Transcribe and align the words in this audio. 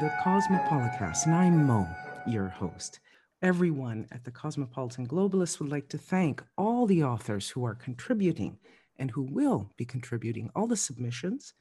the 0.00 0.08
Cosmopolicast, 0.24 1.26
and 1.26 1.34
I'm 1.34 1.66
Mo, 1.66 1.86
your 2.26 2.48
host. 2.48 3.00
Everyone 3.42 4.06
at 4.10 4.24
the 4.24 4.30
Cosmopolitan 4.30 5.06
Globalist 5.06 5.60
would 5.60 5.68
like 5.68 5.90
to 5.90 5.98
thank 5.98 6.42
all 6.56 6.86
the 6.86 7.04
authors 7.04 7.50
who 7.50 7.66
are 7.66 7.74
contributing 7.74 8.56
and 8.98 9.10
who 9.10 9.24
will 9.24 9.70
be 9.76 9.84
contributing, 9.84 10.50
all 10.56 10.66
the 10.66 10.74
submissions 10.74 11.52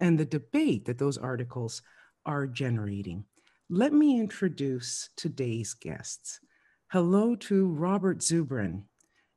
and 0.00 0.18
the 0.18 0.24
debate 0.24 0.86
that 0.86 0.98
those 0.98 1.16
articles 1.16 1.82
are 2.26 2.48
generating. 2.48 3.26
Let 3.70 3.92
me 3.92 4.18
introduce 4.18 5.10
today's 5.16 5.72
guests. 5.74 6.40
Hello 6.90 7.36
to 7.36 7.68
Robert 7.68 8.18
Zubrin 8.18 8.82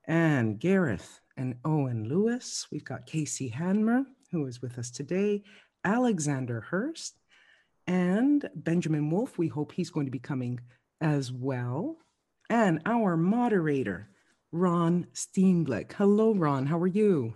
and 0.08 0.60
Gareth 0.60 1.20
and 1.38 1.58
Owen 1.64 2.10
Lewis. 2.10 2.66
We've 2.72 2.84
got 2.84 3.06
Casey 3.06 3.50
Handmer, 3.52 4.04
who 4.32 4.48
is 4.48 4.64
with 4.64 4.80
us 4.80 4.90
today, 4.90 5.44
Alexander 5.84 6.62
Hurst, 6.62 7.20
and 7.88 8.48
Benjamin 8.56 9.10
Wolf. 9.10 9.38
We 9.38 9.48
hope 9.48 9.72
he's 9.72 9.90
going 9.90 10.06
to 10.06 10.12
be 10.12 10.20
coming 10.20 10.60
as 11.02 11.32
well. 11.32 11.98
And 12.50 12.82
our 12.86 13.18
moderator, 13.18 14.10
Ron 14.52 15.08
Steenblik. 15.14 15.94
Hello, 15.94 16.34
Ron. 16.34 16.66
How 16.66 16.80
are 16.80 16.88
you? 16.88 17.36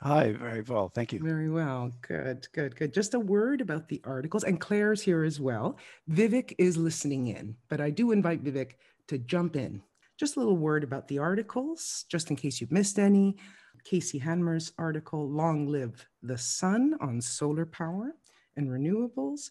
Hi, 0.00 0.32
very 0.32 0.62
well. 0.62 0.88
Thank 0.88 1.12
you. 1.12 1.18
Very 1.18 1.50
well. 1.50 1.90
Good, 2.02 2.46
good, 2.52 2.76
good. 2.76 2.94
Just 2.94 3.14
a 3.14 3.20
word 3.20 3.60
about 3.60 3.88
the 3.88 4.00
articles, 4.04 4.44
and 4.44 4.60
Claire's 4.60 5.02
here 5.02 5.24
as 5.24 5.40
well. 5.40 5.76
Vivek 6.08 6.54
is 6.56 6.76
listening 6.76 7.26
in, 7.26 7.56
but 7.68 7.80
I 7.80 7.90
do 7.90 8.12
invite 8.12 8.44
Vivek 8.44 8.74
to 9.08 9.18
jump 9.18 9.56
in. 9.56 9.82
Just 10.16 10.36
a 10.36 10.38
little 10.38 10.56
word 10.56 10.84
about 10.84 11.08
the 11.08 11.18
articles, 11.18 12.04
just 12.08 12.30
in 12.30 12.36
case 12.36 12.60
you've 12.60 12.70
missed 12.70 12.98
any. 12.98 13.36
Casey 13.84 14.20
Handmer's 14.20 14.72
article, 14.78 15.28
Long 15.28 15.66
Live 15.66 16.06
the 16.22 16.38
Sun 16.38 16.94
on 17.00 17.20
Solar 17.20 17.66
Power 17.66 18.14
and 18.56 18.68
Renewables. 18.68 19.50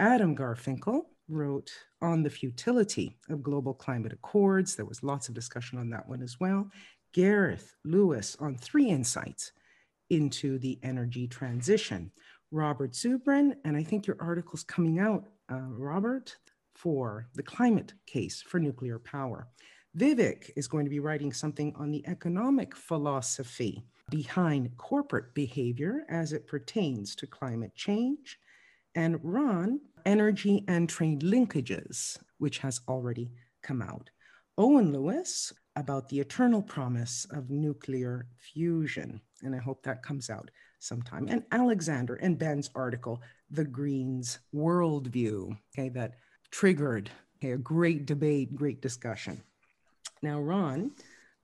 Adam 0.00 0.36
Garfinkle 0.36 1.02
wrote 1.28 1.70
on 2.00 2.22
the 2.22 2.30
futility 2.30 3.18
of 3.28 3.42
global 3.42 3.74
climate 3.74 4.12
accords. 4.12 4.76
There 4.76 4.86
was 4.86 5.02
lots 5.02 5.28
of 5.28 5.34
discussion 5.34 5.78
on 5.78 5.90
that 5.90 6.08
one 6.08 6.22
as 6.22 6.38
well. 6.38 6.70
Gareth 7.12 7.74
Lewis 7.84 8.36
on 8.40 8.56
three 8.56 8.88
insights 8.88 9.52
into 10.10 10.58
the 10.58 10.78
energy 10.82 11.26
transition. 11.26 12.10
Robert 12.50 12.92
Zubrin, 12.92 13.54
and 13.64 13.76
I 13.76 13.82
think 13.82 14.06
your 14.06 14.16
article's 14.20 14.62
coming 14.62 15.00
out, 15.00 15.24
uh, 15.50 15.66
Robert, 15.68 16.36
for 16.74 17.28
the 17.34 17.42
climate 17.42 17.92
case 18.06 18.40
for 18.40 18.58
nuclear 18.60 18.98
power. 18.98 19.48
Vivek 19.96 20.50
is 20.56 20.68
going 20.68 20.84
to 20.84 20.90
be 20.90 21.00
writing 21.00 21.32
something 21.32 21.74
on 21.76 21.90
the 21.90 22.06
economic 22.06 22.76
philosophy 22.76 23.82
behind 24.10 24.74
corporate 24.76 25.34
behavior 25.34 26.04
as 26.08 26.32
it 26.32 26.46
pertains 26.46 27.14
to 27.16 27.26
climate 27.26 27.74
change. 27.74 28.38
And 28.94 29.18
Ron, 29.22 29.80
energy 30.06 30.64
and 30.68 30.88
trade 30.88 31.20
linkages, 31.22 32.18
which 32.38 32.58
has 32.58 32.80
already 32.88 33.30
come 33.62 33.82
out. 33.82 34.10
Owen 34.56 34.92
Lewis 34.92 35.52
about 35.76 36.08
the 36.08 36.18
eternal 36.18 36.62
promise 36.62 37.26
of 37.30 37.50
nuclear 37.50 38.26
fusion. 38.38 39.20
And 39.42 39.54
I 39.54 39.58
hope 39.58 39.82
that 39.84 40.02
comes 40.02 40.30
out 40.30 40.50
sometime. 40.80 41.26
And 41.28 41.44
Alexander 41.52 42.16
and 42.16 42.38
Ben's 42.38 42.70
article, 42.74 43.22
The 43.50 43.64
Greens 43.64 44.40
Worldview, 44.54 45.56
okay, 45.72 45.88
that 45.90 46.14
triggered 46.50 47.10
okay, 47.36 47.52
a 47.52 47.58
great 47.58 48.06
debate, 48.06 48.54
great 48.54 48.80
discussion. 48.82 49.42
Now, 50.22 50.40
Ron, 50.40 50.90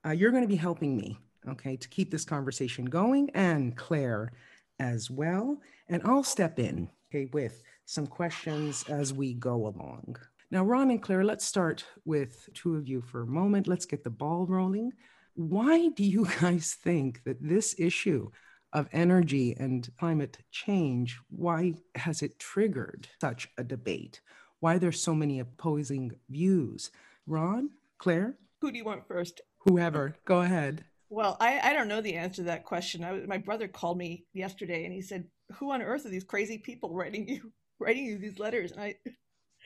uh, 0.05 0.11
you're 0.11 0.31
going 0.31 0.43
to 0.43 0.49
be 0.49 0.55
helping 0.55 0.97
me, 0.97 1.17
okay, 1.47 1.77
to 1.77 1.87
keep 1.87 2.11
this 2.11 2.25
conversation 2.25 2.85
going, 2.85 3.29
and 3.33 3.75
Claire 3.75 4.33
as 4.79 5.09
well. 5.09 5.61
And 5.87 6.01
I'll 6.03 6.23
step 6.23 6.59
in, 6.59 6.89
okay, 7.15 7.29
with 7.31 7.63
some 7.85 8.07
questions 8.07 8.83
as 8.89 9.13
we 9.13 9.33
go 9.33 9.67
along. 9.67 10.17
Now, 10.51 10.63
Ron 10.63 10.91
and 10.91 11.01
Claire, 11.01 11.23
let's 11.23 11.45
start 11.45 11.85
with 12.03 12.49
two 12.53 12.75
of 12.75 12.87
you 12.87 13.01
for 13.01 13.21
a 13.21 13.27
moment. 13.27 13.67
Let's 13.67 13.85
get 13.85 14.03
the 14.03 14.09
ball 14.09 14.45
rolling. 14.45 14.91
Why 15.35 15.89
do 15.89 16.03
you 16.03 16.27
guys 16.41 16.75
think 16.83 17.23
that 17.23 17.41
this 17.41 17.75
issue 17.79 18.29
of 18.73 18.89
energy 18.91 19.55
and 19.57 19.89
climate 19.97 20.37
change, 20.51 21.17
why 21.29 21.75
has 21.95 22.21
it 22.21 22.39
triggered 22.39 23.07
such 23.21 23.47
a 23.57 23.63
debate? 23.63 24.19
Why 24.59 24.77
there's 24.77 25.01
so 25.01 25.15
many 25.15 25.39
opposing 25.39 26.11
views? 26.29 26.91
Ron, 27.27 27.69
Claire? 27.97 28.37
Who 28.61 28.71
do 28.71 28.77
you 28.77 28.83
want 28.83 29.07
first? 29.07 29.41
Whoever, 29.59 30.15
go 30.25 30.41
ahead. 30.41 30.83
Well, 31.09 31.37
I, 31.39 31.59
I 31.59 31.73
don't 31.73 31.87
know 31.87 32.01
the 32.01 32.15
answer 32.15 32.37
to 32.37 32.47
that 32.47 32.65
question. 32.65 33.03
I, 33.03 33.19
my 33.25 33.37
brother 33.37 33.67
called 33.67 33.97
me 33.97 34.25
yesterday 34.33 34.85
and 34.85 34.93
he 34.93 35.01
said, 35.01 35.25
"Who 35.53 35.71
on 35.71 35.81
earth 35.81 36.05
are 36.05 36.09
these 36.09 36.23
crazy 36.23 36.57
people 36.57 36.93
writing 36.93 37.27
you 37.27 37.51
writing 37.79 38.05
you 38.05 38.17
these 38.17 38.39
letters?" 38.39 38.71
And 38.71 38.81
I 38.81 38.95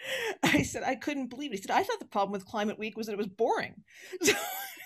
I 0.43 0.63
said, 0.63 0.83
I 0.83 0.95
couldn't 0.95 1.27
believe 1.27 1.51
it. 1.51 1.57
He 1.57 1.61
said, 1.61 1.71
I 1.71 1.83
thought 1.83 1.99
the 1.99 2.05
problem 2.05 2.31
with 2.31 2.45
Climate 2.45 2.79
Week 2.79 2.97
was 2.97 3.07
that 3.07 3.13
it 3.13 3.17
was 3.17 3.27
boring. 3.27 3.83
So, 4.21 4.33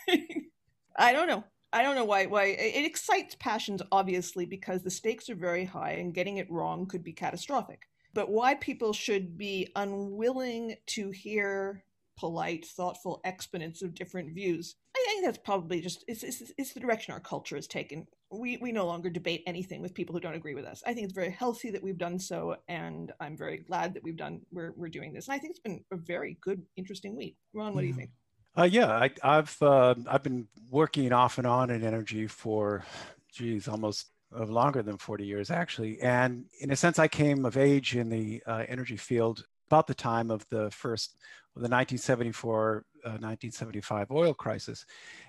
I 0.98 1.14
don't 1.14 1.28
know. 1.28 1.44
I 1.72 1.82
don't 1.82 1.96
know 1.96 2.06
why. 2.06 2.28
Why 2.28 2.46
it 2.46 2.86
excites 2.86 3.36
passions, 3.40 3.82
obviously, 3.92 4.46
because 4.46 4.84
the 4.84 4.92
stakes 4.92 5.30
are 5.30 5.36
very 5.36 5.66
high, 5.66 5.94
and 5.94 6.14
getting 6.14 6.38
it 6.38 6.52
wrong 6.52 6.86
could 6.86 7.04
be 7.04 7.14
catastrophic. 7.14 7.84
But 8.14 8.30
why 8.30 8.54
people 8.56 8.94
should 8.94 9.38
be 9.38 9.70
unwilling 9.76 10.76
to 10.88 11.10
hear 11.10 11.84
polite, 12.16 12.66
thoughtful 12.66 13.22
exponents 13.24 13.82
of 13.82 13.96
different 13.96 14.36
views. 14.36 14.76
Think 15.24 15.36
that's 15.36 15.46
probably 15.46 15.80
just 15.80 16.04
it's, 16.10 16.22
it's, 16.22 16.52
it's 16.58 16.74
the 16.74 16.82
direction 16.82 17.14
our 17.14 17.20
culture 17.22 17.56
has 17.56 17.66
taken. 17.66 18.06
We 18.30 18.58
we 18.58 18.74
no 18.74 18.86
longer 18.86 19.10
debate 19.10 19.42
anything 19.48 19.82
with 19.82 19.94
people 19.94 20.14
who 20.14 20.20
don't 20.20 20.36
agree 20.36 20.54
with 20.54 20.66
us. 20.66 20.84
I 20.86 20.94
think 20.94 21.06
it's 21.06 21.14
very 21.14 21.32
healthy 21.32 21.72
that 21.72 21.82
we've 21.82 21.98
done 21.98 22.20
so, 22.20 22.58
and 22.68 23.10
I'm 23.22 23.38
very 23.38 23.60
glad 23.60 23.94
that 23.94 24.04
we've 24.04 24.18
done 24.18 24.42
we're 24.52 24.74
we're 24.76 24.90
doing 24.90 25.14
this. 25.14 25.30
And 25.30 25.36
I 25.36 25.40
think 25.40 25.52
it's 25.52 25.62
been 25.62 25.82
a 25.94 25.96
very 25.96 26.38
good, 26.42 26.62
interesting 26.76 27.16
week. 27.16 27.38
Ron, 27.54 27.74
what 27.74 27.82
do 27.82 27.88
you 27.88 27.94
think? 27.94 28.10
Uh, 28.58 28.64
yeah, 28.64 29.08
I, 29.24 29.36
have 29.36 29.56
uh, 29.62 29.96
I've 30.08 30.24
been 30.24 30.46
working 30.70 31.14
off 31.14 31.38
and 31.38 31.48
on 31.48 31.70
in 31.70 31.86
energy 31.86 32.28
for, 32.28 32.84
geez, 33.32 33.70
almost 33.70 34.08
uh, 34.38 34.44
longer 34.44 34.84
than 34.84 34.98
40 34.98 35.26
years 35.26 35.50
actually. 35.50 36.02
And 36.02 36.46
in 36.60 36.72
a 36.72 36.76
sense, 36.76 37.00
I 37.00 37.08
came 37.08 37.46
of 37.46 37.56
age 37.56 37.96
in 37.96 38.10
the 38.10 38.44
uh, 38.46 38.66
energy 38.68 38.98
field 38.98 39.46
about 39.68 39.88
the 39.88 39.96
time 39.96 40.30
of 40.30 40.46
the 40.50 40.70
first 40.70 41.16
the 41.56 41.70
1974 41.70 42.86
uh, 43.06 43.20
1975 43.20 44.12
oil 44.12 44.34
crisis. 44.34 44.86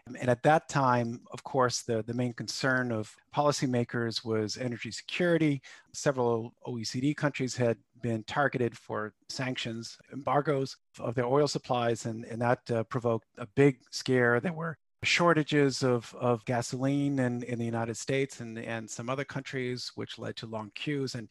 And 0.07 0.29
at 0.29 0.43
that 0.45 0.69
time, 0.69 1.21
of 1.33 1.43
course, 1.43 1.83
the, 1.83 2.03
the 2.03 2.15
main 2.15 2.33
concern 2.33 2.93
of 2.93 3.15
policymakers 3.35 4.25
was 4.25 4.57
energy 4.57 4.91
security. 4.91 5.61
Several 5.93 6.55
OECD 6.67 7.17
countries 7.17 7.57
had 7.57 7.77
been 8.01 8.23
targeted 8.25 8.77
for 8.77 9.13
sanctions, 9.29 9.99
embargoes 10.13 10.77
of 11.01 11.15
their 11.15 11.27
oil 11.27 11.49
supplies, 11.49 12.07
and, 12.07 12.25
and 12.27 12.41
that 12.41 12.71
uh, 12.71 12.85
provoked 12.85 13.27
a 13.39 13.47
big 13.57 13.79
scare. 13.91 14.39
There 14.41 14.53
were 14.53 14.79
shortages 15.03 15.83
of, 15.83 16.15
of 16.19 16.45
gasoline 16.45 17.19
in, 17.19 17.43
in 17.43 17.59
the 17.59 17.65
United 17.65 17.97
States 17.97 18.41
and, 18.41 18.59
and 18.59 18.89
some 18.89 19.09
other 19.09 19.25
countries, 19.25 19.93
which 19.95 20.19
led 20.19 20.37
to 20.37 20.47
long 20.47 20.71
queues. 20.75 21.15
And 21.15 21.29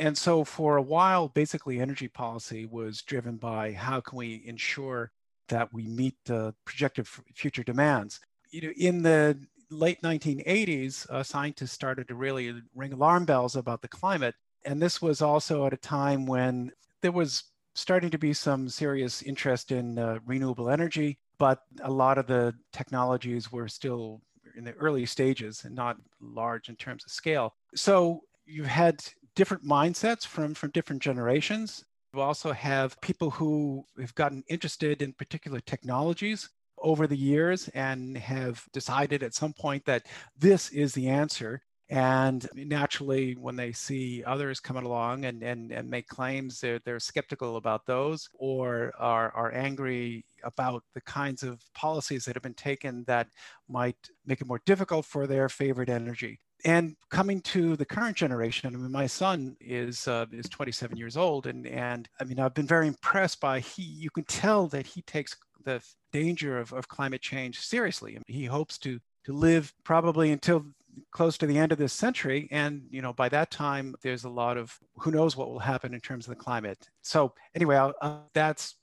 and 0.00 0.16
so 0.16 0.44
for 0.44 0.78
a 0.78 0.82
while, 0.82 1.28
basically 1.28 1.78
energy 1.78 2.08
policy 2.08 2.64
was 2.64 3.02
driven 3.02 3.36
by 3.36 3.72
how 3.72 4.00
can 4.00 4.16
we 4.16 4.42
ensure 4.46 5.12
that 5.48 5.72
we 5.74 5.86
meet 5.86 6.16
the 6.24 6.54
projected 6.64 7.06
future 7.06 7.62
demands. 7.62 8.18
You 8.50 8.62
know, 8.62 8.72
in 8.78 9.02
the 9.02 9.38
late 9.70 10.00
1980s, 10.00 11.08
uh, 11.10 11.22
scientists 11.22 11.72
started 11.72 12.08
to 12.08 12.14
really 12.14 12.54
ring 12.74 12.94
alarm 12.94 13.26
bells 13.26 13.56
about 13.56 13.82
the 13.82 13.88
climate. 13.88 14.34
And 14.64 14.80
this 14.80 15.02
was 15.02 15.20
also 15.20 15.66
at 15.66 15.74
a 15.74 15.76
time 15.76 16.24
when 16.24 16.72
there 17.02 17.12
was 17.12 17.44
starting 17.74 18.10
to 18.10 18.18
be 18.18 18.32
some 18.32 18.70
serious 18.70 19.20
interest 19.20 19.70
in 19.70 19.98
uh, 19.98 20.18
renewable 20.24 20.70
energy, 20.70 21.18
but 21.38 21.60
a 21.82 21.90
lot 21.90 22.16
of 22.16 22.26
the 22.26 22.54
technologies 22.72 23.52
were 23.52 23.68
still 23.68 24.22
in 24.56 24.64
the 24.64 24.72
early 24.72 25.04
stages 25.04 25.64
and 25.64 25.74
not 25.74 25.98
large 26.20 26.70
in 26.70 26.76
terms 26.76 27.04
of 27.04 27.12
scale. 27.12 27.54
So 27.74 28.22
you 28.46 28.64
had 28.64 29.04
different 29.40 29.64
mindsets 29.64 30.26
from, 30.26 30.52
from 30.52 30.68
different 30.72 31.00
generations. 31.00 31.82
We 32.12 32.20
also 32.20 32.52
have 32.52 33.00
people 33.00 33.30
who 33.30 33.86
have 33.98 34.14
gotten 34.14 34.44
interested 34.50 35.00
in 35.00 35.14
particular 35.14 35.60
technologies 35.60 36.50
over 36.76 37.06
the 37.06 37.16
years 37.16 37.68
and 37.68 38.18
have 38.18 38.62
decided 38.74 39.22
at 39.22 39.32
some 39.32 39.54
point 39.54 39.86
that 39.86 40.04
this 40.38 40.68
is 40.72 40.92
the 40.92 41.08
answer. 41.08 41.62
And 41.88 42.46
naturally, 42.54 43.32
when 43.32 43.56
they 43.56 43.72
see 43.72 44.22
others 44.24 44.60
coming 44.60 44.84
along 44.84 45.24
and, 45.24 45.42
and, 45.42 45.72
and 45.72 45.88
make 45.88 46.06
claims, 46.06 46.60
they're, 46.60 46.78
they're 46.84 47.00
skeptical 47.00 47.56
about 47.56 47.86
those 47.86 48.28
or 48.34 48.92
are, 48.98 49.32
are 49.32 49.54
angry 49.54 50.26
about 50.44 50.84
the 50.92 51.00
kinds 51.00 51.42
of 51.42 51.62
policies 51.72 52.26
that 52.26 52.36
have 52.36 52.42
been 52.42 52.52
taken 52.52 53.04
that 53.06 53.28
might 53.70 53.96
make 54.26 54.42
it 54.42 54.46
more 54.46 54.60
difficult 54.66 55.06
for 55.06 55.26
their 55.26 55.48
favorite 55.48 55.88
energy 55.88 56.40
and 56.64 56.96
coming 57.10 57.40
to 57.42 57.76
the 57.76 57.84
current 57.84 58.16
generation, 58.16 58.74
I 58.74 58.76
mean, 58.78 58.92
my 58.92 59.06
son 59.06 59.56
is 59.60 60.06
uh, 60.08 60.26
is 60.32 60.48
27 60.48 60.96
years 60.96 61.16
old, 61.16 61.46
and 61.46 61.66
and 61.66 62.08
I 62.20 62.24
mean, 62.24 62.38
I've 62.38 62.54
been 62.54 62.66
very 62.66 62.86
impressed 62.86 63.40
by 63.40 63.60
he. 63.60 63.82
You 63.82 64.10
can 64.10 64.24
tell 64.24 64.66
that 64.68 64.86
he 64.86 65.02
takes 65.02 65.36
the 65.64 65.82
danger 66.12 66.58
of, 66.58 66.72
of 66.72 66.88
climate 66.88 67.20
change 67.20 67.60
seriously. 67.60 68.12
I 68.12 68.22
mean, 68.26 68.38
he 68.40 68.44
hopes 68.46 68.78
to 68.78 69.00
to 69.24 69.32
live 69.32 69.72
probably 69.84 70.32
until 70.32 70.64
close 71.10 71.38
to 71.38 71.46
the 71.46 71.58
end 71.58 71.72
of 71.72 71.78
this 71.78 71.92
century. 71.92 72.48
And, 72.50 72.82
you 72.90 73.02
know, 73.02 73.12
by 73.12 73.28
that 73.30 73.50
time, 73.50 73.94
there's 74.02 74.24
a 74.24 74.28
lot 74.28 74.56
of 74.56 74.76
who 74.96 75.10
knows 75.10 75.36
what 75.36 75.48
will 75.48 75.58
happen 75.58 75.94
in 75.94 76.00
terms 76.00 76.26
of 76.26 76.30
the 76.30 76.42
climate. 76.42 76.88
So, 77.02 77.34
anyway, 77.54 77.76
uh, 78.00 78.18
that's 78.32 78.76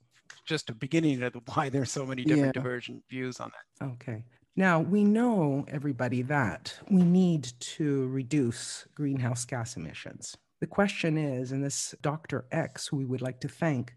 just 0.44 0.70
a 0.70 0.74
beginning 0.74 1.22
of 1.22 1.34
why 1.54 1.68
there's 1.68 1.90
so 1.90 2.06
many 2.06 2.24
different 2.24 2.56
yeah. 2.56 2.62
divergent 2.62 3.02
views 3.08 3.40
on 3.40 3.50
that. 3.80 3.86
Okay. 3.86 4.24
Now, 4.58 4.80
we 4.80 5.04
know, 5.04 5.64
everybody, 5.68 6.22
that 6.22 6.74
we 6.90 7.04
need 7.04 7.52
to 7.60 8.08
reduce 8.08 8.88
greenhouse 8.96 9.44
gas 9.44 9.76
emissions. 9.76 10.36
The 10.58 10.66
question 10.66 11.16
is, 11.16 11.52
and 11.52 11.64
this 11.64 11.94
Dr. 12.02 12.44
X, 12.50 12.88
who 12.88 12.96
we 12.96 13.04
would 13.04 13.22
like 13.22 13.38
to 13.42 13.48
thank 13.48 13.94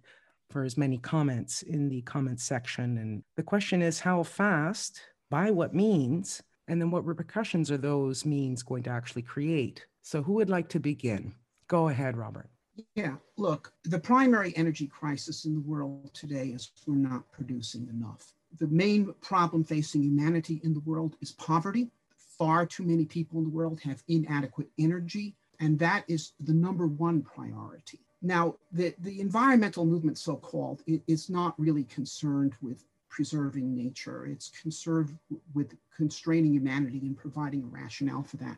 for 0.52 0.64
his 0.64 0.78
many 0.78 1.00
comments 1.00 1.64
in 1.64 1.90
the 1.90 2.04
comments 2.04 2.44
section, 2.44 3.00
and 3.00 3.24
the 3.38 3.42
question 3.42 3.82
is 3.82 4.02
how 4.02 4.22
fast, 4.22 5.02
by 5.32 5.50
what 5.50 5.74
means, 5.74 6.44
and 6.68 6.80
then 6.80 6.92
what 6.92 7.08
repercussions 7.08 7.72
are 7.72 7.78
those 7.78 8.24
means 8.24 8.62
going 8.62 8.84
to 8.84 8.92
actually 8.92 9.24
create? 9.24 9.88
So, 10.04 10.22
who 10.22 10.34
would 10.34 10.52
like 10.52 10.70
to 10.70 10.80
begin? 10.80 11.34
Go 11.70 11.90
ahead, 11.90 12.16
Robert. 12.16 12.52
Yeah, 12.94 13.16
look, 13.36 13.74
the 13.86 13.98
primary 13.98 14.56
energy 14.56 14.86
crisis 14.86 15.46
in 15.46 15.56
the 15.56 15.62
world 15.62 16.14
today 16.14 16.50
is 16.50 16.70
we're 16.86 16.98
not 16.98 17.32
producing 17.32 17.88
enough. 17.88 18.32
The 18.60 18.68
main 18.68 19.14
problem 19.22 19.64
facing 19.64 20.04
humanity 20.04 20.62
in 20.64 20.74
the 20.74 20.82
world 20.82 21.16
is 21.22 21.32
poverty. 21.32 21.90
Far 22.38 22.66
too 22.66 22.84
many 22.84 23.06
people 23.06 23.38
in 23.40 23.46
the 23.46 23.50
world 23.50 23.80
have 23.82 24.04
inadequate 24.08 24.70
energy, 24.80 25.36
and 25.60 25.78
that 25.80 26.04
is 26.08 26.34
the 26.40 26.54
number 26.54 26.88
one 26.88 27.22
priority. 27.22 28.00
Now, 28.22 28.56
the, 28.72 28.94
the 29.00 29.20
environmental 29.20 29.86
movement, 29.86 30.18
so 30.18 30.36
called, 30.36 30.84
is 31.08 31.30
not 31.30 31.60
really 31.60 31.86
concerned 31.86 32.54
with 32.62 32.84
preserving 33.10 33.76
nature. 33.76 34.26
It's 34.26 34.50
concerned 34.50 35.18
with 35.54 35.76
constraining 35.96 36.54
humanity 36.54 37.00
and 37.00 37.18
providing 37.18 37.64
a 37.64 37.68
rationale 37.68 38.24
for 38.24 38.38
that 38.38 38.58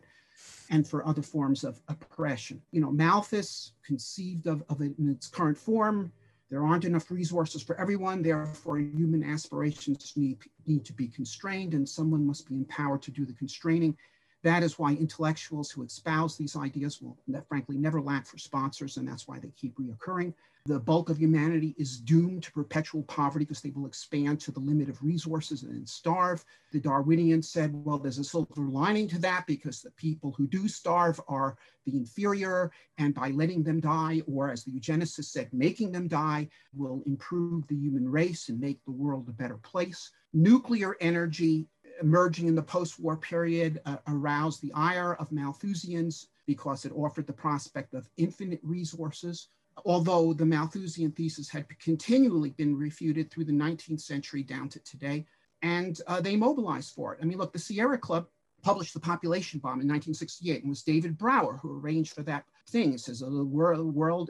and 0.70 0.88
for 0.88 1.06
other 1.08 1.22
forms 1.22 1.64
of 1.64 1.82
oppression. 1.88 2.62
You 2.72 2.82
know, 2.82 2.92
Malthus 2.92 3.74
conceived 3.86 4.48
of, 4.48 4.64
of 4.70 4.82
it 4.82 4.94
in 5.00 5.10
its 5.10 5.28
current 5.28 5.58
form. 5.58 6.12
There 6.54 6.64
aren't 6.64 6.86
enough 6.86 7.10
resources 7.10 7.64
for 7.64 7.76
everyone, 7.82 8.22
therefore 8.22 8.78
human 8.78 9.24
aspirations 9.24 10.14
need, 10.16 10.38
need 10.68 10.86
to 10.86 10.94
be 10.94 11.08
constrained 11.08 11.74
and 11.74 11.90
someone 11.90 12.28
must 12.28 12.48
be 12.48 12.54
empowered 12.54 13.02
to 13.02 13.12
do 13.12 13.26
the 13.26 13.34
constraining. 13.34 13.98
That 14.44 14.62
is 14.62 14.78
why 14.78 14.92
intellectuals 14.92 15.72
who 15.72 15.84
espouse 15.84 16.38
these 16.38 16.56
ideas 16.56 17.02
will, 17.02 17.18
frankly, 17.48 17.78
never 17.78 18.02
lack 18.02 18.28
for 18.28 18.38
sponsors, 18.38 18.98
and 18.98 19.08
that's 19.08 19.28
why 19.28 19.40
they 19.40 19.52
keep 19.56 19.76
reoccurring. 19.78 20.34
The 20.66 20.80
bulk 20.80 21.10
of 21.10 21.18
humanity 21.18 21.76
is 21.78 22.00
doomed 22.00 22.44
to 22.44 22.52
perpetual 22.52 23.04
poverty 23.04 23.44
because 23.44 23.62
they 23.62 23.72
will 23.72 23.86
expand 23.86 24.40
to 24.42 24.52
the 24.52 24.62
limit 24.62 24.88
of 24.88 25.04
resources 25.04 25.64
and 25.64 25.74
then 25.74 25.86
starve. 25.86 26.46
The 26.72 26.80
Darwinians 26.80 27.50
said, 27.50 27.74
well, 27.74 27.98
there's 27.98 28.18
a 28.18 28.24
silver 28.24 28.68
lining 28.68 29.10
to 29.10 29.20
that 29.20 29.46
because 29.46 29.82
the 29.82 29.92
people 29.92 30.34
who 30.38 30.48
do 30.48 30.70
starve 30.70 31.20
are 31.28 31.58
the 31.86 31.98
inferior, 31.98 32.72
and 32.98 33.14
by 33.14 33.30
letting 33.32 33.64
them 33.64 33.82
die, 33.82 34.22
or 34.26 34.50
as 34.50 34.64
the 34.64 34.72
eugenicists 34.72 35.26
said, 35.26 35.50
making 35.52 35.92
them 35.92 36.08
die, 36.08 36.50
will 36.74 37.04
improve 37.06 37.68
the 37.68 37.76
human 37.76 38.10
race 38.10 38.48
and 38.48 38.60
make 38.60 38.84
the 38.86 38.92
world 38.92 39.28
a 39.28 39.34
better 39.34 39.58
place. 39.58 40.12
Nuclear 40.34 40.96
energy 41.02 41.68
emerging 42.04 42.48
in 42.48 42.56
the 42.56 42.62
post-war 42.62 43.18
period 43.18 43.82
uh, 43.86 43.98
aroused 44.08 44.62
the 44.62 44.74
ire 44.74 45.16
of 45.16 45.32
Malthusians 45.32 46.28
because 46.46 46.86
it 46.86 46.92
offered 46.96 47.26
the 47.26 47.34
prospect 47.34 47.94
of 47.94 48.10
infinite 48.18 48.60
resources. 48.62 49.48
Although 49.86 50.34
the 50.34 50.46
Malthusian 50.46 51.12
thesis 51.12 51.50
had 51.50 51.66
continually 51.80 52.52
been 52.52 52.78
refuted 52.78 53.32
through 53.32 53.46
the 53.46 53.52
19th 53.52 54.02
century 54.02 54.44
down 54.44 54.70
to 54.70 54.80
today, 54.84 55.26
and 55.64 56.00
uh, 56.08 56.22
they 56.22 56.36
mobilized 56.36 56.94
for 56.94 57.14
it. 57.14 57.20
I 57.22 57.26
mean, 57.26 57.38
look, 57.38 57.54
the 57.54 57.60
Sierra 57.60 57.98
Club 57.98 58.28
published 58.62 58.94
The 58.94 59.00
Population 59.00 59.60
Bomb 59.60 59.82
in 59.82 59.88
1968, 59.88 60.58
and 60.58 60.66
it 60.66 60.70
was 60.70 60.84
David 60.84 61.18
Brower 61.18 61.58
who 61.58 61.80
arranged 61.80 62.14
for 62.14 62.24
that 62.24 62.46
thing. 62.70 62.94
It 62.94 63.00
says 63.00 63.20
the 63.20 63.44
world, 63.44 63.94
world 63.94 64.30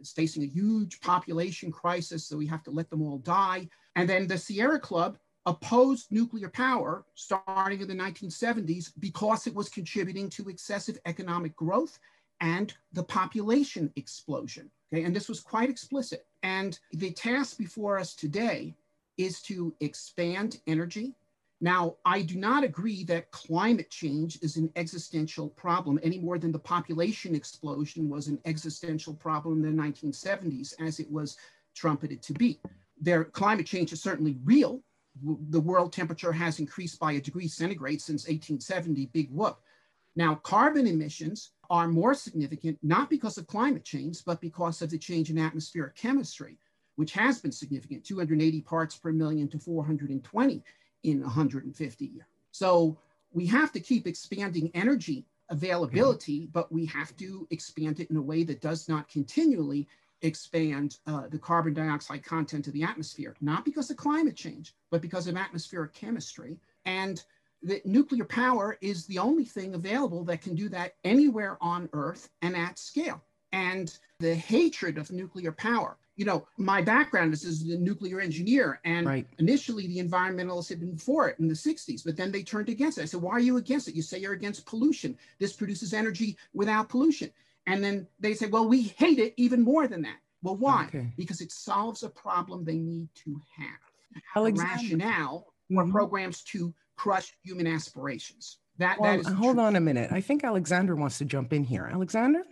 is 0.00 0.12
facing 0.12 0.42
a 0.42 0.46
huge 0.46 1.00
population 1.00 1.70
crisis, 1.70 2.26
so 2.26 2.36
we 2.36 2.46
have 2.46 2.62
to 2.64 2.70
let 2.70 2.90
them 2.90 3.02
all 3.02 3.18
die. 3.18 3.68
And 3.94 4.08
then 4.08 4.26
the 4.26 4.38
Sierra 4.38 4.80
Club 4.80 5.18
opposed 5.46 6.10
nuclear 6.10 6.48
power 6.48 7.04
starting 7.14 7.80
in 7.80 7.88
the 7.88 7.94
1970s 7.94 8.92
because 8.98 9.46
it 9.46 9.54
was 9.54 9.68
contributing 9.68 10.28
to 10.30 10.48
excessive 10.48 10.98
economic 11.06 11.54
growth 11.56 11.98
and 12.40 12.74
the 12.92 13.02
population 13.02 13.92
explosion. 13.96 14.70
Okay, 14.92 15.04
and 15.04 15.14
this 15.14 15.28
was 15.28 15.40
quite 15.40 15.70
explicit. 15.70 16.26
And 16.42 16.78
the 16.92 17.12
task 17.12 17.56
before 17.56 17.98
us 17.98 18.14
today 18.14 18.74
is 19.16 19.40
to 19.42 19.74
expand 19.80 20.60
energy. 20.66 21.14
Now, 21.60 21.96
I 22.04 22.22
do 22.22 22.36
not 22.36 22.64
agree 22.64 23.04
that 23.04 23.30
climate 23.30 23.88
change 23.88 24.38
is 24.42 24.56
an 24.56 24.70
existential 24.74 25.48
problem 25.50 26.00
any 26.02 26.18
more 26.18 26.36
than 26.38 26.50
the 26.50 26.58
population 26.58 27.36
explosion 27.36 28.08
was 28.08 28.26
an 28.26 28.40
existential 28.44 29.14
problem 29.14 29.64
in 29.64 29.76
the 29.76 29.82
1970s, 29.82 30.74
as 30.80 30.98
it 30.98 31.10
was 31.10 31.36
trumpeted 31.74 32.20
to 32.22 32.32
be. 32.32 32.60
Their 33.00 33.24
climate 33.24 33.66
change 33.66 33.92
is 33.92 34.02
certainly 34.02 34.38
real, 34.44 34.82
the 35.22 35.60
world 35.60 35.92
temperature 35.92 36.32
has 36.32 36.58
increased 36.58 36.98
by 36.98 37.12
a 37.12 37.20
degree 37.20 37.48
centigrade 37.48 38.00
since 38.00 38.24
1870, 38.24 39.06
big 39.06 39.30
whoop. 39.30 39.58
Now, 40.16 40.36
carbon 40.36 40.86
emissions 40.86 41.52
are 41.70 41.88
more 41.88 42.14
significant, 42.14 42.78
not 42.82 43.08
because 43.08 43.38
of 43.38 43.46
climate 43.46 43.84
change, 43.84 44.24
but 44.24 44.40
because 44.40 44.82
of 44.82 44.90
the 44.90 44.98
change 44.98 45.30
in 45.30 45.38
atmospheric 45.38 45.96
chemistry, 45.96 46.58
which 46.96 47.12
has 47.12 47.40
been 47.40 47.52
significant, 47.52 48.04
280 48.04 48.60
parts 48.62 48.96
per 48.96 49.12
million 49.12 49.48
to 49.48 49.58
420 49.58 50.62
in 51.04 51.20
150 51.22 52.04
years. 52.04 52.26
So 52.50 52.98
we 53.32 53.46
have 53.46 53.72
to 53.72 53.80
keep 53.80 54.06
expanding 54.06 54.70
energy 54.74 55.26
availability, 55.48 56.48
but 56.52 56.70
we 56.70 56.86
have 56.86 57.16
to 57.16 57.46
expand 57.50 58.00
it 58.00 58.10
in 58.10 58.16
a 58.16 58.22
way 58.22 58.44
that 58.44 58.60
does 58.60 58.88
not 58.88 59.08
continually 59.08 59.88
expand 60.22 60.98
uh, 61.06 61.28
the 61.28 61.38
carbon 61.38 61.74
dioxide 61.74 62.24
content 62.24 62.66
of 62.66 62.72
the 62.72 62.82
atmosphere, 62.82 63.34
not 63.40 63.64
because 63.64 63.90
of 63.90 63.96
climate 63.96 64.36
change, 64.36 64.74
but 64.90 65.02
because 65.02 65.26
of 65.26 65.36
atmospheric 65.36 65.92
chemistry. 65.92 66.56
And 66.84 67.22
that 67.62 67.86
nuclear 67.86 68.24
power 68.24 68.78
is 68.80 69.06
the 69.06 69.18
only 69.18 69.44
thing 69.44 69.74
available 69.74 70.24
that 70.24 70.42
can 70.42 70.54
do 70.54 70.68
that 70.70 70.94
anywhere 71.04 71.58
on 71.60 71.88
Earth 71.92 72.30
and 72.40 72.56
at 72.56 72.78
scale. 72.78 73.22
And 73.52 73.96
the 74.18 74.34
hatred 74.34 74.96
of 74.96 75.10
nuclear 75.10 75.52
power. 75.52 75.98
You 76.16 76.24
know, 76.24 76.46
my 76.56 76.80
background 76.80 77.32
is 77.32 77.44
as 77.44 77.62
a 77.62 77.78
nuclear 77.78 78.20
engineer, 78.20 78.80
and 78.84 79.06
right. 79.06 79.26
initially 79.38 79.86
the 79.86 79.98
environmentalists 79.98 80.68
had 80.68 80.80
been 80.80 80.96
for 80.96 81.28
it 81.28 81.38
in 81.38 81.48
the 81.48 81.54
60s, 81.54 82.04
but 82.04 82.16
then 82.16 82.30
they 82.30 82.42
turned 82.42 82.68
against 82.68 82.98
it. 82.98 83.02
I 83.02 83.04
said, 83.06 83.20
Why 83.20 83.32
are 83.32 83.40
you 83.40 83.56
against 83.56 83.88
it? 83.88 83.94
You 83.94 84.02
say 84.02 84.18
you're 84.18 84.34
against 84.34 84.66
pollution. 84.66 85.16
This 85.38 85.54
produces 85.54 85.92
energy 85.92 86.36
without 86.54 86.88
pollution. 86.88 87.30
And 87.66 87.82
then 87.82 88.06
they 88.18 88.34
say, 88.34 88.46
well, 88.46 88.68
we 88.68 88.82
hate 88.82 89.18
it 89.18 89.34
even 89.36 89.62
more 89.62 89.86
than 89.86 90.02
that. 90.02 90.16
Well, 90.42 90.56
why? 90.56 90.86
Okay. 90.88 91.12
Because 91.16 91.40
it 91.40 91.52
solves 91.52 92.02
a 92.02 92.08
problem 92.08 92.64
they 92.64 92.78
need 92.78 93.08
to 93.24 93.40
have. 93.56 94.22
Alexander. 94.36 94.72
A 94.72 94.76
rationale 94.76 95.46
for 95.68 95.82
mm-hmm. 95.84 95.92
programs 95.92 96.42
to 96.44 96.74
crush 96.96 97.32
human 97.42 97.66
aspirations. 97.66 98.58
That, 98.78 98.98
well, 98.98 99.12
that 99.12 99.20
is 99.20 99.26
hold 99.26 99.56
truth. 99.56 99.66
on 99.66 99.76
a 99.76 99.80
minute. 99.80 100.10
I 100.12 100.20
think 100.20 100.44
Alexander 100.44 100.96
wants 100.96 101.18
to 101.18 101.24
jump 101.24 101.52
in 101.52 101.62
here. 101.64 101.88
Alexander? 101.92 102.42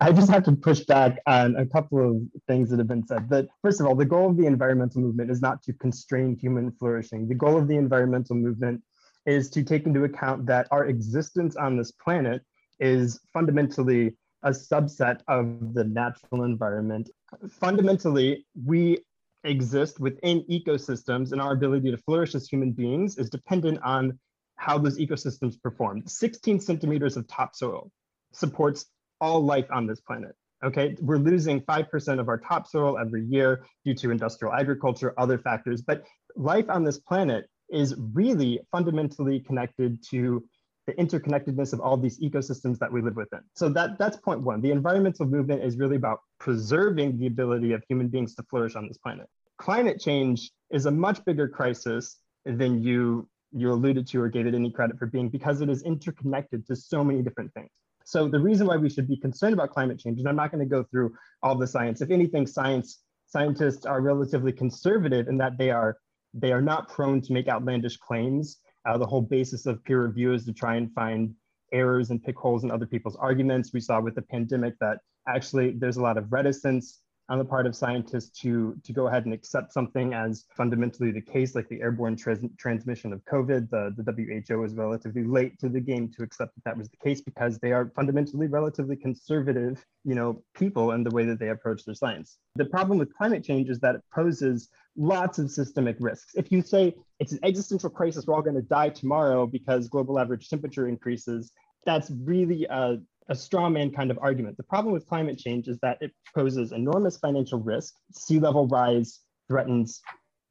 I 0.00 0.12
just 0.12 0.30
have 0.30 0.44
to 0.44 0.52
push 0.52 0.80
back 0.80 1.18
on 1.26 1.56
a 1.56 1.64
couple 1.64 2.10
of 2.10 2.22
things 2.46 2.70
that 2.70 2.78
have 2.78 2.88
been 2.88 3.06
said. 3.06 3.28
That 3.30 3.48
first 3.62 3.80
of 3.80 3.86
all, 3.86 3.94
the 3.94 4.04
goal 4.04 4.30
of 4.30 4.36
the 4.36 4.46
environmental 4.46 5.00
movement 5.00 5.30
is 5.30 5.40
not 5.40 5.62
to 5.62 5.72
constrain 5.72 6.36
human 6.36 6.72
flourishing. 6.72 7.28
The 7.28 7.34
goal 7.34 7.56
of 7.56 7.68
the 7.68 7.76
environmental 7.76 8.36
movement 8.36 8.82
is 9.24 9.48
to 9.50 9.62
take 9.62 9.86
into 9.86 10.04
account 10.04 10.46
that 10.46 10.66
our 10.70 10.86
existence 10.86 11.56
on 11.56 11.76
this 11.76 11.92
planet 11.92 12.42
is 12.80 13.20
fundamentally 13.32 14.14
a 14.44 14.50
subset 14.50 15.20
of 15.26 15.74
the 15.74 15.84
natural 15.84 16.44
environment. 16.44 17.10
Fundamentally, 17.48 18.46
we 18.64 18.98
exist 19.42 20.00
within 20.00 20.42
ecosystems 20.50 21.32
and 21.32 21.40
our 21.40 21.52
ability 21.52 21.90
to 21.90 21.96
flourish 21.96 22.34
as 22.34 22.48
human 22.48 22.70
beings 22.72 23.18
is 23.18 23.28
dependent 23.28 23.78
on 23.82 24.18
how 24.56 24.78
those 24.78 24.98
ecosystems 24.98 25.60
perform. 25.60 26.02
16 26.06 26.60
centimeters 26.60 27.16
of 27.16 27.26
topsoil 27.26 27.90
supports 28.32 28.86
all 29.20 29.44
life 29.44 29.66
on 29.72 29.86
this 29.86 30.00
planet. 30.00 30.34
Okay, 30.64 30.96
we're 31.00 31.18
losing 31.18 31.60
5% 31.60 32.20
of 32.20 32.28
our 32.28 32.38
topsoil 32.38 32.98
every 32.98 33.24
year 33.24 33.66
due 33.84 33.94
to 33.94 34.10
industrial 34.10 34.54
agriculture, 34.54 35.12
other 35.18 35.38
factors, 35.38 35.82
but 35.82 36.04
life 36.36 36.66
on 36.70 36.84
this 36.84 36.98
planet 36.98 37.46
is 37.70 37.94
really 38.12 38.60
fundamentally 38.70 39.40
connected 39.40 40.02
to 40.10 40.44
the 40.86 40.92
interconnectedness 40.94 41.72
of 41.72 41.80
all 41.80 41.96
these 41.96 42.20
ecosystems 42.20 42.78
that 42.78 42.92
we 42.92 43.00
live 43.00 43.16
within. 43.16 43.40
So 43.54 43.68
that, 43.70 43.98
that's 43.98 44.16
point 44.16 44.42
one. 44.42 44.60
The 44.60 44.70
environmental 44.70 45.26
movement 45.26 45.62
is 45.62 45.78
really 45.78 45.96
about 45.96 46.20
preserving 46.38 47.18
the 47.18 47.26
ability 47.26 47.72
of 47.72 47.82
human 47.88 48.08
beings 48.08 48.34
to 48.36 48.42
flourish 48.44 48.76
on 48.76 48.86
this 48.88 48.98
planet. 48.98 49.28
Climate 49.58 50.00
change 50.00 50.50
is 50.70 50.86
a 50.86 50.90
much 50.90 51.24
bigger 51.24 51.48
crisis 51.48 52.18
than 52.44 52.82
you, 52.82 53.28
you 53.52 53.72
alluded 53.72 54.06
to 54.08 54.20
or 54.20 54.28
gave 54.28 54.46
it 54.46 54.54
any 54.54 54.70
credit 54.70 54.98
for 54.98 55.06
being 55.06 55.28
because 55.28 55.60
it 55.60 55.70
is 55.70 55.82
interconnected 55.82 56.66
to 56.66 56.76
so 56.76 57.02
many 57.02 57.22
different 57.22 57.52
things. 57.54 57.70
So 58.04 58.28
the 58.28 58.38
reason 58.40 58.66
why 58.66 58.76
we 58.76 58.90
should 58.90 59.08
be 59.08 59.16
concerned 59.16 59.54
about 59.54 59.70
climate 59.70 59.98
change, 59.98 60.18
and 60.18 60.28
I'm 60.28 60.36
not 60.36 60.50
going 60.50 60.62
to 60.62 60.68
go 60.68 60.82
through 60.82 61.14
all 61.42 61.54
the 61.54 61.66
science. 61.66 62.02
If 62.02 62.10
anything, 62.10 62.46
science 62.46 63.00
scientists 63.26 63.86
are 63.86 64.00
relatively 64.00 64.52
conservative 64.52 65.28
in 65.28 65.38
that 65.38 65.58
they 65.58 65.70
are 65.70 65.96
they 66.34 66.52
are 66.52 66.60
not 66.60 66.88
prone 66.88 67.20
to 67.22 67.32
make 67.32 67.48
outlandish 67.48 67.96
claims 67.96 68.58
uh, 68.86 68.98
the 68.98 69.06
whole 69.06 69.22
basis 69.22 69.66
of 69.66 69.82
peer 69.84 70.04
review 70.04 70.32
is 70.32 70.44
to 70.44 70.52
try 70.52 70.76
and 70.76 70.92
find 70.92 71.34
errors 71.72 72.10
and 72.10 72.22
pick 72.22 72.36
holes 72.36 72.64
in 72.64 72.70
other 72.70 72.86
people's 72.86 73.16
arguments. 73.16 73.72
We 73.72 73.80
saw 73.80 74.00
with 74.00 74.14
the 74.14 74.22
pandemic 74.22 74.74
that 74.80 74.98
actually 75.26 75.72
there's 75.72 75.96
a 75.96 76.02
lot 76.02 76.18
of 76.18 76.32
reticence 76.32 77.00
on 77.28 77.38
the 77.38 77.44
part 77.44 77.66
of 77.66 77.74
scientists 77.74 78.38
to, 78.40 78.76
to 78.84 78.92
go 78.92 79.06
ahead 79.06 79.24
and 79.24 79.32
accept 79.32 79.72
something 79.72 80.12
as 80.12 80.44
fundamentally 80.54 81.10
the 81.10 81.20
case, 81.20 81.54
like 81.54 81.68
the 81.68 81.80
airborne 81.80 82.16
trans 82.16 82.46
transmission 82.58 83.12
of 83.12 83.24
COVID. 83.24 83.70
The, 83.70 83.94
the 83.96 84.44
WHO 84.48 84.58
was 84.58 84.74
relatively 84.74 85.24
late 85.24 85.58
to 85.60 85.70
the 85.70 85.80
game 85.80 86.10
to 86.16 86.22
accept 86.22 86.54
that 86.54 86.64
that 86.64 86.76
was 86.76 86.88
the 86.90 86.98
case 86.98 87.22
because 87.22 87.58
they 87.58 87.72
are 87.72 87.90
fundamentally 87.96 88.46
relatively 88.46 88.96
conservative, 88.96 89.84
you 90.04 90.14
know, 90.14 90.42
people 90.54 90.92
in 90.92 91.02
the 91.02 91.10
way 91.10 91.24
that 91.24 91.38
they 91.38 91.48
approach 91.48 91.84
their 91.84 91.94
science. 91.94 92.36
The 92.56 92.66
problem 92.66 92.98
with 92.98 93.14
climate 93.16 93.42
change 93.42 93.70
is 93.70 93.80
that 93.80 93.94
it 93.94 94.02
poses 94.14 94.68
lots 94.96 95.38
of 95.38 95.50
systemic 95.50 95.96
risks. 96.00 96.34
If 96.34 96.52
you 96.52 96.60
say 96.60 96.94
it's 97.20 97.32
an 97.32 97.38
existential 97.42 97.88
crisis, 97.88 98.26
we're 98.26 98.34
all 98.34 98.42
going 98.42 98.56
to 98.56 98.62
die 98.62 98.90
tomorrow 98.90 99.46
because 99.46 99.88
global 99.88 100.18
average 100.18 100.48
temperature 100.48 100.88
increases, 100.88 101.52
that's 101.86 102.10
really 102.10 102.66
a, 102.68 102.98
a 103.28 103.34
straw 103.34 103.68
man 103.68 103.90
kind 103.90 104.10
of 104.10 104.18
argument. 104.20 104.56
The 104.56 104.62
problem 104.64 104.92
with 104.92 105.06
climate 105.06 105.38
change 105.38 105.68
is 105.68 105.78
that 105.80 105.98
it 106.00 106.12
poses 106.34 106.72
enormous 106.72 107.16
financial 107.16 107.60
risk. 107.60 107.94
Sea 108.12 108.38
level 108.38 108.66
rise 108.68 109.20
threatens 109.48 110.00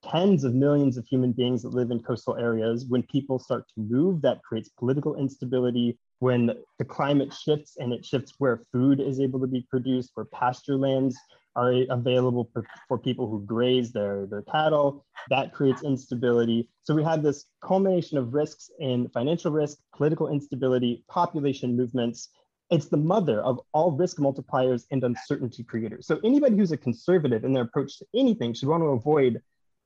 tens 0.04 0.44
of 0.44 0.54
millions 0.54 0.98
of 0.98 1.06
human 1.08 1.32
beings 1.32 1.62
that 1.62 1.74
live 1.74 1.92
in 1.92 2.02
coastal 2.02 2.36
areas. 2.36 2.86
When 2.88 3.04
people 3.04 3.40
start 3.40 3.66
to 3.70 3.82
move, 3.82 4.22
that 4.22 4.44
creates 4.44 4.70
political 4.70 5.16
instability. 5.16 5.98
When 6.20 6.52
the 6.78 6.86
climate 6.86 7.34
shifts 7.34 7.78
and 7.78 7.94
it 7.94 8.06
shifts 8.06 8.34
where 8.38 8.64
food 8.72 9.00
is 9.00 9.20
able 9.20 9.40
to 9.40 9.48
be 9.48 9.66
produced, 9.70 10.12
where 10.14 10.26
pasture 10.26 10.78
lands 10.78 11.18
are 11.56 11.74
available 11.90 12.50
for, 12.52 12.66
for 12.88 12.98
people 12.98 13.30
who 13.30 13.46
graze 13.46 13.92
their, 13.92 14.26
their 14.26 14.42
cattle. 14.42 15.06
That 15.30 15.54
creates 15.54 15.84
instability. 15.84 16.70
So 16.82 16.96
we 16.96 17.04
have 17.04 17.24
this 17.24 17.46
culmination 17.62 18.18
of 18.18 18.34
risks 18.34 18.70
in 18.80 19.10
financial 19.10 19.52
risk, 19.52 19.78
political 19.96 20.30
instability, 20.30 21.04
population 21.10 21.78
movements. 21.78 22.30
It's 22.74 22.88
the 22.88 22.98
mother 22.98 23.40
of 23.42 23.60
all 23.72 23.92
risk 23.92 24.18
multipliers 24.18 24.86
and 24.90 25.04
uncertainty 25.04 25.64
creators. 25.64 26.08
So 26.08 26.20
anybody 26.24 26.58
who's 26.58 26.72
a 26.72 26.78
conservative 26.78 27.44
in 27.44 27.54
their 27.54 27.64
approach 27.64 28.00
to 28.00 28.06
anything 28.16 28.54
should 28.54 28.68
want 28.68 28.82
to 28.82 28.88
avoid 28.88 29.42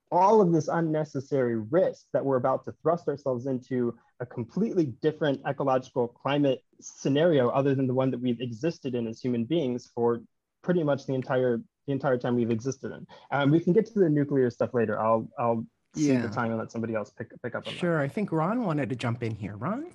all 0.10 0.40
of 0.40 0.54
this 0.54 0.70
unnecessary 0.70 1.58
risk 1.58 2.06
that 2.14 2.24
we're 2.24 2.38
about 2.38 2.64
to 2.64 2.74
thrust 2.82 3.10
ourselves 3.10 3.46
into 3.46 3.94
a 4.22 4.26
completely 4.26 4.86
different 5.02 5.42
ecological 5.46 6.08
climate 6.08 6.64
scenario 6.80 7.50
other 7.50 7.76
than 7.76 7.88
the 7.88 7.94
one 7.94 8.10
that 8.10 8.22
we've 8.22 8.40
existed 8.40 8.96
in 8.96 9.06
as 9.06 9.20
human 9.20 9.44
beings 9.44 9.92
for 9.94 10.22
pretty 10.64 10.82
much 10.82 11.06
the 11.06 11.14
entire 11.14 11.62
the 11.88 11.94
entire 11.94 12.18
time 12.18 12.36
we've 12.36 12.52
existed 12.52 12.92
in. 12.92 13.06
Um, 13.32 13.52
we 13.52 13.60
can 13.60 13.74
get 13.74 13.86
to 13.88 14.00
the 14.00 14.10
nuclear 14.10 14.50
stuff 14.50 14.74
later. 14.74 15.00
I'll 15.00 15.28
I'll 15.38 15.66
see 15.94 16.14
yeah. 16.14 16.22
the 16.22 16.30
time 16.30 16.52
and 16.52 16.58
let 16.58 16.72
somebody 16.72 16.96
else 16.96 17.12
pick 17.12 17.30
pick 17.42 17.54
up 17.54 17.68
on 17.68 17.74
sure, 17.74 17.98
that. 17.98 18.04
I 18.04 18.08
think 18.08 18.32
Ron 18.32 18.64
wanted 18.64 18.90
to 18.90 18.96
jump 18.96 19.24
in 19.24 19.36
here. 19.36 19.58
Ron. 19.58 19.88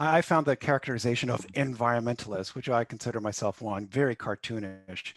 I 0.00 0.22
found 0.22 0.46
the 0.46 0.56
characterization 0.56 1.28
of 1.28 1.46
environmentalists, 1.48 2.54
which 2.54 2.70
I 2.70 2.84
consider 2.84 3.20
myself 3.20 3.60
one, 3.60 3.86
very 3.86 4.16
cartoonish. 4.16 5.12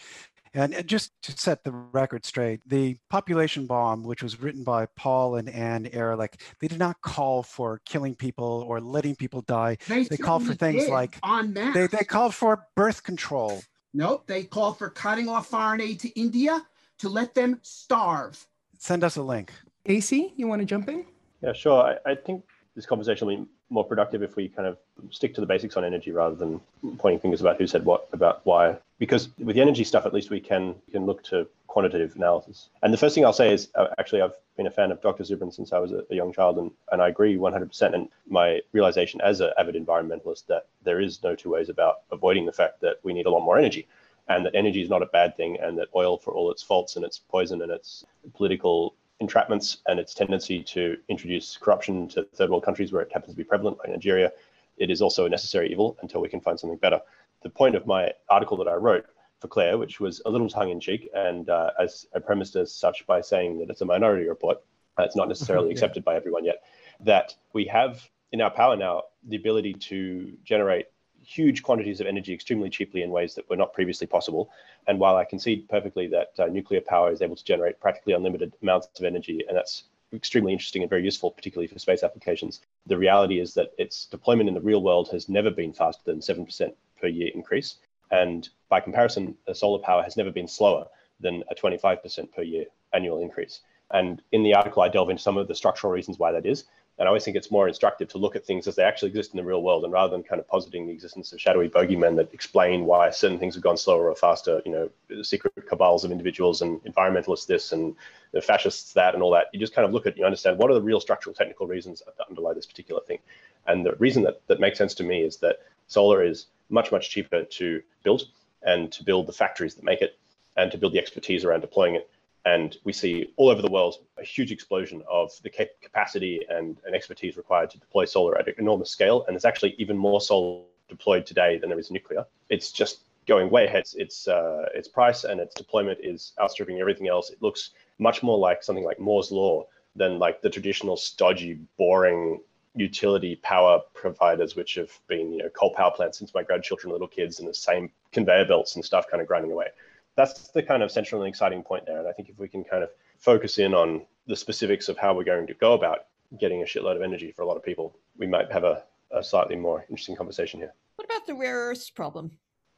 And 0.53 0.85
just 0.85 1.13
to 1.23 1.31
set 1.31 1.63
the 1.63 1.71
record 1.71 2.25
straight, 2.25 2.59
the 2.67 2.97
population 3.09 3.65
bomb, 3.65 4.03
which 4.03 4.21
was 4.21 4.41
written 4.41 4.63
by 4.63 4.85
Paul 4.97 5.35
and 5.37 5.49
Anne 5.49 5.89
Ehrlich, 5.93 6.35
they 6.59 6.67
did 6.67 6.77
not 6.77 7.01
call 7.01 7.43
for 7.43 7.81
killing 7.85 8.13
people 8.13 8.65
or 8.67 8.81
letting 8.81 9.15
people 9.15 9.41
die. 9.41 9.77
They, 9.87 10.03
they 10.03 10.17
called 10.17 10.45
for 10.45 10.53
things 10.53 10.89
like 10.89 11.17
on 11.23 11.53
mass. 11.53 11.73
They, 11.73 11.87
they 11.87 12.03
called 12.03 12.35
for 12.35 12.67
birth 12.75 13.03
control. 13.03 13.63
Nope, 13.95 14.27
they 14.27 14.43
called 14.43 14.77
for 14.77 14.89
cutting 14.89 15.29
off 15.29 15.47
foreign 15.47 15.79
aid 15.79 16.01
to 16.01 16.09
India 16.19 16.61
to 16.99 17.09
let 17.09 17.33
them 17.33 17.59
starve. 17.63 18.45
Send 18.77 19.03
us 19.03 19.15
a 19.15 19.23
link. 19.23 19.51
AC, 19.85 20.33
you 20.35 20.47
want 20.47 20.61
to 20.61 20.65
jump 20.65 20.89
in? 20.89 21.05
Yeah, 21.41 21.53
sure. 21.53 21.97
I, 22.05 22.11
I 22.11 22.15
think 22.15 22.43
this 22.75 22.85
conversation 22.85 23.27
will 23.27 23.37
be 23.37 23.45
more 23.69 23.83
productive 23.83 24.23
if 24.23 24.35
we 24.35 24.49
kind 24.49 24.67
of 24.67 24.77
stick 25.11 25.33
to 25.35 25.41
the 25.41 25.47
basics 25.47 25.77
on 25.77 25.85
energy 25.85 26.11
rather 26.11 26.35
than 26.35 26.59
pointing 26.97 27.19
fingers 27.19 27.41
about 27.41 27.57
who 27.57 27.67
said 27.67 27.85
what 27.85 28.07
about 28.13 28.41
why. 28.45 28.77
Because 28.99 29.29
with 29.37 29.55
the 29.55 29.61
energy 29.61 29.83
stuff, 29.83 30.05
at 30.05 30.13
least 30.13 30.29
we 30.29 30.39
can 30.39 30.75
can 30.91 31.05
look 31.05 31.23
to 31.25 31.47
quantitative 31.67 32.15
analysis. 32.15 32.69
And 32.83 32.93
the 32.93 32.97
first 32.97 33.15
thing 33.15 33.25
I'll 33.25 33.33
say 33.33 33.51
is 33.51 33.69
uh, 33.75 33.87
actually 33.97 34.21
I've 34.21 34.37
been 34.57 34.67
a 34.67 34.71
fan 34.71 34.91
of 34.91 35.01
Dr. 35.01 35.23
Zubrin 35.23 35.51
since 35.51 35.73
I 35.73 35.79
was 35.79 35.91
a, 35.91 36.03
a, 36.11 36.15
young 36.15 36.31
child, 36.31 36.59
and, 36.59 36.69
and 36.91 37.01
I 37.01 37.07
agree 37.07 37.35
100%. 37.35 37.95
And 37.95 38.09
my 38.29 38.61
realization 38.73 39.21
as 39.21 39.41
an 39.41 39.49
avid 39.57 39.73
environmentalist 39.73 40.45
that 40.47 40.67
there 40.83 40.99
is 40.99 41.23
no 41.23 41.35
two 41.35 41.49
ways 41.49 41.69
about 41.69 42.01
avoiding 42.11 42.45
the 42.45 42.51
fact 42.51 42.81
that 42.81 42.97
we 43.01 43.11
need 43.11 43.25
a 43.25 43.31
lot 43.31 43.41
more 43.41 43.57
energy 43.57 43.87
and 44.27 44.45
that 44.45 44.55
energy 44.55 44.81
is 44.81 44.89
not 44.89 45.01
a 45.01 45.07
bad 45.07 45.35
thing, 45.35 45.57
and 45.61 45.77
that 45.77 45.89
oil, 45.95 46.17
for 46.17 46.33
all 46.33 46.49
its 46.51 46.63
faults 46.63 46.95
and 46.95 47.03
its 47.03 47.19
poison 47.19 47.61
and 47.61 47.71
its 47.71 48.05
political 48.33 48.95
entrapments 49.21 49.77
and 49.87 49.99
its 49.99 50.13
tendency 50.13 50.63
to 50.63 50.97
introduce 51.07 51.57
corruption 51.57 52.07
to 52.09 52.23
third 52.35 52.49
world 52.49 52.65
countries 52.65 52.91
where 52.91 53.01
it 53.01 53.11
happens 53.11 53.33
to 53.33 53.37
be 53.37 53.43
prevalent, 53.43 53.77
like 53.79 53.89
Nigeria, 53.89 54.31
it 54.77 54.89
is 54.89 55.01
also 55.01 55.25
a 55.25 55.29
necessary 55.29 55.71
evil 55.71 55.97
until 56.01 56.21
we 56.21 56.29
can 56.29 56.41
find 56.41 56.59
something 56.59 56.77
better. 56.77 56.99
The 57.41 57.49
point 57.49 57.75
of 57.75 57.85
my 57.85 58.11
article 58.29 58.57
that 58.57 58.67
I 58.67 58.75
wrote 58.75 59.05
for 59.39 59.47
Claire, 59.47 59.77
which 59.77 59.99
was 59.99 60.21
a 60.25 60.29
little 60.29 60.49
tongue 60.49 60.69
in 60.69 60.79
cheek, 60.79 61.09
and 61.13 61.49
uh, 61.49 61.71
as 61.79 62.07
I 62.15 62.19
premised 62.19 62.55
as 62.55 62.73
such 62.73 63.05
by 63.05 63.21
saying 63.21 63.59
that 63.59 63.69
it's 63.69 63.81
a 63.81 63.85
minority 63.85 64.27
report, 64.27 64.59
uh, 64.97 65.03
it's 65.03 65.15
not 65.15 65.27
necessarily 65.27 65.67
yeah. 65.69 65.73
accepted 65.73 66.03
by 66.03 66.15
everyone 66.15 66.45
yet, 66.45 66.63
that 67.01 67.35
we 67.53 67.65
have 67.65 68.09
in 68.31 68.41
our 68.41 68.49
power 68.49 68.75
now 68.75 69.03
the 69.27 69.35
ability 69.35 69.73
to 69.73 70.33
generate 70.43 70.87
huge 71.23 71.63
quantities 71.63 72.01
of 72.01 72.07
energy 72.07 72.33
extremely 72.33 72.69
cheaply 72.69 73.01
in 73.01 73.09
ways 73.09 73.35
that 73.35 73.49
were 73.49 73.55
not 73.55 73.73
previously 73.73 74.07
possible. 74.07 74.51
And 74.87 74.99
while 74.99 75.15
I 75.15 75.25
concede 75.25 75.69
perfectly 75.69 76.07
that 76.07 76.31
uh, 76.37 76.47
nuclear 76.47 76.81
power 76.81 77.11
is 77.11 77.21
able 77.21 77.35
to 77.35 77.43
generate 77.43 77.79
practically 77.79 78.13
unlimited 78.13 78.53
amounts 78.61 78.87
of 78.99 79.05
energy, 79.05 79.43
and 79.47 79.57
that's 79.57 79.83
extremely 80.13 80.53
interesting 80.53 80.83
and 80.83 80.89
very 80.89 81.03
useful, 81.03 81.31
particularly 81.31 81.67
for 81.67 81.79
space 81.79 82.03
applications, 82.03 82.61
the 82.85 82.97
reality 82.97 83.39
is 83.39 83.53
that 83.53 83.73
its 83.77 84.05
deployment 84.05 84.47
in 84.49 84.55
the 84.55 84.61
real 84.61 84.83
world 84.83 85.09
has 85.09 85.29
never 85.29 85.49
been 85.49 85.73
faster 85.73 86.03
than 86.05 86.19
7% 86.19 86.73
per 86.99 87.07
year 87.07 87.31
increase. 87.33 87.77
And 88.11 88.47
by 88.69 88.79
comparison, 88.79 89.35
solar 89.53 89.79
power 89.79 90.03
has 90.03 90.17
never 90.17 90.31
been 90.31 90.47
slower 90.47 90.87
than 91.19 91.43
a 91.49 91.55
25% 91.55 92.31
per 92.31 92.43
year 92.43 92.65
annual 92.93 93.21
increase. 93.21 93.61
And 93.91 94.21
in 94.31 94.43
the 94.43 94.53
article, 94.53 94.81
I 94.81 94.89
delve 94.89 95.09
into 95.09 95.21
some 95.21 95.37
of 95.37 95.47
the 95.47 95.55
structural 95.55 95.93
reasons 95.93 96.19
why 96.19 96.31
that 96.31 96.45
is. 96.45 96.65
And 96.99 97.07
I 97.07 97.09
always 97.09 97.23
think 97.23 97.35
it's 97.35 97.49
more 97.49 97.67
instructive 97.67 98.07
to 98.09 98.19
look 98.19 98.35
at 98.35 98.45
things 98.45 98.67
as 98.67 98.75
they 98.75 98.83
actually 98.83 99.09
exist 99.09 99.33
in 99.33 99.37
the 99.37 99.43
real 99.43 99.63
world, 99.63 99.83
and 99.83 99.91
rather 99.91 100.11
than 100.11 100.21
kind 100.21 100.39
of 100.39 100.47
positing 100.47 100.85
the 100.85 100.93
existence 100.93 101.33
of 101.33 101.41
shadowy 101.41 101.67
bogeymen 101.67 102.15
that 102.17 102.31
explain 102.33 102.85
why 102.85 103.09
certain 103.09 103.39
things 103.39 103.55
have 103.55 103.63
gone 103.63 103.77
slower 103.77 104.09
or 104.09 104.15
faster, 104.15 104.61
you 104.63 104.71
know, 104.71 105.23
secret 105.23 105.53
cabals 105.67 106.03
of 106.03 106.11
individuals 106.11 106.61
and 106.61 106.83
environmentalists 106.83 107.47
this 107.47 107.71
and 107.71 107.95
the 108.31 108.41
fascists 108.41 108.93
that 108.93 109.15
and 109.15 109.23
all 109.23 109.31
that. 109.31 109.47
You 109.53 109.59
just 109.59 109.73
kind 109.73 109.87
of 109.87 109.91
look 109.91 110.05
at, 110.05 110.17
you 110.17 110.25
understand 110.25 110.59
what 110.59 110.69
are 110.69 110.75
the 110.75 110.81
real 110.81 110.99
structural 110.99 111.33
technical 111.33 111.65
reasons 111.65 112.03
that 112.05 112.27
underlie 112.29 112.53
this 112.53 112.67
particular 112.67 113.01
thing. 113.01 113.19
And 113.65 113.83
the 113.83 113.93
reason 113.93 114.21
that 114.23 114.41
that 114.47 114.59
makes 114.59 114.77
sense 114.77 114.93
to 114.95 115.03
me 115.03 115.21
is 115.21 115.37
that 115.37 115.61
solar 115.87 116.23
is 116.23 116.45
much 116.69 116.91
much 116.91 117.09
cheaper 117.09 117.43
to 117.43 117.81
build 118.03 118.23
and 118.61 118.91
to 118.91 119.03
build 119.03 119.27
the 119.27 119.33
factories 119.33 119.75
that 119.75 119.83
make 119.83 120.01
it 120.01 120.17
and 120.57 120.71
to 120.71 120.77
build 120.77 120.93
the 120.93 120.99
expertise 120.99 121.43
around 121.43 121.61
deploying 121.61 121.95
it 121.95 122.09
and 122.45 122.77
we 122.83 122.91
see 122.91 123.33
all 123.37 123.49
over 123.49 123.61
the 123.61 123.71
world 123.71 123.95
a 124.17 124.23
huge 124.23 124.51
explosion 124.51 125.01
of 125.09 125.31
the 125.43 125.49
capacity 125.81 126.41
and, 126.49 126.77
and 126.85 126.95
expertise 126.95 127.37
required 127.37 127.69
to 127.69 127.79
deploy 127.79 128.05
solar 128.05 128.37
at 128.37 128.47
an 128.47 128.55
enormous 128.57 128.89
scale. 128.89 129.23
And 129.25 129.35
there's 129.35 129.45
actually 129.45 129.75
even 129.77 129.97
more 129.97 130.19
solar 130.19 130.63
deployed 130.89 131.25
today 131.25 131.57
than 131.57 131.69
there 131.69 131.79
is 131.79 131.91
nuclear. 131.91 132.25
It's 132.49 132.71
just 132.71 133.03
going 133.27 133.49
way 133.49 133.65
ahead. 133.65 133.85
Its 133.95 134.27
uh, 134.27 134.65
its 134.75 134.87
price 134.87 135.23
and 135.23 135.39
its 135.39 135.55
deployment 135.55 135.99
is 136.03 136.33
outstripping 136.39 136.79
everything 136.79 137.07
else. 137.07 137.29
It 137.29 137.41
looks 137.41 137.71
much 137.99 138.21
more 138.23 138.37
like 138.37 138.63
something 138.63 138.83
like 138.83 138.99
Moore's 138.99 139.31
law 139.31 139.65
than 139.95 140.19
like 140.19 140.41
the 140.41 140.49
traditional 140.49 140.97
stodgy, 140.97 141.59
boring 141.77 142.41
utility 142.75 143.35
power 143.37 143.79
providers, 143.93 144.55
which 144.55 144.75
have 144.75 144.91
been 145.07 145.31
you 145.31 145.37
know 145.43 145.49
coal 145.49 145.73
power 145.73 145.91
plants 145.91 146.19
since 146.19 146.33
my 146.33 146.43
grandchildren 146.43 146.91
little 146.91 147.07
kids, 147.07 147.39
and 147.39 147.47
the 147.47 147.53
same 147.53 147.89
conveyor 148.11 148.45
belts 148.45 148.75
and 148.75 148.83
stuff 148.83 149.05
kind 149.09 149.21
of 149.21 149.27
grinding 149.27 149.51
away 149.51 149.67
that's 150.15 150.49
the 150.49 150.63
kind 150.63 150.83
of 150.83 150.91
central 150.91 151.21
and 151.21 151.29
exciting 151.29 151.63
point 151.63 151.85
there. 151.85 151.99
And 151.99 152.07
I 152.07 152.11
think 152.11 152.29
if 152.29 152.37
we 152.37 152.47
can 152.47 152.63
kind 152.63 152.83
of 152.83 152.89
focus 153.17 153.57
in 153.57 153.73
on 153.73 154.05
the 154.27 154.35
specifics 154.35 154.89
of 154.89 154.97
how 154.97 155.13
we're 155.15 155.23
going 155.23 155.47
to 155.47 155.53
go 155.55 155.73
about 155.73 156.05
getting 156.39 156.61
a 156.61 156.65
shitload 156.65 156.95
of 156.95 157.01
energy 157.01 157.31
for 157.31 157.41
a 157.41 157.45
lot 157.45 157.57
of 157.57 157.63
people, 157.63 157.95
we 158.17 158.27
might 158.27 158.51
have 158.51 158.63
a, 158.63 158.83
a 159.11 159.23
slightly 159.23 159.55
more 159.55 159.85
interesting 159.89 160.15
conversation 160.15 160.59
here. 160.59 160.73
What 160.95 161.05
about 161.05 161.25
the 161.25 161.35
rare 161.35 161.69
earths 161.69 161.89
problem? 161.89 162.31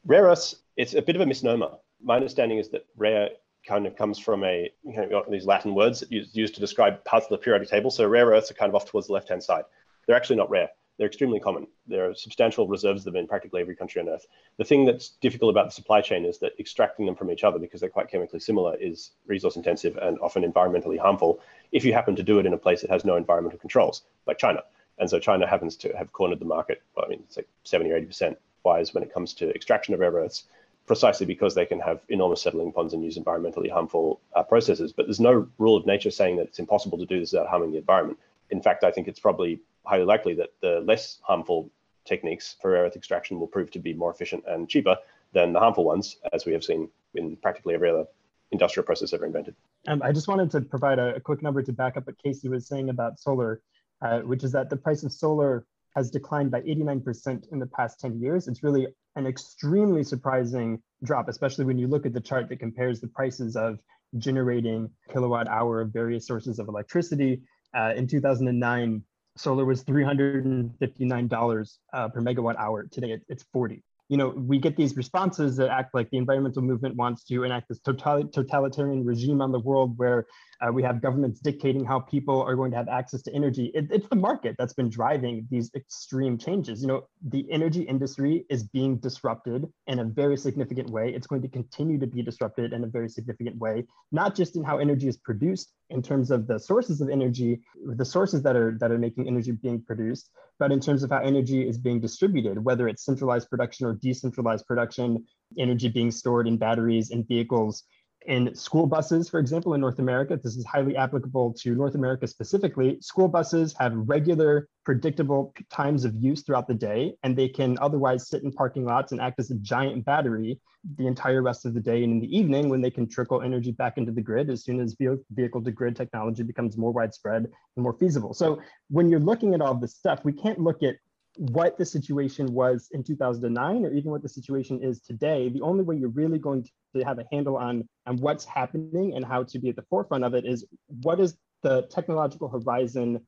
Rare 0.04 0.24
earths, 0.24 0.56
it's 0.76 0.94
a 0.94 1.02
bit 1.02 1.16
of 1.16 1.22
a 1.22 1.26
misnomer. 1.26 1.70
My 2.02 2.16
understanding 2.16 2.58
is 2.58 2.68
that 2.70 2.86
rare 2.96 3.30
kind 3.66 3.86
of 3.86 3.96
comes 3.96 4.18
from 4.18 4.44
a 4.44 4.70
you 4.84 4.96
know 4.96 5.24
these 5.28 5.44
Latin 5.44 5.74
words 5.74 6.00
that 6.00 6.12
used 6.12 6.54
to 6.54 6.60
describe 6.60 7.02
parts 7.04 7.26
of 7.26 7.30
the 7.30 7.38
periodic 7.38 7.68
table. 7.68 7.90
So 7.90 8.06
rare 8.06 8.26
earths 8.26 8.50
are 8.50 8.54
kind 8.54 8.68
of 8.68 8.76
off 8.76 8.86
towards 8.86 9.08
the 9.08 9.12
left 9.12 9.28
hand 9.28 9.42
side. 9.42 9.64
They're 10.06 10.16
actually 10.16 10.36
not 10.36 10.50
rare 10.50 10.70
they're 10.96 11.06
extremely 11.06 11.40
common. 11.40 11.66
There 11.86 12.10
are 12.10 12.14
substantial 12.14 12.66
reserves 12.66 13.00
of 13.00 13.12
them 13.12 13.16
in 13.16 13.28
practically 13.28 13.60
every 13.60 13.76
country 13.76 14.00
on 14.00 14.08
Earth. 14.08 14.26
The 14.56 14.64
thing 14.64 14.84
that's 14.84 15.10
difficult 15.20 15.50
about 15.50 15.66
the 15.66 15.72
supply 15.72 16.00
chain 16.00 16.24
is 16.24 16.38
that 16.38 16.58
extracting 16.58 17.06
them 17.06 17.14
from 17.14 17.30
each 17.30 17.44
other, 17.44 17.58
because 17.58 17.80
they're 17.80 17.90
quite 17.90 18.08
chemically 18.08 18.40
similar, 18.40 18.76
is 18.76 19.10
resource 19.26 19.56
intensive 19.56 19.96
and 19.98 20.18
often 20.20 20.50
environmentally 20.50 20.98
harmful 20.98 21.40
if 21.72 21.84
you 21.84 21.92
happen 21.92 22.16
to 22.16 22.22
do 22.22 22.38
it 22.38 22.46
in 22.46 22.54
a 22.54 22.58
place 22.58 22.80
that 22.80 22.90
has 22.90 23.04
no 23.04 23.16
environmental 23.16 23.58
controls, 23.58 24.02
like 24.26 24.38
China. 24.38 24.62
And 24.98 25.10
so 25.10 25.18
China 25.18 25.46
happens 25.46 25.76
to 25.76 25.94
have 25.96 26.12
cornered 26.12 26.40
the 26.40 26.46
market, 26.46 26.82
well, 26.94 27.04
I 27.04 27.08
mean, 27.08 27.20
it's 27.26 27.36
like 27.36 27.48
70 27.64 27.90
or 27.90 28.00
80% 28.00 28.36
wise 28.64 28.94
when 28.94 29.02
it 29.02 29.12
comes 29.12 29.34
to 29.34 29.50
extraction 29.54 29.92
of 29.92 30.00
rare 30.00 30.12
earths, 30.12 30.44
precisely 30.86 31.26
because 31.26 31.54
they 31.54 31.66
can 31.66 31.80
have 31.80 32.00
enormous 32.08 32.40
settling 32.40 32.72
ponds 32.72 32.94
and 32.94 33.04
use 33.04 33.18
environmentally 33.18 33.70
harmful 33.70 34.20
uh, 34.34 34.42
processes. 34.42 34.92
But 34.92 35.06
there's 35.06 35.20
no 35.20 35.48
rule 35.58 35.76
of 35.76 35.84
nature 35.84 36.10
saying 36.10 36.36
that 36.36 36.46
it's 36.46 36.58
impossible 36.58 36.96
to 36.98 37.06
do 37.06 37.20
this 37.20 37.32
without 37.32 37.48
harming 37.48 37.72
the 37.72 37.78
environment. 37.78 38.18
In 38.50 38.62
fact, 38.62 38.84
I 38.84 38.92
think 38.92 39.08
it's 39.08 39.20
probably 39.20 39.60
highly 39.86 40.04
likely 40.04 40.34
that 40.34 40.50
the 40.60 40.80
less 40.80 41.20
harmful 41.22 41.70
techniques 42.04 42.56
for 42.60 42.72
rare 42.72 42.84
earth 42.84 42.96
extraction 42.96 43.38
will 43.38 43.46
prove 43.46 43.70
to 43.72 43.78
be 43.78 43.92
more 43.92 44.10
efficient 44.10 44.44
and 44.46 44.68
cheaper 44.68 44.96
than 45.32 45.52
the 45.52 45.58
harmful 45.58 45.84
ones, 45.84 46.16
as 46.32 46.46
we 46.46 46.52
have 46.52 46.64
seen 46.64 46.88
in 47.14 47.36
practically 47.36 47.74
every 47.74 47.90
other 47.90 48.04
industrial 48.52 48.84
process 48.84 49.12
ever 49.12 49.26
invented. 49.26 49.54
Um, 49.88 50.02
I 50.02 50.12
just 50.12 50.28
wanted 50.28 50.50
to 50.52 50.60
provide 50.60 50.98
a, 50.98 51.16
a, 51.16 51.20
quick 51.20 51.42
number 51.42 51.62
to 51.62 51.72
back 51.72 51.96
up 51.96 52.06
what 52.06 52.16
Casey 52.22 52.48
was 52.48 52.66
saying 52.66 52.90
about 52.90 53.18
solar, 53.18 53.60
uh, 54.02 54.20
which 54.20 54.44
is 54.44 54.52
that 54.52 54.70
the 54.70 54.76
price 54.76 55.02
of 55.02 55.12
solar 55.12 55.66
has 55.96 56.10
declined 56.10 56.50
by 56.50 56.60
89% 56.60 57.52
in 57.52 57.58
the 57.58 57.66
past 57.66 57.98
10 58.00 58.20
years. 58.20 58.48
It's 58.48 58.62
really 58.62 58.86
an 59.16 59.26
extremely 59.26 60.04
surprising 60.04 60.80
drop, 61.02 61.28
especially 61.28 61.64
when 61.64 61.78
you 61.78 61.88
look 61.88 62.06
at 62.06 62.12
the 62.12 62.20
chart 62.20 62.48
that 62.50 62.60
compares 62.60 63.00
the 63.00 63.08
prices 63.08 63.56
of 63.56 63.78
generating 64.18 64.90
kilowatt 65.10 65.48
hour 65.48 65.80
of 65.80 65.92
various 65.92 66.26
sources 66.26 66.58
of 66.58 66.68
electricity. 66.68 67.40
Uh, 67.74 67.92
in 67.96 68.06
2009, 68.06 69.02
solar 69.36 69.64
was 69.64 69.84
$359 69.84 71.78
uh, 71.92 72.08
per 72.08 72.20
megawatt 72.20 72.56
hour. 72.58 72.86
Today, 72.90 73.12
it, 73.12 73.22
it's 73.28 73.44
40 73.52 73.82
you 74.08 74.16
know, 74.16 74.28
we 74.28 74.58
get 74.58 74.76
these 74.76 74.96
responses 74.96 75.56
that 75.56 75.68
act 75.68 75.92
like 75.92 76.08
the 76.10 76.16
environmental 76.16 76.62
movement 76.62 76.94
wants 76.94 77.24
to 77.24 77.42
enact 77.42 77.68
this 77.68 77.80
totalitarian 77.80 79.04
regime 79.04 79.40
on 79.42 79.50
the 79.50 79.58
world 79.58 79.98
where 79.98 80.26
uh, 80.60 80.72
we 80.72 80.82
have 80.82 81.02
governments 81.02 81.40
dictating 81.40 81.84
how 81.84 82.00
people 82.00 82.42
are 82.42 82.54
going 82.54 82.70
to 82.70 82.76
have 82.76 82.88
access 82.88 83.22
to 83.22 83.34
energy. 83.34 83.70
It, 83.74 83.88
it's 83.90 84.08
the 84.08 84.16
market 84.16 84.56
that's 84.58 84.72
been 84.72 84.88
driving 84.88 85.46
these 85.50 85.70
extreme 85.74 86.38
changes. 86.38 86.80
You 86.80 86.88
know, 86.88 87.08
the 87.28 87.46
energy 87.50 87.82
industry 87.82 88.46
is 88.48 88.62
being 88.64 88.96
disrupted 88.96 89.66
in 89.86 89.98
a 89.98 90.04
very 90.04 90.36
significant 90.36 90.90
way. 90.90 91.12
It's 91.14 91.26
going 91.26 91.42
to 91.42 91.48
continue 91.48 91.98
to 91.98 92.06
be 92.06 92.22
disrupted 92.22 92.72
in 92.72 92.84
a 92.84 92.86
very 92.86 93.08
significant 93.08 93.58
way, 93.58 93.84
not 94.12 94.34
just 94.34 94.56
in 94.56 94.64
how 94.64 94.78
energy 94.78 95.08
is 95.08 95.16
produced 95.16 95.72
in 95.90 96.02
terms 96.02 96.30
of 96.30 96.46
the 96.46 96.58
sources 96.58 97.00
of 97.00 97.08
energy, 97.08 97.60
the 97.84 98.04
sources 98.04 98.42
that 98.42 98.56
are 98.56 98.76
that 98.80 98.90
are 98.90 98.98
making 98.98 99.26
energy 99.28 99.52
being 99.52 99.80
produced, 99.82 100.30
but 100.58 100.72
in 100.72 100.80
terms 100.80 101.02
of 101.02 101.10
how 101.10 101.18
energy 101.18 101.68
is 101.68 101.78
being 101.78 102.00
distributed, 102.00 102.64
whether 102.64 102.88
it's 102.88 103.04
centralized 103.04 103.48
production 103.50 103.86
or 103.86 103.94
decentralized 103.94 104.66
production, 104.66 105.24
energy 105.58 105.88
being 105.88 106.10
stored 106.10 106.48
in 106.48 106.56
batteries 106.56 107.10
and 107.10 107.26
vehicles 107.28 107.84
in 108.26 108.54
school 108.54 108.86
buses, 108.86 109.28
for 109.28 109.38
example, 109.38 109.74
in 109.74 109.80
North 109.80 109.98
America, 109.98 110.38
this 110.42 110.56
is 110.56 110.64
highly 110.64 110.96
applicable 110.96 111.54
to 111.60 111.74
North 111.74 111.94
America 111.94 112.26
specifically. 112.26 113.00
School 113.00 113.28
buses 113.28 113.74
have 113.78 113.92
regular, 113.94 114.68
predictable 114.84 115.54
times 115.70 116.04
of 116.04 116.14
use 116.14 116.42
throughout 116.42 116.66
the 116.68 116.74
day, 116.74 117.14
and 117.22 117.36
they 117.36 117.48
can 117.48 117.78
otherwise 117.80 118.28
sit 118.28 118.42
in 118.42 118.52
parking 118.52 118.84
lots 118.84 119.12
and 119.12 119.20
act 119.20 119.38
as 119.38 119.50
a 119.50 119.56
giant 119.56 120.04
battery 120.04 120.60
the 120.96 121.06
entire 121.06 121.42
rest 121.42 121.66
of 121.66 121.74
the 121.74 121.80
day. 121.80 122.04
And 122.04 122.12
in 122.12 122.20
the 122.20 122.36
evening, 122.36 122.68
when 122.68 122.80
they 122.80 122.90
can 122.90 123.08
trickle 123.08 123.42
energy 123.42 123.72
back 123.72 123.98
into 123.98 124.12
the 124.12 124.20
grid 124.20 124.50
as 124.50 124.64
soon 124.64 124.80
as 124.80 124.96
vehicle 124.98 125.62
to 125.62 125.70
grid 125.70 125.96
technology 125.96 126.42
becomes 126.42 126.76
more 126.76 126.92
widespread 126.92 127.44
and 127.44 127.82
more 127.82 127.94
feasible. 127.94 128.34
So 128.34 128.60
when 128.88 129.08
you're 129.08 129.20
looking 129.20 129.54
at 129.54 129.60
all 129.60 129.74
this 129.74 129.94
stuff, 129.94 130.24
we 130.24 130.32
can't 130.32 130.60
look 130.60 130.82
at 130.82 130.96
what 131.36 131.76
the 131.76 131.84
situation 131.84 132.46
was 132.46 132.88
in 132.92 133.02
2009 133.02 133.84
or 133.84 133.92
even 133.92 134.10
what 134.10 134.22
the 134.22 134.28
situation 134.28 134.82
is 134.82 135.00
today 135.00 135.48
the 135.50 135.60
only 135.60 135.84
way 135.84 135.96
you're 135.96 136.08
really 136.08 136.38
going 136.38 136.66
to 136.94 137.04
have 137.04 137.18
a 137.18 137.24
handle 137.30 137.56
on 137.56 137.86
on 138.06 138.16
what's 138.18 138.44
happening 138.44 139.14
and 139.14 139.24
how 139.24 139.42
to 139.42 139.58
be 139.58 139.68
at 139.68 139.76
the 139.76 139.84
forefront 139.90 140.24
of 140.24 140.34
it 140.34 140.44
is 140.46 140.66
what 141.02 141.20
is 141.20 141.36
the 141.62 141.82
technological 141.90 142.48
horizon 142.48 143.20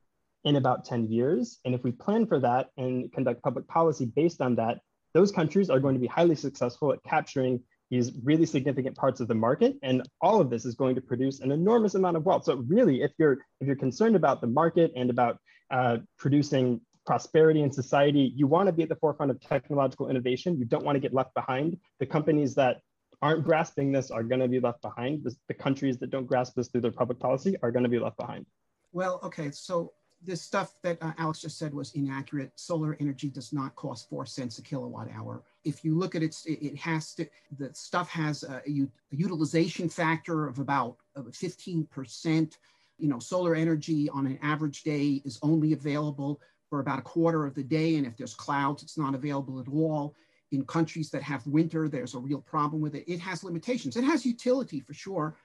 in 0.45 0.57
about 0.57 0.85
10 0.85 1.09
years? 1.09 1.59
And 1.65 1.75
if 1.75 1.83
we 1.83 1.93
plan 1.93 2.27
for 2.27 2.39
that 2.41 2.71
and 2.77 3.13
conduct 3.13 3.43
public 3.43 3.67
policy 3.69 4.07
based 4.07 4.41
on 4.41 4.57
that 4.57 4.79
those 5.15 5.33
countries 5.33 5.71
are 5.71 5.81
going 5.81 5.95
to 5.95 6.01
be 6.01 6.07
highly 6.07 6.37
successful 6.37 6.93
at 6.93 7.03
capturing 7.03 7.61
these 7.91 8.13
really 8.23 8.45
significant 8.45 8.95
parts 8.95 9.21
of 9.21 9.27
the 9.27 9.35
market. 9.35 9.77
And 9.83 10.03
all 10.21 10.41
of 10.41 10.51
this 10.51 10.67
is 10.67 10.75
going 10.75 10.95
to 10.97 11.01
produce 11.01 11.41
an 11.41 11.51
enormous 11.51 11.95
amount 11.95 12.19
of 12.19 12.27
wealth. 12.27 12.45
So 12.45 12.57
really 12.57 13.03
if 13.03 13.13
you're 13.19 13.39
if 13.61 13.67
you're 13.67 13.77
concerned 13.77 14.17
about 14.17 14.41
the 14.41 14.47
market 14.47 14.93
and 14.95 15.11
about 15.11 15.39
uh, 15.71 15.99
producing 16.19 16.81
prosperity 17.09 17.63
in 17.63 17.73
society, 17.73 18.35
you 18.37 18.47
want 18.47 18.67
to 18.67 18.73
be 18.73 18.83
at 18.83 18.91
the 18.91 18.97
forefront 18.97 19.31
of 19.31 19.41
technological 19.41 20.11
innovation. 20.11 20.59
You 20.59 20.67
don't 20.67 20.85
want 20.85 20.95
to 20.97 21.01
get 21.01 21.15
left 21.15 21.33
behind. 21.33 21.79
The 22.01 22.05
companies 22.05 22.55
that 22.57 22.83
aren't 23.23 23.45
grasping 23.45 23.91
this 23.91 24.11
are 24.11 24.23
going 24.23 24.43
to 24.43 24.47
be 24.47 24.61
left 24.61 24.83
behind. 24.83 25.25
The, 25.25 25.35
the 25.49 25.55
countries 25.55 25.97
that 26.01 26.11
don't 26.11 26.27
grasp 26.27 26.55
this 26.55 26.69
through 26.69 26.83
their 26.83 26.93
public 26.93 27.19
policy 27.19 27.57
are 27.63 27.73
going 27.73 27.85
to 27.85 27.89
be 27.89 27.99
left 27.99 28.19
behind. 28.19 28.45
Well, 28.93 29.21
okay, 29.25 29.51
so 29.51 29.93
this 30.23 30.43
stuff 30.43 30.75
that 30.83 30.99
uh, 31.01 31.13
Alex 31.17 31.41
just 31.41 31.57
said 31.57 31.73
was 31.73 31.95
inaccurate. 31.95 32.53
Solar 32.57 32.95
energy 33.01 33.31
does 33.31 33.55
not 33.55 33.75
cost 33.75 34.11
four 34.11 34.27
cents 34.27 34.59
a 34.59 34.63
kilowatt 34.63 35.09
hour. 35.11 35.43
If 35.65 35.83
you 35.83 35.97
look 35.97 36.15
at 36.15 36.23
it, 36.23 36.37
it 36.45 36.77
has 36.77 37.15
to, 37.15 37.27
the 37.57 37.73
stuff 37.73 38.11
has 38.11 38.43
a, 38.43 38.61
a 38.67 38.87
utilization 39.13 39.89
factor 39.89 40.47
of 40.47 40.59
about 40.59 40.99
15%. 41.17 42.59
You 42.99 43.09
know, 43.09 43.19
solar 43.19 43.55
energy 43.55 44.11
on 44.11 44.27
an 44.27 44.39
average 44.43 44.83
day 44.83 45.23
is 45.25 45.39
only 45.41 45.73
available 45.73 46.39
for 46.69 46.81
about 46.81 46.99
a 46.99 47.03
quarter 47.03 47.47
of 47.47 47.55
the 47.55 47.63
day. 47.63 47.97
And 47.97 48.07
if 48.07 48.17
there's 48.17 48.35
clouds, 48.35 48.83
it's 48.83 48.99
not 48.99 49.15
available 49.15 49.61
at 49.61 49.69
all. 49.69 50.15
In 50.51 50.65
countries 50.65 51.11
that 51.11 51.23
have 51.23 51.47
winter, 51.47 51.89
there's 51.89 52.15
a 52.15 52.19
real 52.19 52.41
problem 52.41 52.81
with 52.81 52.95
it. 52.95 53.05
It 53.07 53.21
has 53.21 53.45
limitations. 53.45 53.97
It 53.97 54.05
has 54.05 54.25
utility 54.25 54.81
for 54.81 54.95
sure. 54.95 55.37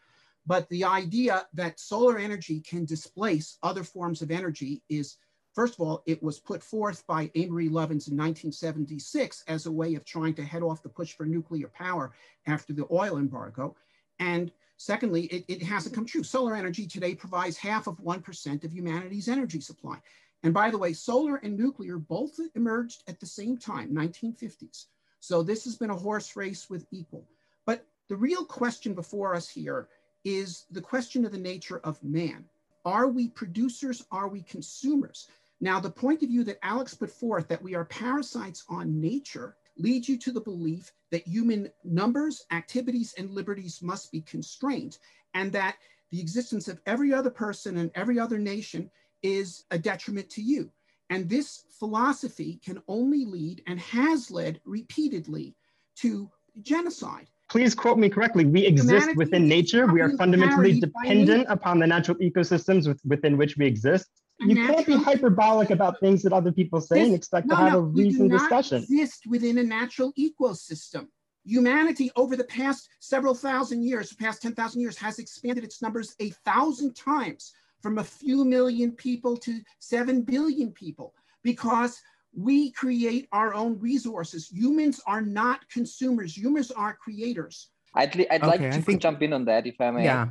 But 0.45 0.67
the 0.69 0.83
idea 0.83 1.47
that 1.53 1.79
solar 1.79 2.17
energy 2.17 2.59
can 2.61 2.85
displace 2.85 3.57
other 3.63 3.83
forms 3.83 4.21
of 4.21 4.31
energy 4.31 4.81
is, 4.89 5.17
first 5.53 5.75
of 5.75 5.81
all, 5.81 6.03
it 6.05 6.21
was 6.21 6.39
put 6.39 6.61
forth 6.61 7.05
by 7.07 7.31
Amory 7.35 7.67
Lovins 7.69 8.09
in 8.09 8.17
1976 8.17 9.43
as 9.47 9.65
a 9.65 9.71
way 9.71 9.95
of 9.95 10.03
trying 10.03 10.33
to 10.35 10.43
head 10.43 10.63
off 10.63 10.83
the 10.83 10.89
push 10.89 11.13
for 11.13 11.25
nuclear 11.25 11.69
power 11.69 12.11
after 12.45 12.73
the 12.73 12.87
oil 12.91 13.17
embargo. 13.17 13.75
And 14.19 14.51
secondly, 14.77 15.25
it, 15.25 15.45
it 15.47 15.63
hasn't 15.63 15.95
come 15.95 16.05
true. 16.05 16.23
Solar 16.23 16.55
energy 16.55 16.87
today 16.87 17.15
provides 17.15 17.57
half 17.57 17.87
of 17.87 17.97
1% 17.99 18.63
of 18.63 18.73
humanity's 18.73 19.29
energy 19.29 19.61
supply. 19.61 19.97
And 20.43 20.53
by 20.53 20.69
the 20.69 20.77
way, 20.77 20.93
solar 20.93 21.37
and 21.37 21.57
nuclear 21.57 21.97
both 21.97 22.37
emerged 22.55 23.03
at 23.07 23.19
the 23.19 23.25
same 23.25 23.57
time, 23.57 23.95
1950s. 23.95 24.87
So 25.21 25.41
this 25.41 25.63
has 25.63 25.77
been 25.77 25.89
a 25.89 25.95
horse 25.95 26.35
race 26.35 26.69
with 26.69 26.85
equal. 26.91 27.25
But 27.65 27.87
the 28.09 28.17
real 28.17 28.43
question 28.43 28.93
before 28.93 29.33
us 29.33 29.47
here 29.47 29.87
is 30.25 30.65
the 30.69 30.81
question 30.81 31.25
of 31.25 31.31
the 31.31 31.37
nature 31.37 31.79
of 31.79 32.03
man. 32.03 32.45
Are 32.83 33.07
we 33.07 33.29
producers? 33.29 34.05
Are 34.11 34.27
we 34.27 34.41
consumers? 34.41 35.29
Now, 35.61 35.79
the 35.79 35.89
point 35.89 36.23
of 36.23 36.29
view 36.29 36.43
that 36.43 36.59
Alex 36.61 36.93
put 36.93 37.09
forth 37.09 37.47
that 37.47 37.61
we 37.61 37.73
are 37.73 37.85
parasites 37.85 38.65
on 38.67 38.99
nature 38.99 39.55
leads 39.77 40.09
you 40.09 40.17
to 40.17 40.31
the 40.31 40.41
belief 40.41 40.91
that 41.11 41.25
human 41.25 41.71
numbers, 41.85 42.45
activities, 42.51 43.13
and 43.17 43.31
liberties 43.31 43.81
must 43.81 44.11
be 44.11 44.19
constrained, 44.21 44.97
and 45.33 45.53
that 45.53 45.77
the 46.11 46.19
existence 46.19 46.67
of 46.67 46.81
every 46.85 47.13
other 47.13 47.29
person 47.29 47.77
and 47.77 47.91
every 47.95 48.19
other 48.19 48.37
nation 48.37 48.91
is 49.23 49.63
a 49.71 49.79
detriment 49.79 50.29
to 50.31 50.41
you. 50.41 50.69
And 51.09 51.29
this 51.29 51.65
philosophy 51.79 52.59
can 52.63 52.81
only 52.87 53.25
lead 53.25 53.63
and 53.67 53.79
has 53.79 54.29
led 54.29 54.59
repeatedly 54.65 55.55
to 55.97 56.29
genocide. 56.61 57.27
Please 57.49 57.75
quote 57.75 57.97
me 57.97 58.09
correctly. 58.09 58.45
We 58.45 58.65
exist 58.65 58.89
Humanity 58.89 59.17
within 59.17 59.47
nature. 59.47 59.85
We 59.85 60.01
are 60.01 60.09
fundamentally 60.17 60.79
dependent 60.79 61.45
upon 61.49 61.79
the 61.79 61.87
natural 61.87 62.17
ecosystems 62.17 62.87
with, 62.87 62.99
within 63.05 63.37
which 63.37 63.57
we 63.57 63.65
exist. 63.65 64.07
You 64.39 64.55
can't 64.55 64.85
be 64.85 64.97
hyperbolic 64.97 65.69
about 65.69 65.99
things 65.99 66.23
that 66.23 66.33
other 66.33 66.51
people 66.51 66.81
say 66.81 66.99
this, 66.99 67.07
and 67.07 67.15
expect 67.15 67.47
no, 67.47 67.55
to 67.55 67.61
have 67.61 67.73
no, 67.73 67.79
a 67.79 67.81
reasoned 67.81 68.31
discussion. 68.31 68.85
We 68.89 69.01
exist 69.01 69.27
within 69.27 69.59
a 69.59 69.63
natural 69.63 70.11
ecosystem. 70.13 71.07
Humanity 71.45 72.09
over 72.15 72.35
the 72.35 72.43
past 72.45 72.89
several 72.99 73.35
thousand 73.35 73.83
years, 73.83 74.09
the 74.09 74.15
past 74.15 74.41
10,000 74.41 74.81
years, 74.81 74.97
has 74.97 75.19
expanded 75.19 75.63
its 75.63 75.81
numbers 75.81 76.15
a 76.19 76.29
thousand 76.45 76.95
times 76.95 77.53
from 77.83 77.97
a 77.97 78.03
few 78.03 78.45
million 78.45 78.93
people 78.93 79.35
to 79.35 79.59
7 79.79 80.21
billion 80.21 80.71
people 80.71 81.13
because 81.43 82.01
we 82.35 82.71
create 82.71 83.27
our 83.33 83.53
own 83.53 83.77
resources. 83.77 84.49
Humans 84.49 85.01
are 85.05 85.21
not 85.21 85.69
consumers, 85.69 86.35
humans 86.35 86.71
are 86.71 86.95
creators. 86.95 87.69
I'd, 87.93 88.15
li- 88.15 88.27
I'd 88.31 88.41
okay, 88.41 88.57
like 88.57 88.71
to 88.71 88.81
think, 88.81 89.01
jump 89.01 89.21
in 89.21 89.33
on 89.33 89.45
that 89.45 89.67
if 89.67 89.75
I 89.79 89.91
may. 89.91 90.05
Yeah. 90.05 90.29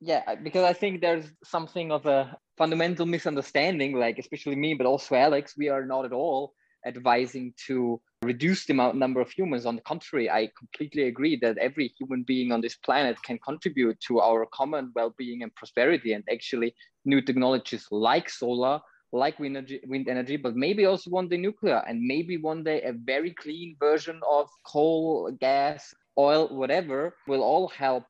Yeah, 0.00 0.34
because 0.34 0.64
I 0.64 0.72
think 0.72 1.00
there's 1.00 1.26
something 1.44 1.90
of 1.92 2.04
a 2.04 2.36
fundamental 2.58 3.06
misunderstanding, 3.06 3.94
like 3.94 4.18
especially 4.18 4.56
me, 4.56 4.74
but 4.74 4.86
also 4.86 5.14
Alex, 5.14 5.54
we 5.56 5.68
are 5.68 5.86
not 5.86 6.04
at 6.04 6.12
all 6.12 6.52
advising 6.86 7.54
to 7.66 8.00
reduce 8.22 8.66
the 8.66 8.72
amount 8.72 8.96
number 8.96 9.20
of 9.20 9.30
humans. 9.30 9.64
On 9.64 9.76
the 9.76 9.82
contrary, 9.82 10.30
I 10.30 10.50
completely 10.58 11.04
agree 11.04 11.36
that 11.36 11.56
every 11.58 11.94
human 11.98 12.22
being 12.22 12.52
on 12.52 12.60
this 12.60 12.76
planet 12.76 13.22
can 13.22 13.38
contribute 13.38 13.98
to 14.08 14.20
our 14.20 14.46
common 14.52 14.92
well-being 14.94 15.42
and 15.42 15.54
prosperity. 15.54 16.12
And 16.12 16.24
actually, 16.30 16.74
new 17.04 17.20
technologies 17.20 17.86
like 17.90 18.28
solar, 18.28 18.80
like 19.12 19.38
wind 19.38 19.56
energy, 19.56 19.80
wind 19.86 20.08
energy, 20.08 20.36
but 20.36 20.56
maybe 20.56 20.86
also 20.86 21.10
one 21.10 21.28
day 21.28 21.36
nuclear, 21.36 21.82
and 21.86 22.00
maybe 22.00 22.36
one 22.36 22.64
day 22.64 22.82
a 22.82 22.92
very 22.92 23.32
clean 23.32 23.76
version 23.78 24.20
of 24.28 24.48
coal, 24.66 25.30
gas, 25.40 25.94
oil, 26.18 26.48
whatever, 26.48 27.14
will 27.28 27.42
all 27.42 27.68
help 27.68 28.04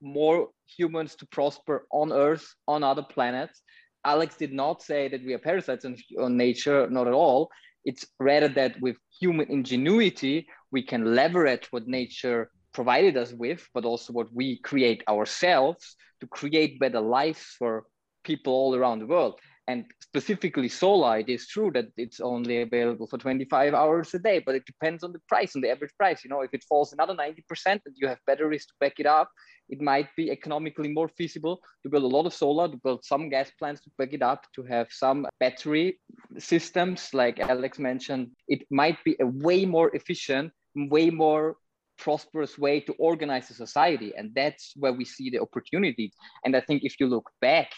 more 0.00 0.48
humans 0.76 1.14
to 1.16 1.26
prosper 1.26 1.86
on 1.90 2.12
Earth, 2.12 2.54
on 2.68 2.84
other 2.84 3.02
planets. 3.02 3.62
Alex 4.04 4.36
did 4.36 4.52
not 4.52 4.82
say 4.82 5.08
that 5.08 5.24
we 5.24 5.32
are 5.32 5.38
parasites 5.38 5.84
on, 5.84 5.96
on 6.20 6.36
nature, 6.36 6.88
not 6.90 7.08
at 7.08 7.14
all. 7.14 7.50
It's 7.84 8.06
rather 8.20 8.48
that 8.48 8.80
with 8.80 8.96
human 9.20 9.50
ingenuity, 9.50 10.46
we 10.70 10.82
can 10.82 11.14
leverage 11.14 11.66
what 11.70 11.86
nature 11.86 12.50
provided 12.72 13.16
us 13.16 13.32
with, 13.32 13.66
but 13.72 13.84
also 13.84 14.12
what 14.12 14.32
we 14.32 14.58
create 14.58 15.02
ourselves 15.08 15.96
to 16.20 16.26
create 16.26 16.78
better 16.78 17.00
lives 17.00 17.54
for 17.58 17.84
people 18.24 18.52
all 18.52 18.74
around 18.74 18.98
the 18.98 19.06
world. 19.06 19.38
And 19.66 19.86
specifically 20.02 20.68
solar, 20.68 21.18
it 21.18 21.28
is 21.30 21.46
true 21.48 21.70
that 21.72 21.86
it's 21.96 22.20
only 22.20 22.60
available 22.60 23.06
for 23.06 23.16
25 23.16 23.72
hours 23.72 24.12
a 24.12 24.18
day, 24.18 24.42
but 24.44 24.54
it 24.54 24.66
depends 24.66 25.02
on 25.02 25.12
the 25.12 25.20
price, 25.26 25.56
on 25.56 25.62
the 25.62 25.70
average 25.70 25.92
price. 25.96 26.22
You 26.22 26.28
know, 26.28 26.42
if 26.42 26.52
it 26.52 26.62
falls 26.68 26.92
another 26.92 27.14
90% 27.14 27.38
and 27.66 27.80
you 27.96 28.06
have 28.06 28.18
batteries 28.26 28.66
to 28.66 28.74
back 28.78 28.94
it 28.98 29.06
up, 29.06 29.30
it 29.70 29.80
might 29.80 30.08
be 30.16 30.30
economically 30.30 30.92
more 30.92 31.08
feasible 31.08 31.60
to 31.82 31.88
build 31.88 32.04
a 32.04 32.14
lot 32.14 32.26
of 32.26 32.34
solar, 32.34 32.68
to 32.68 32.76
build 32.76 33.04
some 33.04 33.30
gas 33.30 33.50
plants 33.58 33.80
to 33.82 33.90
back 33.96 34.12
it 34.12 34.20
up, 34.20 34.44
to 34.54 34.62
have 34.64 34.88
some 34.90 35.26
battery 35.40 35.98
systems, 36.38 37.14
like 37.14 37.40
Alex 37.40 37.78
mentioned. 37.78 38.32
It 38.48 38.66
might 38.70 39.02
be 39.02 39.16
a 39.18 39.26
way 39.26 39.64
more 39.64 39.94
efficient, 39.96 40.52
way 40.76 41.08
more 41.08 41.56
prosperous 41.96 42.58
way 42.58 42.80
to 42.80 42.92
organize 42.94 43.50
a 43.50 43.54
society. 43.54 44.12
And 44.14 44.32
that's 44.34 44.74
where 44.76 44.92
we 44.92 45.06
see 45.06 45.30
the 45.30 45.40
opportunity. 45.40 46.12
And 46.44 46.54
I 46.54 46.60
think 46.60 46.82
if 46.84 47.00
you 47.00 47.06
look 47.06 47.30
back, 47.40 47.70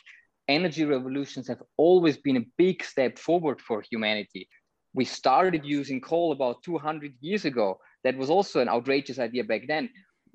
energy 0.49 0.85
revolutions 0.85 1.49
have 1.49 1.63
always 1.77 2.17
been 2.17 2.37
a 2.37 2.47
big 2.57 2.85
step 2.85 3.19
forward 3.19 3.61
for 3.61 3.83
humanity. 3.91 4.49
We 4.95 5.05
started 5.05 5.65
using 5.65 6.01
coal 6.01 6.33
about 6.33 6.63
200 6.63 7.15
years 7.21 7.45
ago. 7.45 7.79
That 8.05 8.17
was 8.17 8.31
also 8.31 8.61
an 8.61 8.69
outrageous 8.69 9.19
idea 9.19 9.45
back 9.45 9.63
then. 9.69 9.91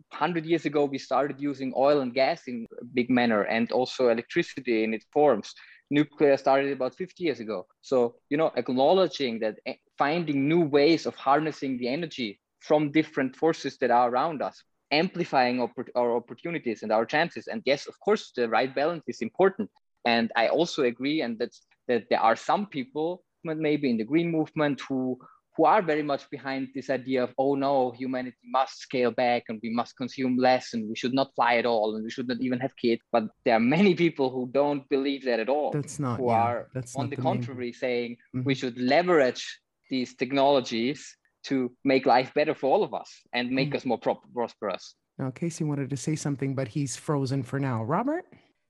100 0.10 0.46
years 0.46 0.66
ago, 0.66 0.86
we 0.86 0.98
started 0.98 1.40
using 1.40 1.74
oil 1.76 2.02
and 2.02 2.14
gas 2.14 2.42
in 2.48 2.68
a 2.82 2.86
big 2.86 3.10
manner 3.10 3.44
and 3.44 3.72
also 3.72 4.10
electricity 4.10 4.84
in 4.84 4.94
its 4.94 5.06
forms. 5.14 5.54
Nuclear 5.90 6.38
started 6.38 6.72
about 6.72 6.96
50 6.96 7.24
years 7.24 7.40
ago. 7.40 7.66
So, 7.82 8.16
you 8.30 8.38
know, 8.38 8.52
acknowledging 8.56 9.40
that 9.40 9.56
eh, 9.66 9.76
finding 9.98 10.48
new 10.48 10.62
ways 10.62 11.06
of 11.06 11.16
harnessing 11.16 11.78
the 11.78 11.88
energy 11.88 12.40
from 12.60 12.92
different 12.92 13.36
forces 13.36 13.78
that 13.80 13.92
are 13.92 14.10
around 14.10 14.42
us, 14.42 14.64
amplifying 14.92 15.60
our 15.96 16.16
opportunities 16.16 16.84
and 16.84 16.92
our 16.92 17.06
chances. 17.06 17.48
And 17.48 17.62
yes, 17.66 17.88
of 17.88 18.00
course, 18.00 18.32
the 18.36 18.48
right 18.48 18.74
balance 18.74 19.04
is 19.08 19.22
important. 19.22 19.70
And 20.06 20.32
I 20.36 20.48
also 20.48 20.84
agree, 20.84 21.22
and 21.22 21.38
that's 21.38 21.62
that 21.88 22.06
there 22.10 22.20
are 22.20 22.36
some 22.36 22.66
people, 22.66 23.24
maybe 23.44 23.90
in 23.90 23.98
the 23.98 24.04
green 24.04 24.32
movement, 24.32 24.82
who 24.88 25.20
who 25.58 25.66
are 25.66 25.82
very 25.82 26.02
much 26.02 26.30
behind 26.30 26.70
this 26.74 26.90
idea 26.90 27.24
of 27.24 27.34
oh 27.38 27.56
no, 27.56 27.92
humanity 27.92 28.38
must 28.46 28.80
scale 28.80 29.12
back 29.12 29.44
and 29.50 29.60
we 29.62 29.70
must 29.70 29.98
consume 29.98 30.38
less 30.38 30.74
and 30.74 30.88
we 30.88 30.96
should 30.96 31.14
not 31.14 31.34
fly 31.36 31.56
at 31.56 31.66
all 31.66 31.96
and 31.96 32.04
we 32.04 32.10
should 32.10 32.28
not 32.28 32.38
even 32.40 32.60
have 32.60 32.76
kids. 32.78 33.02
But 33.12 33.26
there 33.44 33.56
are 33.56 33.60
many 33.60 33.94
people 33.94 34.30
who 34.30 34.50
don't 34.52 34.88
believe 34.90 35.26
that 35.26 35.40
at 35.40 35.50
all. 35.50 35.72
That's 35.72 36.00
not 36.00 36.20
who 36.20 36.28
yeah, 36.28 36.42
are 36.42 36.68
that's 36.74 36.96
on 36.96 37.10
the, 37.10 37.16
the 37.16 37.22
contrary 37.22 37.66
main... 37.66 37.74
saying 37.74 38.18
mm-hmm. 38.36 38.44
we 38.46 38.56
should 38.56 38.78
leverage 38.80 39.60
these 39.90 40.16
technologies 40.16 41.18
to 41.44 41.72
make 41.84 42.06
life 42.06 42.34
better 42.34 42.56
for 42.56 42.72
all 42.72 42.84
of 42.84 42.94
us 42.94 43.10
and 43.34 43.52
make 43.52 43.70
mm-hmm. 43.70 43.78
us 43.78 43.86
more 43.86 43.98
pro- 43.98 44.22
prosperous. 44.34 44.96
Now, 45.18 45.32
Casey 45.32 45.64
wanted 45.64 45.90
to 45.90 45.98
say 45.98 46.16
something, 46.16 46.56
but 46.56 46.70
he's 46.70 46.96
frozen 46.96 47.44
for 47.44 47.60
now. 47.60 47.84
Robert? 47.84 48.26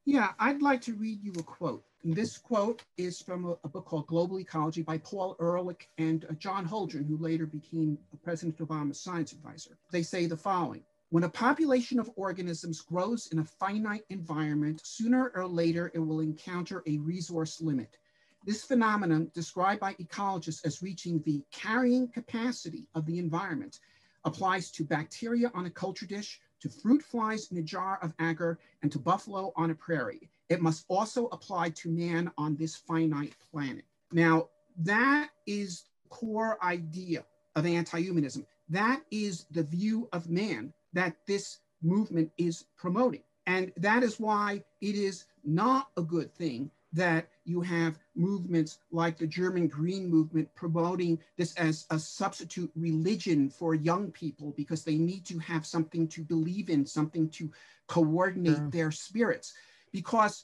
Yeah, 0.06 0.30
I'd 0.40 0.64
like 0.64 0.82
to 0.82 0.96
read 0.96 1.24
you 1.24 1.32
a 1.38 1.44
quote. 1.44 1.84
And 2.04 2.16
this 2.16 2.38
quote 2.38 2.84
is 2.98 3.22
from 3.22 3.46
a, 3.46 3.56
a, 3.64 3.68
book 3.68 3.86
called 3.86 4.08
Global 4.08 4.40
Ecology 4.40 4.82
by 4.82 4.98
Paul 4.98 5.36
Ehrlich 5.40 5.88
and 6.00 6.26
uh, 6.26 6.34
John 6.34 6.68
Holdren, 6.68 7.08
who 7.08 7.18
later 7.18 7.46
became 7.46 8.00
President 8.24 8.58
Obama's 8.58 9.00
science 9.00 9.32
advisor. 9.32 9.78
They 9.92 10.02
say 10.02 10.26
the 10.26 10.36
following 10.36 10.84
When 11.12 11.26
a 11.26 11.30
population 11.30 12.00
of 12.00 12.10
organisms 12.16 12.82
grows 12.82 13.28
in 13.28 13.40
a 13.40 13.46
finite 13.46 14.06
environment, 14.10 14.82
sooner 14.84 15.32
or 15.36 15.46
later 15.46 15.92
it 15.94 16.00
will 16.00 16.22
encounter 16.22 16.82
a 16.88 16.98
resource 16.98 17.62
limit. 17.62 17.98
This 18.44 18.64
phenomenon, 18.64 19.30
described 19.36 19.82
by 19.82 19.94
ecologists 19.94 20.66
as 20.66 20.82
reaching 20.82 21.22
the 21.22 21.44
carrying 21.52 22.08
capacity 22.08 22.88
of 22.96 23.06
the 23.06 23.20
environment, 23.20 23.80
applies 24.26 24.72
to 24.72 24.84
bacteria 24.84 25.52
on 25.54 25.68
a 25.68 25.70
culture 25.70 26.08
dish, 26.08 26.42
to 26.62 26.70
fruit 26.70 27.02
flies 27.02 27.52
in 27.52 27.58
a 27.58 27.62
jar 27.62 28.00
of 28.02 28.14
agar, 28.22 28.60
and 28.82 28.92
to 28.92 29.00
buffalo 29.00 29.52
on 29.56 29.72
a 29.72 29.76
prairie. 29.76 30.30
It 30.50 30.62
must 30.62 30.86
also 30.88 31.28
apply 31.28 31.72
to 31.72 31.90
man 31.90 32.32
on 32.38 32.56
this 32.56 32.76
finite 32.76 33.36
planet. 33.52 33.86
Now, 34.12 34.50
that 34.78 35.30
is 35.48 35.86
core 36.10 36.64
idea 36.64 37.26
of 37.56 37.66
anti-humanism. 37.66 38.46
That 38.70 39.02
is 39.12 39.46
the 39.52 39.64
view 39.64 40.08
of 40.14 40.30
man 40.30 40.74
that 40.94 41.16
this 41.28 41.60
movement 41.82 42.32
is 42.38 42.66
promoting. 42.78 43.24
And 43.48 43.72
that 43.78 44.04
is 44.04 44.20
why 44.20 44.64
it 44.82 44.96
is 44.96 45.26
not 45.44 45.90
a 45.98 46.02
good 46.02 46.34
thing 46.34 46.70
that 46.94 47.30
you 47.46 47.62
have 47.62 47.98
movements 48.16 48.80
like 48.92 49.18
the 49.18 49.28
German 49.28 49.68
Green 49.68 50.10
Movement 50.10 50.54
promoting 50.56 51.20
this 51.38 51.56
as 51.56 51.86
a 51.90 51.98
substitute 51.98 52.72
religion 52.76 53.50
for 53.50 53.74
young 53.74 54.12
people 54.12 54.54
because 54.58 54.84
they 54.84 54.98
need 54.98 55.26
to 55.26 55.40
have 55.40 55.66
something 55.66 56.08
to 56.10 56.24
believe 56.24 56.70
in, 56.70 56.86
something 56.86 57.30
to 57.30 57.50
coordinate 57.88 58.58
yeah. 58.58 58.68
their 58.70 58.92
spirits. 58.92 59.54
Because 59.92 60.44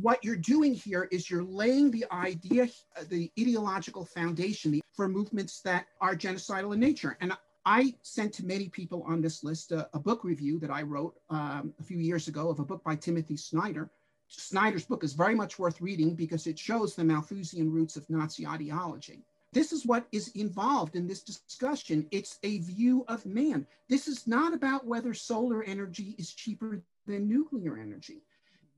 what 0.00 0.22
you're 0.24 0.36
doing 0.36 0.72
here 0.72 1.08
is 1.10 1.28
you're 1.28 1.44
laying 1.44 1.90
the 1.90 2.06
idea, 2.12 2.68
the 3.08 3.30
ideological 3.38 4.04
foundation 4.04 4.80
for 4.92 5.08
movements 5.08 5.60
that 5.62 5.86
are 6.00 6.14
genocidal 6.14 6.72
in 6.74 6.80
nature. 6.80 7.16
And 7.20 7.32
I 7.66 7.94
sent 8.02 8.32
to 8.34 8.46
many 8.46 8.68
people 8.68 9.02
on 9.06 9.20
this 9.20 9.44
list 9.44 9.72
a, 9.72 9.88
a 9.92 9.98
book 9.98 10.24
review 10.24 10.58
that 10.60 10.70
I 10.70 10.82
wrote 10.82 11.16
um, 11.28 11.74
a 11.78 11.82
few 11.82 11.98
years 11.98 12.28
ago 12.28 12.48
of 12.48 12.60
a 12.60 12.64
book 12.64 12.82
by 12.84 12.96
Timothy 12.96 13.36
Snyder 13.36 13.90
Snyder's 14.30 14.84
book 14.84 15.02
is 15.02 15.12
very 15.12 15.34
much 15.34 15.58
worth 15.58 15.80
reading 15.80 16.14
because 16.14 16.46
it 16.46 16.58
shows 16.58 16.94
the 16.94 17.04
Malthusian 17.04 17.70
roots 17.70 17.96
of 17.96 18.08
Nazi 18.08 18.46
ideology. 18.46 19.24
This 19.52 19.72
is 19.72 19.84
what 19.84 20.06
is 20.12 20.28
involved 20.28 20.94
in 20.94 21.08
this 21.08 21.22
discussion. 21.22 22.06
It's 22.12 22.38
a 22.44 22.58
view 22.58 23.04
of 23.08 23.26
man. 23.26 23.66
This 23.88 24.06
is 24.06 24.28
not 24.28 24.54
about 24.54 24.86
whether 24.86 25.12
solar 25.12 25.64
energy 25.64 26.14
is 26.18 26.32
cheaper 26.32 26.80
than 27.06 27.28
nuclear 27.28 27.76
energy. 27.76 28.22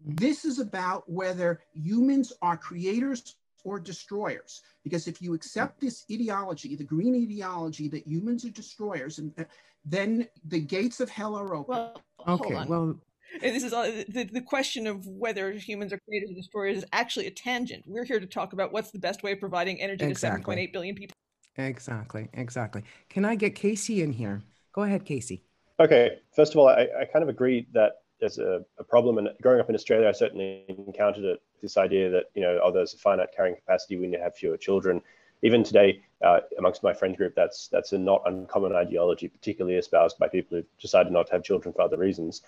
This 0.04 0.46
is 0.46 0.58
about 0.58 1.08
whether 1.08 1.60
humans 1.74 2.32
are 2.40 2.56
creators 2.56 3.36
or 3.64 3.78
destroyers. 3.78 4.62
Because 4.82 5.06
if 5.06 5.20
you 5.20 5.34
accept 5.34 5.80
this 5.80 6.06
ideology, 6.10 6.74
the 6.74 6.84
green 6.84 7.14
ideology 7.14 7.88
that 7.88 8.06
humans 8.06 8.44
are 8.46 8.50
destroyers, 8.50 9.18
and 9.18 9.32
uh, 9.38 9.44
then 9.84 10.26
the 10.46 10.60
gates 10.60 11.00
of 11.00 11.10
hell 11.10 11.36
are 11.36 11.54
open. 11.54 11.76
Well, 11.76 12.02
okay, 12.26 12.64
well, 12.66 12.98
and 13.40 13.54
this 13.54 13.62
is 13.62 13.70
the, 13.70 14.28
the 14.30 14.40
question 14.40 14.86
of 14.86 15.06
whether 15.06 15.52
humans 15.52 15.92
are 15.92 15.98
creators 16.06 16.30
or 16.30 16.34
destroyers 16.34 16.78
is 16.78 16.84
actually 16.92 17.26
a 17.26 17.30
tangent. 17.30 17.84
We're 17.86 18.04
here 18.04 18.20
to 18.20 18.26
talk 18.26 18.52
about 18.52 18.72
what's 18.72 18.90
the 18.90 18.98
best 18.98 19.22
way 19.22 19.32
of 19.32 19.40
providing 19.40 19.80
energy 19.80 20.04
exactly. 20.04 20.56
to 20.56 20.62
7.8 20.62 20.72
billion 20.72 20.94
people. 20.94 21.14
Exactly, 21.56 22.28
exactly. 22.32 22.82
Can 23.08 23.24
I 23.24 23.34
get 23.34 23.54
Casey 23.54 24.02
in 24.02 24.12
here? 24.12 24.42
Go 24.72 24.82
ahead, 24.82 25.04
Casey. 25.04 25.44
Okay. 25.80 26.18
First 26.34 26.52
of 26.52 26.58
all, 26.58 26.68
I, 26.68 26.88
I 27.00 27.04
kind 27.04 27.22
of 27.22 27.28
agree 27.28 27.66
that 27.72 28.02
there's 28.20 28.38
a, 28.38 28.64
a, 28.78 28.84
problem. 28.84 29.18
And 29.18 29.28
growing 29.42 29.60
up 29.60 29.68
in 29.68 29.74
Australia, 29.74 30.08
I 30.08 30.12
certainly 30.12 30.64
encountered 30.68 31.24
it. 31.24 31.42
This 31.60 31.76
idea 31.76 32.10
that 32.10 32.26
you 32.34 32.42
know, 32.42 32.58
oh, 32.62 32.72
there's 32.72 32.94
a 32.94 32.98
finite 32.98 33.28
carrying 33.36 33.56
capacity. 33.56 33.96
We 33.96 34.06
need 34.06 34.16
to 34.16 34.22
have 34.22 34.34
fewer 34.34 34.56
children. 34.56 35.02
Even 35.42 35.64
today, 35.64 36.02
uh, 36.24 36.40
amongst 36.58 36.84
my 36.84 36.92
friend 36.92 37.16
group, 37.16 37.34
that's 37.34 37.68
that's 37.68 37.92
a 37.92 37.98
not 37.98 38.22
uncommon 38.26 38.74
ideology, 38.74 39.28
particularly 39.28 39.76
espoused 39.76 40.18
by 40.18 40.28
people 40.28 40.56
who've 40.56 40.78
decided 40.80 41.12
not 41.12 41.26
to 41.26 41.32
have 41.32 41.42
children 41.42 41.72
for 41.74 41.82
other 41.82 41.98
reasons 41.98 42.42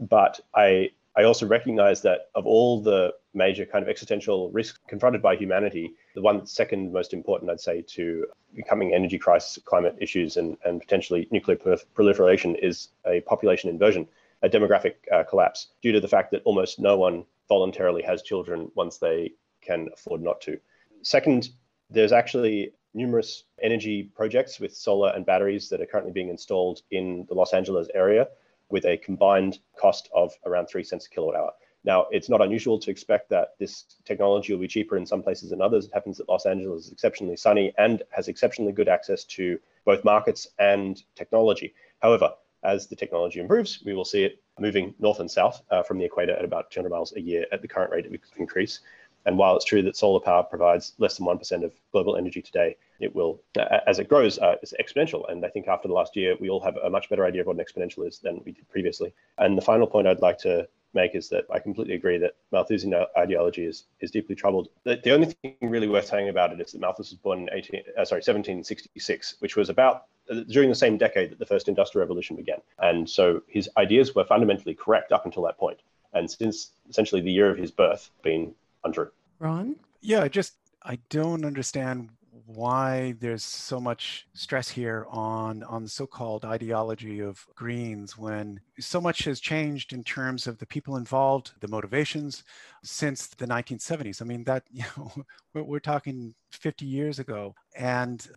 but 0.00 0.40
I 0.54 0.90
I 1.16 1.24
also 1.24 1.46
recognize 1.46 2.02
that 2.02 2.30
of 2.34 2.46
all 2.46 2.80
the 2.80 3.12
major 3.34 3.66
kind 3.66 3.82
of 3.82 3.88
existential 3.88 4.50
risks 4.52 4.78
confronted 4.88 5.20
by 5.20 5.36
humanity, 5.36 5.94
the 6.14 6.22
one 6.22 6.46
second 6.46 6.92
most 6.92 7.12
important, 7.12 7.50
I'd 7.50 7.60
say, 7.60 7.82
to 7.82 8.26
becoming 8.54 8.94
energy 8.94 9.18
crisis, 9.18 9.62
climate 9.64 9.96
issues, 10.00 10.36
and, 10.36 10.56
and 10.64 10.80
potentially 10.80 11.28
nuclear 11.30 11.58
proliferation 11.94 12.54
is 12.56 12.88
a 13.06 13.20
population 13.22 13.70
inversion, 13.70 14.06
a 14.42 14.48
demographic 14.48 14.94
uh, 15.12 15.24
collapse, 15.24 15.68
due 15.82 15.92
to 15.92 16.00
the 16.00 16.08
fact 16.08 16.30
that 16.30 16.42
almost 16.44 16.78
no 16.78 16.96
one 16.96 17.24
voluntarily 17.48 18.02
has 18.02 18.22
children 18.22 18.70
once 18.76 18.98
they 18.98 19.32
can 19.60 19.88
afford 19.92 20.22
not 20.22 20.40
to. 20.42 20.58
Second, 21.02 21.50
there's 21.90 22.12
actually 22.12 22.72
numerous 22.94 23.44
energy 23.62 24.04
projects 24.14 24.60
with 24.60 24.74
solar 24.74 25.10
and 25.10 25.26
batteries 25.26 25.68
that 25.68 25.80
are 25.80 25.86
currently 25.86 26.12
being 26.12 26.28
installed 26.28 26.82
in 26.92 27.26
the 27.28 27.34
Los 27.34 27.52
Angeles 27.52 27.88
area 27.94 28.28
with 28.70 28.84
a 28.84 28.96
combined 28.98 29.58
cost 29.76 30.08
of 30.14 30.32
around 30.46 30.66
three 30.66 30.84
cents 30.84 31.06
a 31.06 31.10
kilowatt 31.10 31.36
hour. 31.36 31.52
Now, 31.82 32.06
it's 32.10 32.28
not 32.28 32.42
unusual 32.42 32.78
to 32.78 32.90
expect 32.90 33.30
that 33.30 33.54
this 33.58 33.84
technology 34.04 34.52
will 34.52 34.60
be 34.60 34.68
cheaper 34.68 34.96
in 34.96 35.06
some 35.06 35.22
places 35.22 35.50
than 35.50 35.62
others. 35.62 35.86
It 35.86 35.94
happens 35.94 36.18
that 36.18 36.28
Los 36.28 36.44
Angeles 36.44 36.86
is 36.86 36.92
exceptionally 36.92 37.36
sunny 37.36 37.72
and 37.78 38.02
has 38.10 38.28
exceptionally 38.28 38.72
good 38.72 38.88
access 38.88 39.24
to 39.24 39.58
both 39.86 40.04
markets 40.04 40.48
and 40.58 41.02
technology. 41.14 41.74
However, 42.00 42.32
as 42.62 42.86
the 42.86 42.96
technology 42.96 43.40
improves, 43.40 43.82
we 43.84 43.94
will 43.94 44.04
see 44.04 44.24
it 44.24 44.42
moving 44.58 44.94
north 44.98 45.20
and 45.20 45.30
south 45.30 45.62
uh, 45.70 45.82
from 45.82 45.98
the 45.98 46.04
equator 46.04 46.32
at 46.32 46.44
about 46.44 46.70
200 46.70 46.90
miles 46.90 47.14
a 47.16 47.20
year 47.20 47.46
at 47.52 47.62
the 47.62 47.68
current 47.68 47.90
rate 47.90 48.04
of 48.04 48.14
increase. 48.36 48.80
And 49.26 49.36
while 49.36 49.56
it's 49.56 49.64
true 49.64 49.82
that 49.82 49.96
solar 49.96 50.20
power 50.20 50.42
provides 50.42 50.94
less 50.98 51.16
than 51.16 51.26
1% 51.26 51.64
of 51.64 51.72
global 51.92 52.16
energy 52.16 52.42
today, 52.42 52.76
it 53.00 53.14
will, 53.14 53.40
as 53.86 53.98
it 53.98 54.08
grows, 54.08 54.38
uh, 54.38 54.56
it's 54.62 54.74
exponential. 54.80 55.30
And 55.30 55.44
I 55.44 55.48
think 55.48 55.68
after 55.68 55.88
the 55.88 55.94
last 55.94 56.16
year, 56.16 56.36
we 56.40 56.48
all 56.48 56.60
have 56.60 56.76
a 56.76 56.90
much 56.90 57.08
better 57.08 57.24
idea 57.24 57.42
of 57.42 57.46
what 57.46 57.56
an 57.56 57.64
exponential 57.64 58.06
is 58.06 58.18
than 58.18 58.40
we 58.44 58.52
did 58.52 58.68
previously. 58.68 59.12
And 59.38 59.56
the 59.56 59.62
final 59.62 59.86
point 59.86 60.06
I'd 60.06 60.20
like 60.20 60.38
to 60.38 60.68
make 60.94 61.14
is 61.14 61.28
that 61.28 61.44
I 61.52 61.58
completely 61.58 61.94
agree 61.94 62.18
that 62.18 62.34
Malthusian 62.52 62.94
ideology 63.16 63.64
is, 63.64 63.84
is 64.00 64.10
deeply 64.10 64.34
troubled. 64.34 64.68
The, 64.84 65.00
the 65.02 65.12
only 65.12 65.26
thing 65.26 65.56
really 65.60 65.88
worth 65.88 66.06
saying 66.06 66.28
about 66.28 66.52
it 66.52 66.60
is 66.60 66.72
that 66.72 66.80
Malthus 66.80 67.10
was 67.10 67.18
born 67.18 67.40
in 67.40 67.50
18, 67.52 67.80
uh, 67.80 68.04
sorry, 68.04 68.18
1766, 68.18 69.36
which 69.38 69.56
was 69.56 69.68
about 69.68 70.06
uh, 70.30 70.40
during 70.48 70.68
the 70.68 70.74
same 70.74 70.96
decade 70.96 71.30
that 71.30 71.38
the 71.38 71.46
first 71.46 71.68
industrial 71.68 72.04
revolution 72.04 72.36
began. 72.36 72.58
And 72.78 73.08
so 73.08 73.42
his 73.46 73.68
ideas 73.76 74.14
were 74.14 74.24
fundamentally 74.24 74.74
correct 74.74 75.12
up 75.12 75.26
until 75.26 75.44
that 75.44 75.58
point. 75.58 75.78
And 76.12 76.30
since 76.30 76.72
essentially 76.88 77.20
the 77.20 77.30
year 77.30 77.50
of 77.50 77.58
his 77.58 77.70
birth, 77.70 78.10
been 78.22 78.54
untrue. 78.84 79.10
Ron? 79.38 79.76
Yeah, 80.00 80.28
just 80.28 80.54
I 80.82 80.98
don't 81.08 81.44
understand 81.44 82.10
why 82.46 83.14
there's 83.20 83.44
so 83.44 83.80
much 83.80 84.26
stress 84.34 84.68
here 84.68 85.06
on 85.10 85.62
on 85.64 85.84
the 85.84 85.88
so-called 85.88 86.44
ideology 86.44 87.20
of 87.20 87.44
greens 87.54 88.18
when 88.18 88.60
so 88.78 89.00
much 89.00 89.24
has 89.24 89.40
changed 89.40 89.92
in 89.92 90.02
terms 90.02 90.46
of 90.46 90.58
the 90.58 90.66
people 90.66 90.96
involved 90.96 91.52
the 91.60 91.68
motivations 91.68 92.42
since 92.82 93.28
the 93.28 93.46
1970s 93.46 94.20
i 94.20 94.24
mean 94.24 94.42
that 94.44 94.64
you 94.70 94.82
know 94.96 95.12
we're, 95.54 95.62
we're 95.62 95.80
talking 95.80 96.34
50 96.50 96.84
years 96.86 97.18
ago 97.20 97.54
and 97.76 98.28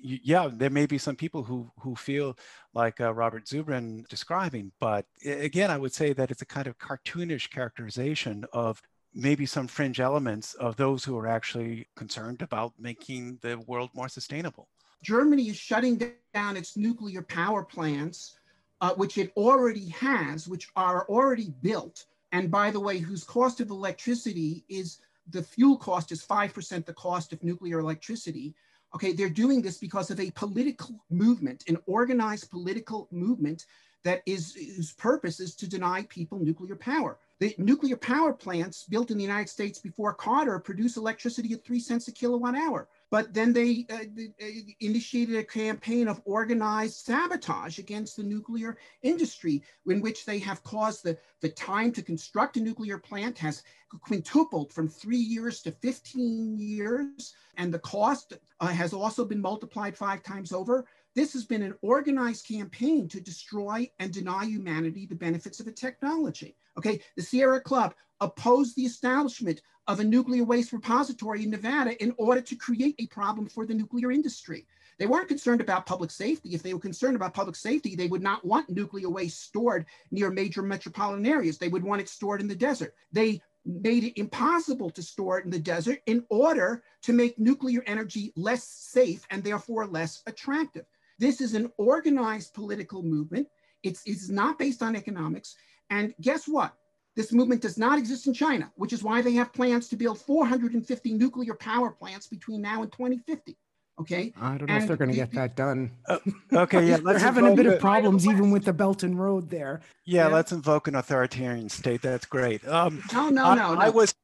yeah, 0.00 0.48
there 0.52 0.70
may 0.70 0.86
be 0.86 0.98
some 0.98 1.16
people 1.16 1.42
who 1.42 1.70
who 1.78 1.94
feel 1.94 2.36
like 2.74 3.00
uh, 3.00 3.12
Robert 3.12 3.44
Zubrin 3.46 4.06
describing, 4.08 4.72
but 4.80 5.06
again, 5.24 5.70
I 5.70 5.78
would 5.78 5.94
say 5.94 6.12
that 6.12 6.30
it's 6.30 6.42
a 6.42 6.46
kind 6.46 6.66
of 6.66 6.78
cartoonish 6.78 7.50
characterization 7.50 8.44
of 8.52 8.82
maybe 9.14 9.46
some 9.46 9.66
fringe 9.66 10.00
elements 10.00 10.54
of 10.54 10.76
those 10.76 11.04
who 11.04 11.18
are 11.18 11.26
actually 11.26 11.88
concerned 11.96 12.42
about 12.42 12.72
making 12.78 13.38
the 13.42 13.58
world 13.66 13.90
more 13.94 14.08
sustainable. 14.08 14.68
Germany 15.02 15.48
is 15.48 15.56
shutting 15.56 16.00
down 16.34 16.56
its 16.56 16.76
nuclear 16.76 17.22
power 17.22 17.64
plants, 17.64 18.36
uh, 18.80 18.94
which 18.94 19.18
it 19.18 19.32
already 19.36 19.88
has, 19.88 20.46
which 20.46 20.68
are 20.76 21.06
already 21.08 21.52
built. 21.62 22.04
And 22.32 22.50
by 22.50 22.70
the 22.70 22.80
way, 22.80 22.98
whose 22.98 23.24
cost 23.24 23.60
of 23.60 23.70
electricity 23.70 24.64
is 24.68 24.98
the 25.30 25.42
fuel 25.42 25.76
cost 25.76 26.12
is 26.12 26.24
5% 26.24 26.84
the 26.84 26.92
cost 26.92 27.32
of 27.32 27.42
nuclear 27.42 27.78
electricity. 27.80 28.54
Okay, 28.94 29.12
they're 29.12 29.28
doing 29.28 29.62
this 29.62 29.78
because 29.78 30.10
of 30.10 30.20
a 30.20 30.30
political 30.32 31.04
movement, 31.10 31.64
an 31.68 31.78
organized 31.86 32.50
political 32.50 33.08
movement 33.10 33.66
that 34.02 34.22
is 34.26 34.54
whose 34.54 34.92
purpose 34.92 35.40
is 35.40 35.54
to 35.56 35.68
deny 35.68 36.04
people 36.08 36.38
nuclear 36.38 36.76
power. 36.76 37.18
The 37.40 37.54
nuclear 37.56 37.96
power 37.96 38.34
plants 38.34 38.84
built 38.84 39.10
in 39.10 39.16
the 39.16 39.24
United 39.24 39.48
States 39.48 39.78
before 39.78 40.12
Carter 40.12 40.58
produce 40.58 40.98
electricity 40.98 41.54
at 41.54 41.64
three 41.64 41.80
cents 41.80 42.06
a 42.06 42.12
kilowatt 42.12 42.54
hour. 42.54 42.86
But 43.10 43.32
then 43.32 43.54
they 43.54 43.86
uh, 43.90 43.94
uh, 43.96 44.46
initiated 44.80 45.36
a 45.36 45.44
campaign 45.44 46.06
of 46.06 46.20
organized 46.26 46.96
sabotage 47.06 47.78
against 47.78 48.18
the 48.18 48.24
nuclear 48.24 48.76
industry, 49.02 49.62
in 49.86 50.02
which 50.02 50.26
they 50.26 50.38
have 50.38 50.62
caused 50.64 51.02
the, 51.02 51.16
the 51.40 51.48
time 51.48 51.92
to 51.92 52.02
construct 52.02 52.58
a 52.58 52.60
nuclear 52.60 52.98
plant 52.98 53.38
has 53.38 53.62
quintupled 54.02 54.70
from 54.70 54.86
three 54.86 55.16
years 55.16 55.62
to 55.62 55.72
15 55.72 56.58
years. 56.58 57.34
And 57.56 57.72
the 57.72 57.78
cost 57.78 58.34
uh, 58.60 58.66
has 58.66 58.92
also 58.92 59.24
been 59.24 59.40
multiplied 59.40 59.96
five 59.96 60.22
times 60.22 60.52
over. 60.52 60.86
This 61.14 61.32
has 61.32 61.46
been 61.46 61.62
an 61.62 61.74
organized 61.80 62.46
campaign 62.46 63.08
to 63.08 63.18
destroy 63.18 63.90
and 63.98 64.12
deny 64.12 64.44
humanity 64.44 65.06
the 65.06 65.14
benefits 65.14 65.58
of 65.58 65.66
a 65.66 65.72
technology. 65.72 66.54
Okay, 66.78 67.00
the 67.16 67.22
Sierra 67.22 67.60
Club 67.60 67.94
opposed 68.20 68.76
the 68.76 68.82
establishment 68.82 69.60
of 69.86 70.00
a 70.00 70.04
nuclear 70.04 70.44
waste 70.44 70.72
repository 70.72 71.42
in 71.42 71.50
Nevada 71.50 72.00
in 72.02 72.14
order 72.16 72.40
to 72.40 72.56
create 72.56 72.94
a 72.98 73.06
problem 73.06 73.48
for 73.48 73.66
the 73.66 73.74
nuclear 73.74 74.12
industry. 74.12 74.66
They 74.98 75.06
weren't 75.06 75.28
concerned 75.28 75.62
about 75.62 75.86
public 75.86 76.10
safety. 76.10 76.50
If 76.50 76.62
they 76.62 76.74
were 76.74 76.80
concerned 76.80 77.16
about 77.16 77.32
public 77.32 77.56
safety, 77.56 77.96
they 77.96 78.06
would 78.06 78.22
not 78.22 78.44
want 78.44 78.68
nuclear 78.68 79.08
waste 79.08 79.42
stored 79.42 79.86
near 80.10 80.30
major 80.30 80.62
metropolitan 80.62 81.26
areas. 81.26 81.56
They 81.56 81.68
would 81.68 81.82
want 81.82 82.02
it 82.02 82.08
stored 82.08 82.42
in 82.42 82.48
the 82.48 82.54
desert. 82.54 82.94
They 83.10 83.40
made 83.64 84.04
it 84.04 84.20
impossible 84.20 84.90
to 84.90 85.02
store 85.02 85.38
it 85.38 85.46
in 85.46 85.50
the 85.50 85.58
desert 85.58 86.00
in 86.06 86.24
order 86.28 86.82
to 87.02 87.14
make 87.14 87.38
nuclear 87.38 87.82
energy 87.86 88.32
less 88.36 88.64
safe 88.64 89.26
and 89.30 89.42
therefore 89.42 89.86
less 89.86 90.22
attractive. 90.26 90.84
This 91.18 91.40
is 91.40 91.54
an 91.54 91.72
organized 91.78 92.54
political 92.54 93.02
movement. 93.02 93.48
It's, 93.82 94.02
it's 94.04 94.28
not 94.28 94.58
based 94.58 94.82
on 94.82 94.96
economics. 94.96 95.56
And 95.90 96.14
guess 96.20 96.46
what? 96.46 96.74
This 97.16 97.32
movement 97.32 97.60
does 97.60 97.76
not 97.76 97.98
exist 97.98 98.26
in 98.26 98.34
China, 98.34 98.70
which 98.76 98.92
is 98.92 99.02
why 99.02 99.20
they 99.20 99.32
have 99.32 99.52
plans 99.52 99.88
to 99.88 99.96
build 99.96 100.18
450 100.20 101.12
nuclear 101.14 101.54
power 101.54 101.90
plants 101.90 102.28
between 102.28 102.62
now 102.62 102.82
and 102.82 102.92
2050. 102.92 103.56
Okay. 104.00 104.32
I 104.40 104.56
don't 104.56 104.66
know 104.66 104.74
and 104.74 104.82
if 104.82 104.88
they're 104.88 104.96
going 104.96 105.10
to 105.10 105.16
get 105.16 105.32
that 105.32 105.56
done. 105.56 105.90
Uh, 106.08 106.18
okay. 106.52 106.86
Yeah. 106.86 106.96
they're 107.04 107.18
having 107.18 107.46
a 107.46 107.54
bit 107.54 107.66
of 107.66 107.80
problems 107.80 108.26
even 108.26 108.50
with 108.50 108.64
the 108.64 108.72
Belt 108.72 109.02
and 109.02 109.20
Road 109.20 109.50
there. 109.50 109.80
Yeah, 110.06 110.28
yeah, 110.28 110.34
Let's 110.34 110.52
invoke 110.52 110.88
an 110.88 110.94
authoritarian 110.94 111.68
state. 111.68 112.00
That's 112.00 112.24
great. 112.24 112.66
Um, 112.66 113.02
no, 113.12 113.28
no, 113.28 113.44
I, 113.44 113.54
no, 113.56 113.74
no. 113.74 113.80
I 113.80 113.90
was 113.90 114.14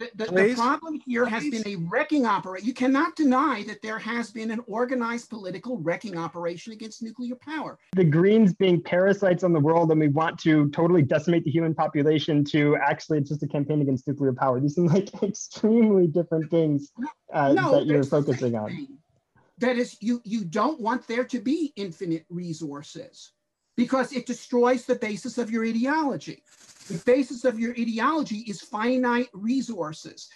the, 0.00 0.10
the, 0.14 0.32
the, 0.32 0.54
problem 0.54 0.98
here 1.04 1.26
has 1.26 1.46
been 1.50 1.62
a 1.66 1.76
wrecking 1.76 2.24
operation. 2.24 2.66
You 2.66 2.72
cannot 2.72 3.16
deny 3.16 3.64
that 3.64 3.82
there 3.82 3.98
has 3.98 4.30
been 4.30 4.50
an 4.50 4.60
organized 4.66 5.28
political 5.28 5.76
wrecking 5.78 6.16
operation 6.16 6.72
against 6.72 7.02
nuclear 7.02 7.34
power. 7.36 7.78
The 7.94 8.04
Greens 8.04 8.54
being 8.54 8.82
parasites 8.82 9.44
on 9.44 9.52
the 9.52 9.60
world 9.60 9.90
and 9.90 10.00
we 10.00 10.08
want 10.08 10.38
to 10.40 10.70
totally 10.70 11.02
decimate 11.02 11.44
the 11.44 11.50
human 11.50 11.74
population 11.74 12.44
to 12.46 12.76
actually 12.76 13.18
it's 13.18 13.28
just 13.28 13.42
a 13.42 13.46
campaign 13.46 13.82
against 13.82 14.08
nuclear 14.08 14.32
power. 14.32 14.58
These 14.58 14.76
seem 14.76 14.86
like 14.86 15.10
extremely 15.22 16.06
different 16.06 16.50
things 16.50 16.92
uh, 17.34 17.52
no, 17.52 17.72
that 17.72 17.86
you're 17.86 18.02
focusing 18.02 18.56
on. 18.56 18.88
That 19.58 19.76
is, 19.76 19.98
you, 20.00 20.22
you 20.24 20.46
don't 20.46 20.80
want 20.80 21.06
there 21.06 21.24
to 21.24 21.40
be 21.40 21.74
infinite 21.76 22.24
resources 22.30 23.32
because 23.80 24.12
it 24.12 24.26
destroys 24.26 24.84
the 24.84 24.94
basis 24.94 25.38
of 25.38 25.50
your 25.50 25.64
ideology. 25.64 26.42
The 26.88 26.98
basis 27.06 27.46
of 27.46 27.58
your 27.58 27.72
ideology 27.72 28.40
is 28.40 28.60
finite 28.60 29.30
resources. 29.32 30.28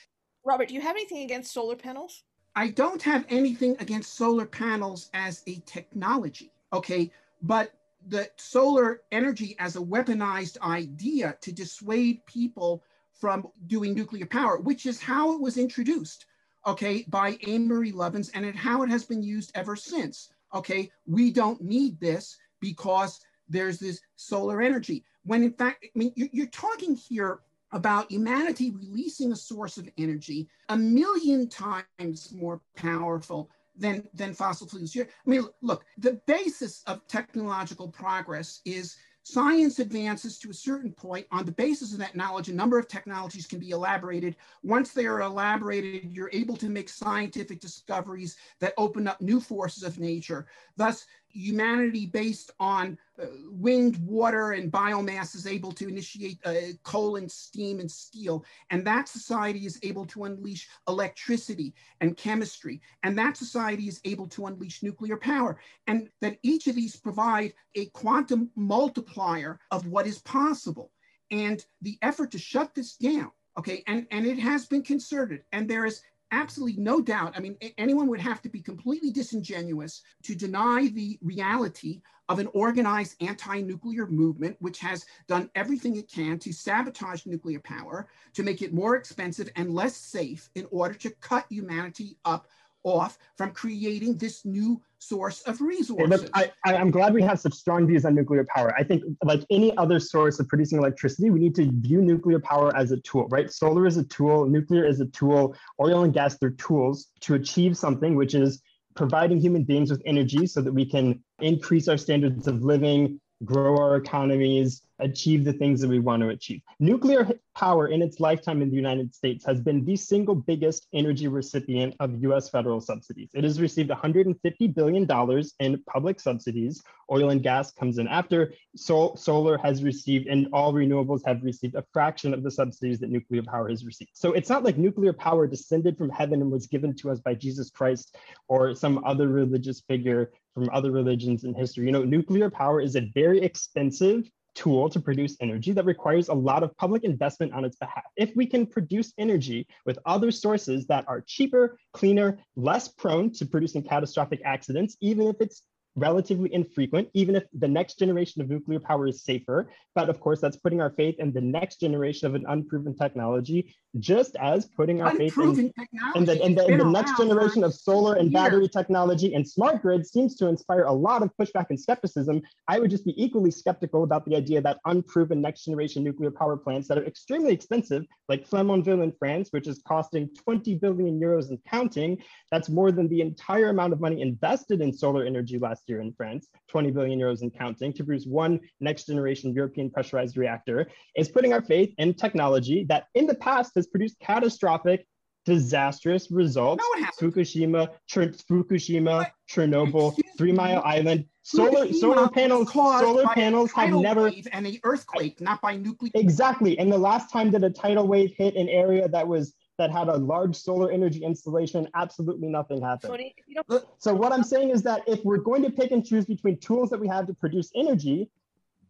Robert, 0.47 0.69
do 0.69 0.75
you 0.75 0.81
have 0.81 0.97
anything 0.97 1.25
against 1.25 1.53
solar 1.53 1.77
panels? 1.77 2.23
I 2.57 2.69
don't 2.69 3.03
have 3.03 3.27
anything 3.29 3.77
against 3.81 4.15
solar 4.15 4.47
panels 4.47 5.11
as 5.13 5.43
a 5.47 5.57
technology, 5.67 6.53
okay? 6.73 7.13
But 7.43 7.75
the 8.09 8.31
solar 8.37 9.03
energy 9.13 9.57
as 9.59 9.77
a 9.77 9.81
weaponized 9.81 10.59
idea 10.63 11.37
to 11.43 11.53
dissuade 11.53 12.25
people 12.25 12.83
from 13.13 13.49
doing 13.67 13.93
nuclear 13.93 14.25
power, 14.25 14.59
which 14.59 14.87
is 14.87 15.03
how 15.03 15.35
it 15.35 15.41
was 15.41 15.59
introduced, 15.59 16.25
okay, 16.67 17.05
by 17.09 17.37
Amory 17.47 17.93
Lovins 17.93 18.31
and 18.33 18.57
how 18.57 18.83
it 18.83 18.89
has 18.89 19.05
been 19.05 19.23
used 19.23 19.53
ever 19.55 19.77
since, 19.77 20.31
okay? 20.55 20.91
We 21.07 21.31
don't 21.31 21.61
need 21.61 22.01
this 22.01 22.39
because 22.63 23.21
there's 23.49 23.79
this 23.79 24.01
solar 24.17 24.63
energy 24.63 25.05
when 25.25 25.43
in 25.43 25.53
fact, 25.53 25.85
I 25.85 25.99
mean, 25.99 26.13
you're 26.15 26.47
talking 26.47 26.95
here 26.95 27.41
about 27.73 28.11
humanity 28.11 28.71
releasing 28.71 29.33
a 29.33 29.37
source 29.37 29.79
of 29.79 29.89
energy 29.99 30.49
a 30.69 30.77
million 30.77 31.49
times 31.49 32.33
more 32.33 32.61
powerful 32.77 33.51
than, 33.77 34.07
than 34.15 34.33
fossil 34.33 34.69
fuels. 34.69 34.97
I 34.97 35.07
mean, 35.27 35.45
look, 35.61 35.85
the 35.99 36.21
basis 36.27 36.83
of 36.87 37.07
technological 37.09 37.89
progress 37.89 38.61
is 38.65 38.97
science 39.25 39.79
advances 39.79 40.39
to 40.39 40.51
a 40.51 40.55
certain 40.55 40.93
point. 40.93 41.27
On 41.33 41.45
the 41.45 41.53
basis 41.53 41.93
of 41.93 41.99
that 41.99 42.15
knowledge, 42.15 42.49
a 42.49 42.55
number 42.55 42.79
of 42.79 42.87
technologies 42.87 43.47
can 43.47 43.59
be 43.59 43.71
elaborated. 43.71 44.37
Once 44.63 44.93
they 44.93 45.07
are 45.07 45.23
elaborated, 45.23 46.13
you're 46.13 46.31
able 46.33 46.57
to 46.59 46.69
make 46.69 46.89
scientific 46.89 47.59
discoveries 47.59 48.37
that 48.61 48.75
open 48.77 49.09
up 49.09 49.21
new 49.21 49.41
forces 49.41 49.83
of 49.83 49.99
nature. 49.99 50.47
Thus, 50.77 51.07
humanity 51.35 52.07
based 52.07 52.53
on 52.59 52.97
uh, 53.21 53.27
wind, 53.51 53.99
water, 53.99 54.53
and 54.53 54.73
biomass 54.73 55.35
is 55.35 55.47
able 55.47 55.73
to 55.73 55.89
initiate 55.89 56.39
uh, 56.45 56.55
coal 56.83 57.17
and 57.17 57.31
steam 57.31 57.81
and 57.81 57.91
steel. 57.91 58.45
And 58.71 58.87
that 58.87 59.09
society 59.09 59.67
is 59.67 59.79
able 59.83 60.07
to 60.07 60.25
unleash 60.25 60.69
electricity 60.89 61.75
and 62.01 62.17
chemistry. 62.17 62.81
And 63.03 63.19
that 63.19 63.37
society 63.37 63.89
is 63.89 64.01
able 64.05 64.29
to 64.29 64.47
unleash 64.47 64.83
nuclear 64.83 65.17
power. 65.17 65.59
And 65.87 66.09
that 66.21 66.39
each 66.43 66.67
of 66.67 66.77
these 66.77 66.97
provide 66.97 67.53
a 67.75 67.87
quantum 67.87 68.51
multiplier 68.57 69.59
of 69.71 69.87
what 69.87 70.07
is 70.07 70.21
possible. 70.21 70.93
And 71.31 71.65
the 71.83 71.99
effort 72.03 72.31
to 72.33 72.39
shut 72.39 72.75
this 72.75 72.97
down, 72.97 73.31
okay, 73.59 73.83
and, 73.87 74.07
and 74.11 74.27
it 74.27 74.39
has 74.39 74.67
been 74.67 74.83
concerted. 74.83 75.43
And 75.53 75.69
there 75.69 75.85
is 75.85 76.03
absolutely 76.35 76.83
no 76.83 77.01
doubt. 77.01 77.35
I 77.37 77.41
mean, 77.41 77.57
anyone 77.79 78.09
would 78.09 78.21
have 78.21 78.43
to 78.43 78.49
be 78.49 78.61
completely 78.61 79.11
disingenuous 79.11 80.03
to 80.25 80.35
deny 80.35 80.89
the 80.89 81.19
reality 81.23 82.03
of 82.29 82.39
an 82.39 82.49
organized 82.55 83.17
anti 83.21 83.61
nuclear 83.61 84.07
movement, 84.07 84.57
which 84.61 84.79
has 84.81 85.07
done 85.29 85.51
everything 85.55 85.97
it 85.97 86.11
can 86.11 86.39
to 86.41 86.53
sabotage 86.53 87.27
nuclear 87.27 87.61
power, 87.61 88.09
to 88.33 88.43
make 88.43 88.63
it 88.63 88.75
more 88.75 88.97
expensive 88.97 89.49
and 89.57 89.75
less 89.75 89.97
safe 89.97 90.51
in 90.55 90.67
order 90.71 90.95
to 90.95 91.11
cut 91.11 91.47
humanity 91.49 92.17
up 92.25 92.49
off 92.85 93.19
from 93.37 93.51
creating 93.51 94.17
this 94.17 94.45
new 94.45 94.81
source 94.99 95.43
of 95.43 95.61
resources. 95.61 96.31
I, 96.35 96.53
I, 96.65 96.75
am 96.75 96.91
glad 96.91 97.13
we 97.13 97.23
have 97.23 97.41
such 97.41 97.55
strong 97.55 97.87
views 97.87 98.05
on 98.05 98.15
nuclear 98.15 98.47
power. 98.55 98.75
I 98.79 98.85
think, 98.85 99.03
like 99.25 99.43
any 99.51 99.77
other 99.77 99.99
source 99.99 100.39
of 100.39 100.49
producing 100.49 100.79
electricity, 100.79 101.31
we 101.31 101.41
need 101.41 101.55
to 101.57 101.71
view 101.73 102.01
nuclear 102.01 102.39
power 102.39 102.75
as 102.77 102.93
a 102.93 102.99
tool, 102.99 103.27
right? 103.29 103.51
Solar 103.51 103.87
is 103.87 103.97
a 103.97 104.05
tool, 104.05 104.47
nuclear 104.47 104.85
is 104.85 105.01
a 105.01 105.07
tool, 105.07 105.57
oil 105.81 106.05
and 106.05 106.15
gas, 106.15 106.39
they're 106.39 106.51
tools 106.51 107.09
to 107.21 107.35
achieve 107.35 107.77
something, 107.77 108.15
which 108.15 108.35
is 108.35 108.63
providing 108.95 109.41
human 109.41 109.65
beings 109.65 109.91
with 109.91 110.03
energy 110.07 110.47
so 110.47 110.61
that 110.61 110.73
we 110.73 110.87
can 110.87 111.23
increase 111.41 111.89
our 111.89 111.97
standards 111.97 112.47
of 112.47 112.63
living, 112.63 113.21
grow 113.45 113.77
our 113.77 113.97
economies, 113.97 114.83
achieve 114.99 115.45
the 115.45 115.53
things 115.53 115.81
that 115.81 115.89
we 115.89 115.99
want 115.99 116.23
to 116.23 116.29
achieve. 116.29 116.61
Nuclear 116.79 117.29
power 117.55 117.89
in 117.89 118.03
its 118.03 118.21
lifetime 118.21 118.63
in 118.63 118.71
the 118.71 118.77
United 118.77 119.15
States 119.15 119.45
has 119.45 119.61
been 119.61 119.85
the 119.85 119.97
single 119.97 120.35
biggest 120.35 120.87
energy 120.93 121.29
recipient 121.29 121.95
of 122.01 122.23
US 122.25 122.49
federal 122.49 122.81
subsidies. 122.81 123.31
It 123.35 123.45
has 123.45 123.61
received 123.61 123.91
$150 123.91 124.75
billion 124.75 125.43
in 125.61 125.83
public 125.85 126.21
subsidies. 126.21 126.83
Oil 127.11 127.31
and 127.31 127.43
gas 127.43 127.73
comes 127.73 127.99
in 127.99 128.09
after. 128.09 128.53
Sol- 128.77 129.17
solar 129.17 129.59
has 129.59 129.83
received, 129.83 130.27
and 130.27 130.49
all 130.53 130.73
renewables 130.73 131.25
have 131.27 131.43
received 131.43 131.75
a 131.75 131.85
fraction 131.93 132.33
of 132.33 132.43
the 132.43 132.51
subsidies 132.51 132.99
that 133.01 133.11
nuclear 133.11 133.43
power 133.43 133.69
has 133.69 133.85
received. 133.85 134.11
So 134.15 134.33
it's 134.33 134.49
not 134.49 134.65
like 134.65 134.79
nuclear 134.79 135.13
power 135.13 135.47
descended 135.47 135.99
from 135.99 136.11
heaven 136.11 136.41
and 136.41 136.51
was 136.51 136.67
given 136.67 136.95
to 136.97 137.11
us 137.11 137.21
by 137.21 137.35
Jesus 137.35 137.71
Christ 137.71 138.17
or 138.49 138.75
some 138.75 139.05
other 139.05 139.29
religious 139.29 139.81
figure 139.81 140.33
from 140.55 140.71
other 140.73 140.93
religions 140.93 141.45
in 141.45 141.55
history. 141.55 141.87
You 141.87 141.93
know, 141.93 142.05
nuclear 142.05 142.49
power 142.49 142.81
is 142.81 142.97
a 142.97 143.11
very 143.15 143.41
expensive 143.41 144.31
tool 144.55 144.89
to 144.89 145.01
produce 145.01 145.37
energy 145.41 145.73
that 145.73 145.85
requires 145.85 146.29
a 146.29 146.35
lot 146.35 146.63
of 146.63 146.77
public 146.77 147.05
investment 147.05 147.53
on 147.53 147.65
its 147.65 147.77
behalf. 147.77 148.05
If 148.17 148.35
we 148.37 148.47
can 148.47 148.67
produce 148.67 149.13
energy 149.19 149.67
with 149.87 149.99
other 150.07 150.31
sources 150.31 150.87
that 150.87 151.05
are 151.09 151.23
cheaper, 151.27 151.79
cleaner, 151.93 152.39
less 152.57 152.89
prone 152.89 153.33
to 153.33 153.47
producing 153.47 153.83
catastrophic 153.83 154.41
accidents, 154.45 154.97
even 155.01 155.27
if 155.27 155.37
it's 155.41 155.63
relatively 155.97 156.53
infrequent, 156.53 157.09
even 157.15 157.37
if 157.37 157.45
the 157.53 157.69
next 157.69 157.99
generation 157.99 158.43
of 158.43 158.51
nuclear 158.51 158.81
power 158.81 159.07
is 159.07 159.23
safer. 159.23 159.71
But 159.95 160.09
of 160.09 160.21
course, 160.21 160.41
that's 160.41 160.57
putting 160.57 160.81
our 160.81 160.91
faith 160.91 161.17
in 161.19 161.33
the 161.33 161.41
next 161.41 161.81
generation 161.81 162.27
of 162.27 162.35
an 162.35 162.45
unproven 162.49 162.97
technology, 162.97 163.75
just 164.01 164.37
as 164.37 164.67
putting 164.67 165.03
our 165.03 165.11
unproven 165.11 165.73
faith 165.77 165.89
in, 165.95 166.17
in, 166.17 166.25
the, 166.25 166.45
in 166.45 166.55
the, 166.55 166.67
in 166.67 166.79
the 166.79 166.85
next 166.85 167.17
generation 167.17 167.63
of 167.63 167.73
solar 167.75 168.17
and 168.17 168.33
battery 168.33 168.69
technology 168.69 169.35
and 169.35 169.49
smart 169.49 169.83
grid 169.83 170.07
seems 170.07 170.35
to 170.37 170.49
inspire 170.49 170.85
a 170.85 170.93
lot 170.93 171.23
of 171.23 171.31
pushback 171.41 171.67
and 171.71 171.81
skepticism. 171.81 172.43
I 172.67 172.81
would 172.81 172.91
just 172.91 173.05
be 173.05 173.23
equally 173.23 173.53
skeptical 173.53 174.03
about 174.03 174.25
the 174.25 174.35
idea 174.35 174.61
that 174.63 174.81
unproven 174.87 175.41
next 175.41 175.65
generation 175.65 176.03
nuclear 176.03 176.31
power 176.33 176.57
plants 176.57 176.89
that 176.89 176.99
are 176.99 177.05
extremely 177.05 177.53
expensive, 177.53 178.05
like 178.29 178.49
Flamanville 178.49 179.05
in 179.05 179.13
France, 179.13 179.49
which 179.53 179.69
is 179.69 179.81
costing 179.87 180.29
20 180.35 180.75
billion 180.77 181.21
euros 181.21 181.51
and 181.51 181.59
counting, 181.71 182.21
that's 182.51 182.69
more 182.69 182.91
than 182.91 183.09
the 183.09 183.21
entire 183.21 183.69
amount 183.69 183.93
of 183.93 184.01
money 184.01 184.21
invested 184.21 184.81
in 184.81 184.93
solar 184.93 185.25
energy 185.25 185.59
last 185.59 185.84
year 185.87 186.01
in 186.01 186.13
France, 186.13 186.49
20 186.69 186.91
billion 186.91 187.19
euros 187.19 187.43
and 187.43 187.57
counting, 187.57 187.93
to 187.93 188.05
produce 188.05 188.27
one 188.27 188.61
next 188.81 189.07
generation 189.07 189.53
European 189.53 189.91
pressurized 189.91 190.37
reactor, 190.37 190.89
is 191.17 191.29
putting 191.29 191.53
our 191.53 191.63
faith 191.63 191.95
in 191.99 192.15
technology 192.15 192.85
that 192.89 193.05
in 193.15 193.27
the 193.27 193.35
past 193.35 193.73
has 193.75 193.87
produced 193.87 194.19
catastrophic, 194.21 195.07
disastrous 195.45 196.31
results. 196.31 196.83
No, 196.99 197.07
Fukushima, 197.21 197.89
Ch- 198.09 198.37
Fukushima, 198.51 199.31
Chernobyl, 199.51 200.17
Three 200.39 200.53
Mile 200.53 200.83
Island. 200.85 201.27
Solar 201.43 201.93
solar 201.93 202.29
panels 202.31 202.73
solar 202.73 203.27
panels 203.35 203.71
have 203.73 203.91
never 203.91 204.29
and 204.53 204.67
an 204.67 204.79
earthquake, 204.83 205.43
not 205.43 205.61
by 205.61 205.77
nuclear. 205.77 206.11
Exactly. 206.15 206.79
And 206.79 206.91
the 206.91 206.97
last 206.97 207.31
time 207.31 207.51
that 207.51 207.63
a 207.63 207.69
tidal 207.69 208.09
wave 208.09 208.33
hit 208.39 208.57
an 208.57 208.69
area 208.71 209.09
that 209.09 209.29
was 209.29 209.55
that 209.79 209.91
had 209.91 210.09
a 210.09 210.17
large 210.17 210.57
solar 210.57 210.91
energy 210.91 211.25
installation, 211.25 211.89
absolutely 211.95 212.49
nothing 212.49 212.81
happened. 212.81 213.11
Tony, 213.11 213.35
uh, 213.69 213.81
so 213.99 214.15
what 214.15 214.33
I'm 214.33 214.45
saying 214.45 214.71
is 214.71 214.83
that 214.85 215.03
if 215.07 215.25
we're 215.25 215.39
going 215.39 215.63
to 215.63 215.71
pick 215.71 215.91
and 215.91 216.05
choose 216.05 216.25
between 216.25 216.59
tools 216.59 216.91
that 216.91 217.01
we 217.01 217.09
have 217.09 217.27
to 217.27 217.35
produce 217.35 217.71
energy, 217.75 218.31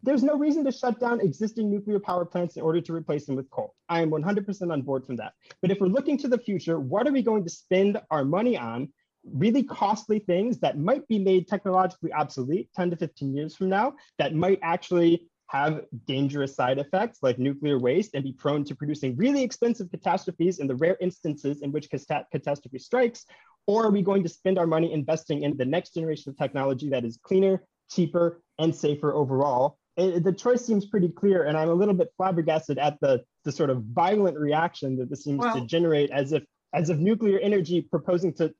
there's 0.03 0.23
no 0.23 0.37
reason 0.37 0.64
to 0.64 0.73
shut 0.73 1.01
down 1.01 1.20
existing 1.20 1.70
nuclear 1.70 1.99
power 1.99 2.27
plants 2.27 2.57
in 2.57 2.62
order 2.62 2.81
to 2.81 2.92
replace 2.92 3.25
them 3.25 3.37
with 3.37 3.49
coal. 3.49 3.75
I 3.88 4.03
am 4.03 4.11
100% 4.11 4.70
on 4.70 4.83
board 4.83 5.07
from 5.07 5.16
that. 5.16 5.33
But 5.62 5.70
if 5.70 5.81
we're 5.81 5.87
looking 5.87 6.18
to 6.18 6.29
the 6.29 6.38
future, 6.38 6.79
what 6.79 7.09
are 7.09 7.12
we 7.12 7.23
going 7.23 7.42
to 7.44 7.51
spend 7.51 7.99
our 8.11 8.25
money 8.25 8.59
on? 8.59 8.92
Really 9.25 9.62
costly 9.62 10.18
things 10.18 10.59
that 10.61 10.79
might 10.79 11.09
be 11.09 11.18
made 11.18 11.49
technologically 11.49 12.12
obsolete 12.12 12.68
10 12.77 12.90
to 12.90 12.97
15 12.97 13.35
years 13.35 13.57
from 13.57 13.70
now, 13.70 13.94
that 14.18 14.35
might 14.35 14.59
actually 14.62 15.27
have 15.48 15.83
dangerous 16.07 16.54
side 16.54 16.78
effects 16.78 17.18
like 17.22 17.38
nuclear 17.38 17.78
waste 17.78 18.14
and 18.14 18.24
be 18.24 18.33
prone 18.33 18.64
to 18.64 18.74
producing 18.74 19.16
really 19.16 19.42
expensive 19.42 19.90
catastrophes 19.90 20.59
in 20.59 20.66
the 20.66 20.74
rare 20.76 20.96
instances 21.00 21.62
in 21.62 21.70
which 21.70 21.88
catastrophe 21.90 22.78
strikes? 22.78 23.24
Or 23.66 23.87
are 23.87 23.90
we 23.90 24.02
going 24.02 24.22
to 24.22 24.28
spend 24.28 24.59
our 24.59 24.66
money 24.66 24.92
investing 24.92 25.42
in 25.42 25.57
the 25.57 25.64
next 25.64 25.94
generation 25.94 26.30
of 26.30 26.38
technology 26.38 26.88
that 26.90 27.04
is 27.04 27.18
cleaner, 27.22 27.62
cheaper, 27.90 28.42
and 28.59 28.74
safer 28.74 29.14
overall? 29.14 29.78
It, 29.96 30.24
the 30.24 30.33
choice 30.33 30.64
seems 30.64 30.87
pretty 30.87 31.09
clear, 31.09 31.44
and 31.44 31.57
I'm 31.57 31.68
a 31.68 31.74
little 31.74 31.94
bit 31.94 32.12
flabbergasted 32.16 32.78
at 32.78 32.98
the, 33.00 33.22
the 33.44 33.52
sort 33.52 33.70
of 33.70 33.85
violent 33.85 34.38
reaction 34.38 34.96
that 34.98 35.09
this 35.09 35.24
seems 35.24 35.38
well, 35.38 35.54
to 35.54 35.66
generate 35.66 36.11
as 36.11 36.33
if 36.33 36.42
as 36.74 36.90
if 36.90 36.98
nuclear 36.98 37.38
energy 37.38 37.80
proposing 37.80 38.33
to, 38.35 38.52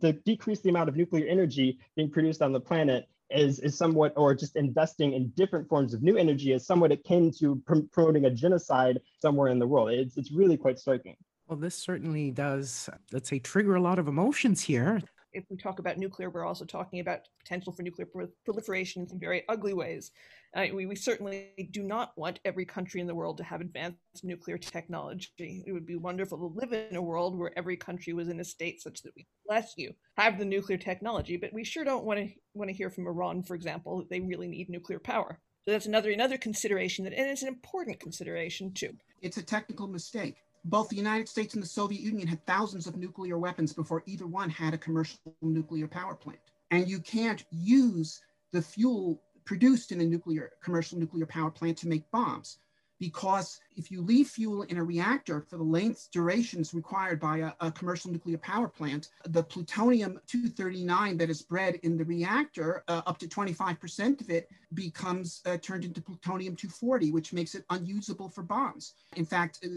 to 0.00 0.12
decrease 0.12 0.60
the 0.60 0.68
amount 0.68 0.88
of 0.88 0.96
nuclear 0.96 1.26
energy 1.28 1.78
being 1.94 2.10
produced 2.10 2.42
on 2.42 2.52
the 2.52 2.58
planet 2.58 3.06
is, 3.30 3.58
is 3.60 3.76
somewhat, 3.76 4.12
or 4.16 4.34
just 4.34 4.56
investing 4.56 5.14
in 5.14 5.28
different 5.36 5.68
forms 5.68 5.94
of 5.94 6.02
new 6.02 6.16
energy 6.16 6.52
is 6.52 6.66
somewhat 6.66 6.92
akin 6.92 7.32
to 7.38 7.60
pr- 7.66 7.86
promoting 7.92 8.26
a 8.26 8.30
genocide 8.30 9.00
somewhere 9.20 9.48
in 9.48 9.58
the 9.58 9.66
world. 9.66 9.90
It's, 9.90 10.16
it's 10.16 10.32
really 10.32 10.56
quite 10.56 10.78
striking. 10.78 11.16
Well, 11.46 11.58
this 11.58 11.74
certainly 11.74 12.30
does, 12.30 12.88
let's 13.12 13.28
say, 13.28 13.38
trigger 13.38 13.74
a 13.74 13.80
lot 13.80 13.98
of 13.98 14.06
emotions 14.06 14.62
here 14.62 15.02
if 15.32 15.44
we 15.50 15.56
talk 15.56 15.78
about 15.78 15.98
nuclear, 15.98 16.30
we're 16.30 16.46
also 16.46 16.64
talking 16.64 17.00
about 17.00 17.20
potential 17.38 17.72
for 17.72 17.82
nuclear 17.82 18.08
proliferation 18.44 19.02
in 19.02 19.08
some 19.08 19.18
very 19.18 19.44
ugly 19.48 19.72
ways. 19.72 20.10
Uh, 20.56 20.66
we, 20.74 20.86
we, 20.86 20.96
certainly 20.96 21.68
do 21.70 21.84
not 21.84 22.12
want 22.16 22.40
every 22.44 22.64
country 22.64 23.00
in 23.00 23.06
the 23.06 23.14
world 23.14 23.36
to 23.36 23.44
have 23.44 23.60
advanced 23.60 23.98
nuclear 24.24 24.58
technology. 24.58 25.62
It 25.64 25.72
would 25.72 25.86
be 25.86 25.94
wonderful 25.94 26.38
to 26.38 26.58
live 26.58 26.72
in 26.72 26.96
a 26.96 27.02
world 27.02 27.38
where 27.38 27.56
every 27.56 27.76
country 27.76 28.12
was 28.12 28.28
in 28.28 28.40
a 28.40 28.44
state 28.44 28.82
such 28.82 29.02
that 29.02 29.14
we, 29.14 29.26
bless 29.46 29.74
you, 29.76 29.94
have 30.16 30.38
the 30.38 30.44
nuclear 30.44 30.78
technology. 30.78 31.36
But 31.36 31.52
we 31.52 31.62
sure 31.62 31.84
don't 31.84 32.04
want 32.04 32.18
to 32.18 32.28
want 32.54 32.68
to 32.68 32.76
hear 32.76 32.90
from 32.90 33.06
Iran, 33.06 33.44
for 33.44 33.54
example, 33.54 33.98
that 33.98 34.10
they 34.10 34.20
really 34.20 34.48
need 34.48 34.68
nuclear 34.68 34.98
power. 34.98 35.38
So 35.64 35.70
that's 35.70 35.86
another 35.86 36.10
another 36.10 36.36
consideration 36.38 37.04
that, 37.04 37.12
and 37.12 37.28
it's 37.28 37.42
an 37.42 37.48
important 37.48 38.00
consideration 38.00 38.72
too. 38.72 38.96
It's 39.22 39.36
a 39.36 39.42
technical 39.42 39.86
mistake 39.86 40.36
both 40.64 40.88
the 40.88 40.96
United 40.96 41.28
States 41.28 41.54
and 41.54 41.62
the 41.62 41.68
Soviet 41.68 42.00
Union 42.02 42.28
had 42.28 42.44
thousands 42.46 42.86
of 42.86 42.96
nuclear 42.96 43.38
weapons 43.38 43.72
before 43.72 44.02
either 44.06 44.26
one 44.26 44.50
had 44.50 44.74
a 44.74 44.78
commercial 44.78 45.18
nuclear 45.42 45.88
power 45.88 46.14
plant. 46.14 46.40
And 46.70 46.88
you 46.88 47.00
can't 47.00 47.44
use 47.50 48.20
the 48.52 48.62
fuel 48.62 49.20
produced 49.44 49.92
in 49.92 50.00
a 50.00 50.06
nuclear 50.06 50.50
commercial 50.62 50.98
nuclear 50.98 51.26
power 51.26 51.50
plant 51.50 51.78
to 51.78 51.88
make 51.88 52.10
bombs 52.12 52.58
because 53.00 53.60
if 53.76 53.90
you 53.90 54.02
leave 54.02 54.28
fuel 54.28 54.62
in 54.64 54.76
a 54.76 54.84
reactor 54.84 55.40
for 55.40 55.56
the 55.56 55.62
length 55.64 56.08
durations 56.12 56.74
required 56.74 57.18
by 57.18 57.38
a, 57.38 57.52
a, 57.60 57.72
commercial 57.72 58.12
nuclear 58.12 58.36
power 58.36 58.68
plant, 58.68 59.08
the 59.24 59.42
plutonium 59.42 60.20
239 60.26 61.16
that 61.16 61.30
is 61.30 61.40
bred 61.40 61.76
in 61.82 61.96
the 61.96 62.04
reactor, 62.04 62.84
uh, 62.88 63.00
up 63.06 63.18
to 63.18 63.26
25% 63.26 64.20
of 64.20 64.28
it 64.28 64.50
becomes 64.74 65.40
uh, 65.46 65.56
turned 65.56 65.84
into 65.84 66.02
plutonium 66.02 66.54
240, 66.54 67.10
which 67.10 67.32
makes 67.32 67.54
it 67.54 67.64
unusable 67.70 68.28
for 68.28 68.42
bombs. 68.42 68.92
In 69.16 69.24
fact, 69.24 69.60
uh, 69.64 69.68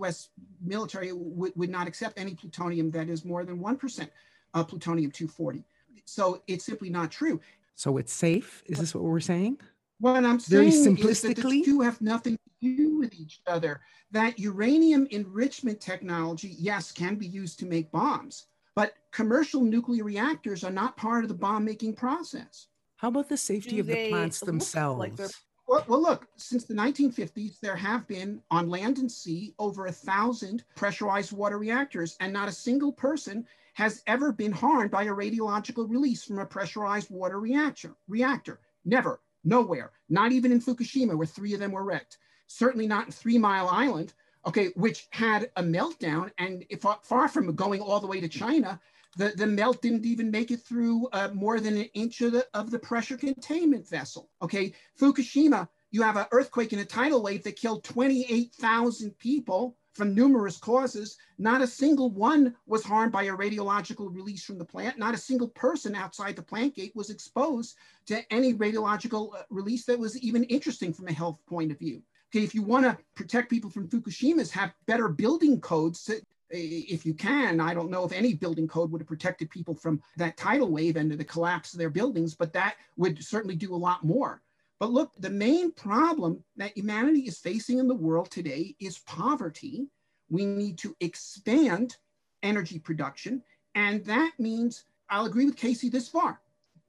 US 0.00 0.30
military 0.64 1.08
w- 1.08 1.52
would 1.54 1.70
not 1.70 1.86
accept 1.86 2.18
any 2.18 2.34
plutonium 2.34 2.90
that 2.92 3.10
is 3.10 3.26
more 3.26 3.44
than 3.44 3.58
1% 3.58 4.08
of 4.54 4.68
plutonium 4.68 5.10
240. 5.10 5.64
So 6.06 6.42
it's 6.46 6.64
simply 6.64 6.88
not 6.88 7.10
true. 7.10 7.40
So 7.74 7.98
it's 7.98 8.12
safe? 8.12 8.62
Is 8.66 8.78
this 8.78 8.94
what 8.94 9.04
we're 9.04 9.20
saying? 9.20 9.58
What 10.00 10.24
I'm 10.24 10.40
Very 10.40 10.70
saying 10.70 10.96
simplistically? 10.96 11.10
is 11.10 11.22
that 11.22 11.36
the 11.36 11.62
two 11.62 11.80
have 11.82 12.00
nothing 12.00 12.38
do 12.60 12.98
with 12.98 13.14
each 13.14 13.40
other. 13.46 13.80
That 14.10 14.38
uranium 14.38 15.06
enrichment 15.10 15.80
technology, 15.80 16.54
yes, 16.58 16.92
can 16.92 17.16
be 17.16 17.26
used 17.26 17.58
to 17.60 17.66
make 17.66 17.90
bombs, 17.90 18.46
but 18.74 18.94
commercial 19.12 19.62
nuclear 19.62 20.04
reactors 20.04 20.64
are 20.64 20.70
not 20.70 20.96
part 20.96 21.24
of 21.24 21.28
the 21.28 21.34
bomb 21.34 21.64
making 21.64 21.94
process. 21.94 22.68
How 22.96 23.08
about 23.08 23.28
the 23.28 23.36
safety 23.36 23.76
do 23.76 23.80
of 23.80 23.86
the 23.86 24.10
plants 24.10 24.40
themselves? 24.40 25.00
Like 25.00 25.30
well, 25.66 25.84
well, 25.86 26.02
look, 26.02 26.26
since 26.36 26.64
the 26.64 26.74
1950s, 26.74 27.60
there 27.60 27.76
have 27.76 28.04
been 28.08 28.42
on 28.50 28.68
land 28.68 28.98
and 28.98 29.10
sea 29.10 29.54
over 29.60 29.86
a 29.86 29.92
thousand 29.92 30.64
pressurized 30.74 31.30
water 31.30 31.58
reactors, 31.58 32.16
and 32.18 32.32
not 32.32 32.48
a 32.48 32.52
single 32.52 32.92
person 32.92 33.46
has 33.74 34.02
ever 34.08 34.32
been 34.32 34.50
harmed 34.50 34.90
by 34.90 35.04
a 35.04 35.14
radiological 35.14 35.88
release 35.88 36.24
from 36.24 36.40
a 36.40 36.44
pressurized 36.44 37.08
water 37.08 37.38
reactor. 37.38 37.94
Reactor, 38.08 38.58
never. 38.84 39.20
Nowhere, 39.44 39.92
not 40.08 40.32
even 40.32 40.50
in 40.50 40.60
Fukushima, 40.60 41.16
where 41.16 41.26
three 41.26 41.54
of 41.54 41.60
them 41.60 41.70
were 41.70 41.84
wrecked. 41.84 42.18
Certainly 42.50 42.88
not 42.88 43.06
in 43.06 43.12
Three 43.12 43.38
Mile 43.38 43.68
Island, 43.68 44.12
okay, 44.44 44.70
which 44.74 45.06
had 45.10 45.52
a 45.56 45.62
meltdown. 45.62 46.32
And 46.38 46.64
if, 46.68 46.84
far 47.02 47.28
from 47.28 47.54
going 47.54 47.80
all 47.80 48.00
the 48.00 48.08
way 48.08 48.20
to 48.20 48.28
China, 48.28 48.80
the, 49.16 49.32
the 49.36 49.46
melt 49.46 49.80
didn't 49.82 50.04
even 50.04 50.32
make 50.32 50.50
it 50.50 50.60
through 50.60 51.08
uh, 51.12 51.28
more 51.32 51.60
than 51.60 51.76
an 51.76 51.88
inch 51.94 52.20
of 52.22 52.32
the, 52.32 52.46
of 52.52 52.72
the 52.72 52.78
pressure 52.78 53.16
containment 53.16 53.88
vessel. 53.88 54.30
Okay, 54.42 54.74
Fukushima, 55.00 55.68
you 55.92 56.02
have 56.02 56.16
an 56.16 56.26
earthquake 56.32 56.72
and 56.72 56.82
a 56.82 56.84
tidal 56.84 57.22
wave 57.22 57.44
that 57.44 57.54
killed 57.54 57.84
28,000 57.84 59.16
people 59.18 59.76
from 59.94 60.12
numerous 60.12 60.56
causes. 60.56 61.18
Not 61.38 61.62
a 61.62 61.68
single 61.68 62.10
one 62.10 62.56
was 62.66 62.82
harmed 62.82 63.12
by 63.12 63.24
a 63.24 63.36
radiological 63.36 64.12
release 64.12 64.44
from 64.44 64.58
the 64.58 64.64
plant. 64.64 64.98
Not 64.98 65.14
a 65.14 65.18
single 65.18 65.48
person 65.48 65.94
outside 65.94 66.34
the 66.34 66.42
plant 66.42 66.74
gate 66.74 66.96
was 66.96 67.10
exposed 67.10 67.76
to 68.06 68.24
any 68.32 68.54
radiological 68.54 69.34
uh, 69.36 69.42
release 69.50 69.84
that 69.86 69.98
was 69.98 70.18
even 70.18 70.42
interesting 70.44 70.92
from 70.92 71.06
a 71.06 71.12
health 71.12 71.38
point 71.46 71.70
of 71.70 71.78
view. 71.78 72.02
Okay, 72.32 72.44
if 72.44 72.54
you 72.54 72.62
want 72.62 72.84
to 72.84 72.96
protect 73.16 73.50
people 73.50 73.70
from 73.70 73.88
Fukushima's, 73.88 74.52
have 74.52 74.72
better 74.86 75.08
building 75.08 75.60
codes 75.60 76.04
to, 76.04 76.20
if 76.50 77.04
you 77.04 77.12
can, 77.12 77.60
I 77.60 77.74
don't 77.74 77.90
know 77.90 78.04
if 78.04 78.12
any 78.12 78.34
building 78.34 78.68
code 78.68 78.92
would 78.92 79.00
have 79.00 79.08
protected 79.08 79.50
people 79.50 79.74
from 79.74 80.00
that 80.16 80.36
tidal 80.36 80.70
wave 80.70 80.96
and 80.96 81.10
the 81.10 81.24
collapse 81.24 81.72
of 81.72 81.80
their 81.80 81.90
buildings, 81.90 82.36
but 82.36 82.52
that 82.52 82.76
would 82.96 83.22
certainly 83.24 83.56
do 83.56 83.74
a 83.74 83.76
lot 83.76 84.04
more. 84.04 84.42
But 84.78 84.92
look, 84.92 85.12
the 85.18 85.30
main 85.30 85.72
problem 85.72 86.42
that 86.56 86.76
humanity 86.76 87.22
is 87.22 87.38
facing 87.38 87.78
in 87.78 87.88
the 87.88 87.94
world 87.94 88.30
today 88.30 88.76
is 88.78 89.00
poverty. 89.00 89.88
We 90.30 90.46
need 90.46 90.78
to 90.78 90.96
expand 91.00 91.96
energy 92.44 92.78
production. 92.78 93.42
And 93.74 94.04
that 94.04 94.32
means, 94.38 94.84
I'll 95.10 95.26
agree 95.26 95.46
with 95.46 95.56
Casey 95.56 95.88
this 95.88 96.08
far, 96.08 96.40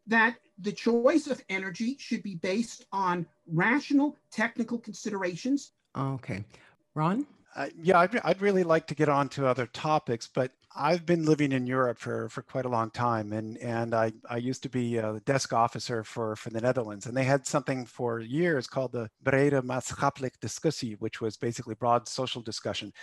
that 0.08 0.36
the 0.62 0.72
choice 0.72 1.28
of 1.28 1.44
energy 1.50 1.96
should 2.00 2.24
be 2.24 2.36
based 2.36 2.86
on 2.92 3.26
rational 3.48 4.18
technical 4.32 4.78
considerations. 4.78 5.72
Okay. 5.98 6.44
Ron? 6.96 7.26
Uh, 7.56 7.68
yeah, 7.82 8.00
I'd, 8.00 8.18
I'd 8.24 8.42
really 8.42 8.64
like 8.64 8.88
to 8.88 8.96
get 8.96 9.10
on 9.10 9.28
to 9.30 9.46
other 9.46 9.66
topics, 9.66 10.28
but 10.28 10.52
I've 10.74 11.06
been 11.06 11.26
living 11.26 11.52
in 11.52 11.68
Europe 11.68 12.00
for, 12.00 12.30
for 12.30 12.42
quite 12.42 12.64
a 12.64 12.70
long 12.70 12.92
time, 12.92 13.34
and 13.34 13.58
and 13.58 13.94
I, 13.94 14.14
I 14.30 14.38
used 14.38 14.64
to 14.64 14.70
be 14.70 14.98
a 14.98 15.20
desk 15.26 15.52
officer 15.52 16.04
for, 16.06 16.38
for 16.38 16.50
the 16.50 16.62
Netherlands, 16.62 17.08
and 17.08 17.18
they 17.18 17.26
had 17.26 17.46
something 17.46 17.86
for 17.86 18.22
years 18.22 18.68
called 18.68 18.94
the 18.94 19.10
Brede 19.22 19.52
Maatschappelijk 19.52 20.40
Discussie, 20.40 20.94
which 21.00 21.20
was 21.20 21.36
basically 21.36 21.76
broad 21.76 22.08
social 22.08 22.42
discussion. 22.42 22.94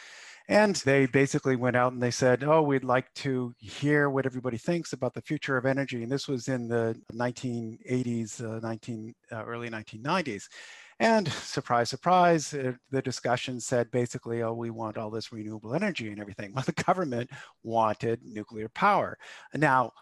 And 0.51 0.77
they 0.77 1.05
basically 1.05 1.57
went 1.57 1.77
out 1.77 1.93
and 1.93 2.03
they 2.03 2.11
said, 2.11 2.43
oh, 2.43 2.63
we'd 2.63 2.83
like 2.83 3.13
to 3.17 3.55
hear 3.59 4.09
what 4.09 4.25
everybody 4.25 4.57
thinks 4.57 4.95
about 4.95 5.13
the 5.13 5.21
future 5.21 5.59
of 5.59 5.67
energy. 5.67 6.03
And 6.03 6.11
this 6.11 6.27
was 6.27 6.49
in 6.49 6.69
the 6.69 6.99
1980s, 7.13 8.43
uh, 8.43 8.59
19, 8.61 9.15
uh, 9.31 9.45
early 9.45 9.69
1990s. 9.69 10.45
And 11.01 11.29
surprise, 11.29 11.91
surprise, 11.91 12.55
uh, 12.55 12.73
the 12.91 13.03
discussion 13.03 13.61
said 13.61 13.91
basically, 13.91 14.43
oh, 14.43 14.55
we 14.55 14.71
want 14.71 14.97
all 14.97 15.11
this 15.11 15.33
renewable 15.33 15.75
energy 15.75 16.09
and 16.09 16.21
everything. 16.21 16.53
Well, 16.55 16.65
the 16.65 16.83
government 16.83 17.31
wanted 17.63 18.21
nuclear 18.25 18.71
power. 18.71 19.19
Now, 19.55 19.93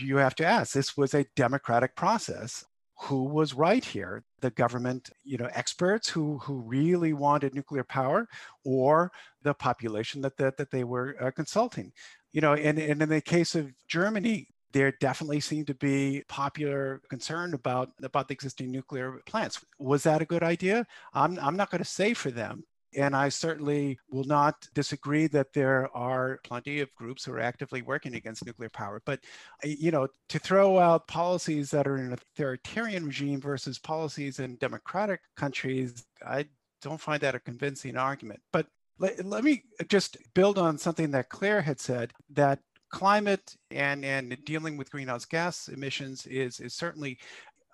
you 0.00 0.16
have 0.16 0.34
to 0.36 0.46
ask, 0.46 0.72
this 0.72 0.96
was 0.96 1.12
a 1.12 1.26
democratic 1.36 1.94
process. 1.96 2.64
Who 3.06 3.24
was 3.24 3.54
right 3.54 3.84
here? 3.84 4.22
The 4.40 4.50
government, 4.50 5.10
you 5.24 5.38
know, 5.38 5.48
experts 5.52 6.08
who 6.08 6.38
who 6.38 6.60
really 6.60 7.12
wanted 7.12 7.54
nuclear 7.54 7.84
power, 7.84 8.28
or 8.64 9.10
the 9.42 9.54
population 9.54 10.22
that 10.22 10.36
that, 10.36 10.56
that 10.56 10.70
they 10.70 10.84
were 10.84 11.16
uh, 11.20 11.30
consulting? 11.30 11.92
You 12.32 12.40
know, 12.40 12.54
and, 12.54 12.78
and 12.78 13.02
in 13.02 13.08
the 13.08 13.20
case 13.20 13.54
of 13.54 13.72
Germany, 13.88 14.48
there 14.72 14.92
definitely 15.00 15.40
seemed 15.40 15.66
to 15.66 15.74
be 15.74 16.22
popular 16.28 17.02
concern 17.10 17.54
about 17.54 17.90
about 18.02 18.28
the 18.28 18.34
existing 18.34 18.70
nuclear 18.70 19.20
plants. 19.26 19.64
Was 19.78 20.02
that 20.04 20.22
a 20.22 20.26
good 20.26 20.42
idea? 20.42 20.86
I'm 21.12 21.38
I'm 21.40 21.56
not 21.56 21.70
going 21.70 21.82
to 21.82 21.88
say 21.88 22.14
for 22.14 22.30
them. 22.30 22.64
And 22.96 23.16
I 23.16 23.28
certainly 23.28 23.98
will 24.10 24.24
not 24.24 24.66
disagree 24.74 25.26
that 25.28 25.52
there 25.52 25.88
are 25.96 26.38
plenty 26.44 26.80
of 26.80 26.94
groups 26.94 27.24
who 27.24 27.32
are 27.32 27.40
actively 27.40 27.82
working 27.82 28.14
against 28.14 28.44
nuclear 28.44 28.70
power. 28.70 29.00
But, 29.06 29.20
you 29.64 29.90
know, 29.90 30.08
to 30.28 30.38
throw 30.38 30.78
out 30.78 31.08
policies 31.08 31.70
that 31.70 31.86
are 31.86 31.96
in 31.96 32.06
an 32.06 32.12
authoritarian 32.12 33.06
regime 33.06 33.40
versus 33.40 33.78
policies 33.78 34.38
in 34.38 34.56
democratic 34.56 35.20
countries, 35.36 36.04
I 36.26 36.46
don't 36.82 37.00
find 37.00 37.20
that 37.22 37.34
a 37.34 37.40
convincing 37.40 37.96
argument. 37.96 38.40
But 38.52 38.66
let, 38.98 39.24
let 39.24 39.44
me 39.44 39.64
just 39.88 40.16
build 40.34 40.58
on 40.58 40.78
something 40.78 41.10
that 41.12 41.28
Claire 41.28 41.62
had 41.62 41.80
said 41.80 42.12
that 42.30 42.58
climate 42.90 43.56
and, 43.70 44.04
and 44.04 44.36
dealing 44.44 44.76
with 44.76 44.90
greenhouse 44.90 45.24
gas 45.24 45.68
emissions 45.68 46.26
is, 46.26 46.60
is 46.60 46.74
certainly 46.74 47.18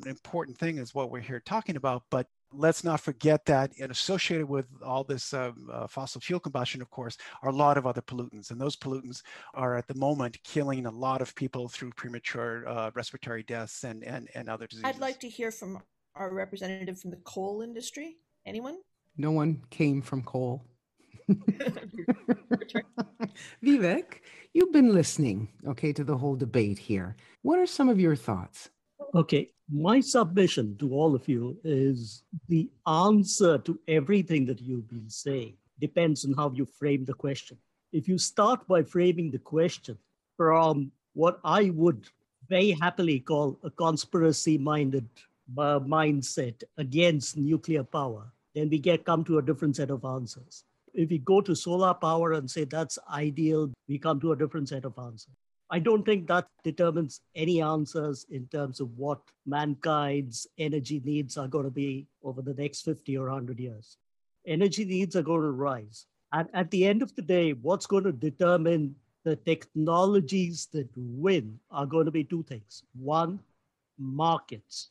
an 0.03 0.09
important 0.09 0.57
thing 0.57 0.79
is 0.79 0.95
what 0.95 1.11
we're 1.11 1.21
here 1.21 1.43
talking 1.45 1.77
about, 1.77 2.05
but 2.11 2.29
let's 2.53 2.85
not 2.85 3.01
forget 3.01 3.45
that 3.47 3.73
and 3.81 3.91
associated 3.91 4.49
with 4.49 4.67
all 4.85 5.05
this 5.05 5.35
um, 5.35 5.69
uh, 5.73 5.87
fossil 5.87 6.21
fuel 6.21 6.41
combustion, 6.41 6.81
of 6.83 6.91
course, 6.91 7.17
are 7.43 7.51
a 7.51 7.55
lot 7.55 7.77
of 7.77 7.87
other 7.87 8.01
pollutants. 8.01 8.51
And 8.51 8.61
those 8.61 8.77
pollutants 8.77 9.23
are 9.55 9.77
at 9.77 9.87
the 9.87 9.95
moment 9.95 10.39
killing 10.45 10.87
a 10.87 10.91
lot 10.91 11.21
of 11.21 11.35
people 11.35 11.69
through 11.69 11.91
premature 11.93 12.67
uh, 12.69 12.91
respiratory 12.95 13.43
deaths 13.43 13.85
and, 13.85 14.03
and, 14.05 14.29
and 14.35 14.49
other 14.49 14.67
diseases. 14.67 14.89
I'd 14.89 15.01
like 15.01 15.21
to 15.21 15.29
hear 15.29 15.51
from 15.51 15.83
our 16.15 16.33
representative 16.33 17.01
from 17.01 17.11
the 17.11 17.19
coal 17.19 17.63
industry. 17.63 18.17
Anyone? 18.47 18.79
No 19.17 19.31
one 19.31 19.63
came 19.71 20.03
from 20.03 20.23
coal. 20.23 20.65
Vivek, 23.65 24.21
you've 24.55 24.73
been 24.73 24.95
listening, 24.95 25.49
okay, 25.67 25.93
to 25.93 26.05
the 26.05 26.17
whole 26.17 26.37
debate 26.37 26.79
here. 26.79 27.17
What 27.43 27.59
are 27.59 27.67
some 27.67 27.89
of 27.89 28.01
your 28.01 28.17
thoughts? 28.17 28.71
Okay, 29.15 29.51
my 29.71 30.01
submission 30.01 30.77
to 30.79 30.93
all 30.93 31.15
of 31.15 31.27
you 31.29 31.59
is 31.65 32.25
the 32.49 32.71
answer 32.87 33.57
to 33.59 33.79
everything 33.89 34.45
that 34.47 34.61
you've 34.61 34.89
been 34.89 35.09
saying 35.09 35.55
depends 35.81 36.25
on 36.27 36.35
how 36.35 36.51
you 36.53 36.67
frame 36.67 37.05
the 37.05 37.15
question. 37.15 37.57
If 37.93 38.07
you 38.07 38.19
start 38.19 38.67
by 38.69 38.83
framing 38.83 39.31
the 39.31 39.39
question 39.39 39.97
from 40.37 40.93
what 41.15 41.41
I 41.43 41.71
would 41.71 42.07
very 42.49 42.73
happily 42.73 43.21
call 43.21 43.59
a 43.63 43.71
conspiracy 43.71 44.59
minded 44.59 45.09
uh, 45.57 45.81
mindset 45.81 46.63
against 46.77 47.37
nuclear 47.39 47.85
power, 47.85 48.31
then 48.55 48.69
we 48.69 48.79
get 48.79 49.07
come 49.07 49.25
to 49.25 49.39
a 49.39 49.43
different 49.43 49.77
set 49.77 49.91
of 49.91 50.05
answers. 50.05 50.65
If 50.93 51.09
we 51.09 51.19
go 51.19 51.41
to 51.41 51.55
solar 51.55 51.95
power 51.95 52.33
and 52.33 52.51
say 52.51 52.65
that's 52.65 52.99
ideal, 53.11 53.73
we 53.89 53.99
come 53.99 54.21
to 54.21 54.33
a 54.33 54.37
different 54.37 54.69
set 54.69 54.85
of 54.85 54.99
answers. 54.99 55.35
I 55.71 55.79
don't 55.79 56.05
think 56.05 56.27
that 56.29 56.49
determines 56.65 57.21
any 57.35 57.61
answers 57.61 58.25
in 58.31 58.47
terms 58.47 58.81
of 58.81 58.97
what 58.97 59.21
mankind's 59.45 60.47
energy 60.57 61.03
needs 61.05 61.37
are 61.37 61.49
going 61.49 61.65
to 61.65 61.71
be 61.71 62.07
over 62.23 62.41
the 62.41 62.55
next 62.55 62.83
50 62.83 63.19
or 63.19 63.27
100 63.27 63.61
years. 63.61 63.99
Energy 64.47 64.85
needs 64.87 65.15
are 65.15 65.23
going 65.23 65.43
to 65.43 65.51
rise. 65.51 66.07
And 66.33 66.49
at 66.55 66.71
the 66.71 66.87
end 66.87 67.03
of 67.03 67.15
the 67.15 67.23
day, 67.23 67.53
what's 67.53 67.87
going 67.87 68.05
to 68.05 68.13
determine 68.13 68.95
the 69.25 69.37
technologies 69.37 70.69
that 70.73 70.89
win 70.97 71.59
are 71.71 71.87
going 71.87 72.07
to 72.07 72.11
be 72.11 72.25
two 72.25 72.43
things. 72.45 72.83
One, 72.95 73.41
markets. 73.99 74.89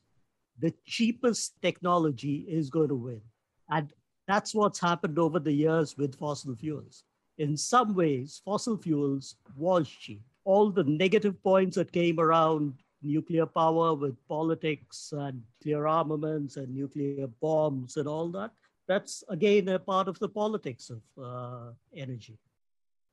The 0.60 0.74
cheapest 0.86 1.60
technology 1.62 2.46
is 2.48 2.70
going 2.70 2.90
to 2.90 2.96
win. 2.96 3.22
And 3.70 3.92
that's 4.28 4.54
what's 4.54 4.80
happened 4.80 5.18
over 5.18 5.40
the 5.40 5.52
years 5.52 5.98
with 5.98 6.20
fossil 6.20 6.56
fuels. 6.56 7.04
In 7.38 7.56
some 7.56 7.96
ways, 7.96 8.42
fossil 8.44 8.78
fuels 8.78 9.36
was 9.56 9.88
cheap. 9.88 10.22
All 10.48 10.72
the 10.72 10.86
negative 10.86 11.36
points 11.44 11.76
that 11.76 11.92
came 11.92 12.20
around 12.20 12.74
nuclear 13.02 13.46
power 13.46 13.94
with 13.94 14.16
politics 14.28 15.14
and 15.16 15.44
nuclear 15.60 15.88
armaments 15.88 16.56
and 16.58 16.74
nuclear 16.74 17.28
bombs 17.42 17.98
and 17.98 18.08
all 18.08 18.30
that, 18.30 18.52
that's 18.88 19.24
again 19.28 19.68
a 19.68 19.78
part 19.78 20.08
of 20.08 20.18
the 20.20 20.30
politics 20.30 20.90
of 20.90 21.02
uh, 21.22 21.72
energy. 21.96 22.38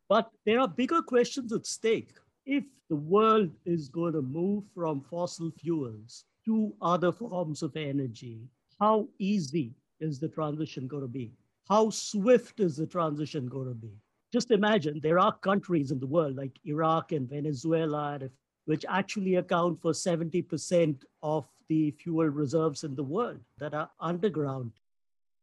But 0.08 0.30
there 0.46 0.60
are 0.60 0.68
bigger 0.68 1.02
questions 1.02 1.52
at 1.52 1.66
stake. 1.66 2.12
If 2.46 2.64
the 2.88 2.96
world 3.14 3.50
is 3.64 3.88
going 3.88 4.12
to 4.12 4.22
move 4.22 4.64
from 4.74 5.00
fossil 5.10 5.50
fuels 5.58 6.24
to 6.44 6.72
other 6.80 7.10
forms 7.10 7.62
of 7.62 7.76
energy, 7.76 8.38
how 8.78 9.08
easy 9.18 9.72
is 9.98 10.20
the 10.20 10.28
transition 10.28 10.86
going 10.86 11.02
to 11.02 11.08
be? 11.08 11.32
How 11.68 11.90
swift 11.90 12.60
is 12.60 12.76
the 12.76 12.86
transition 12.86 13.48
going 13.48 13.68
to 13.68 13.74
be? 13.74 13.94
Just 14.34 14.50
imagine 14.50 14.98
there 15.00 15.20
are 15.20 15.32
countries 15.32 15.92
in 15.92 16.00
the 16.00 16.08
world 16.08 16.34
like 16.34 16.58
Iraq 16.64 17.12
and 17.12 17.30
Venezuela, 17.30 18.18
which 18.64 18.84
actually 18.88 19.36
account 19.36 19.80
for 19.80 19.92
70% 19.92 21.04
of 21.22 21.46
the 21.68 21.92
fuel 21.92 22.26
reserves 22.26 22.82
in 22.82 22.96
the 22.96 23.04
world 23.04 23.38
that 23.58 23.74
are 23.74 23.88
underground. 24.00 24.72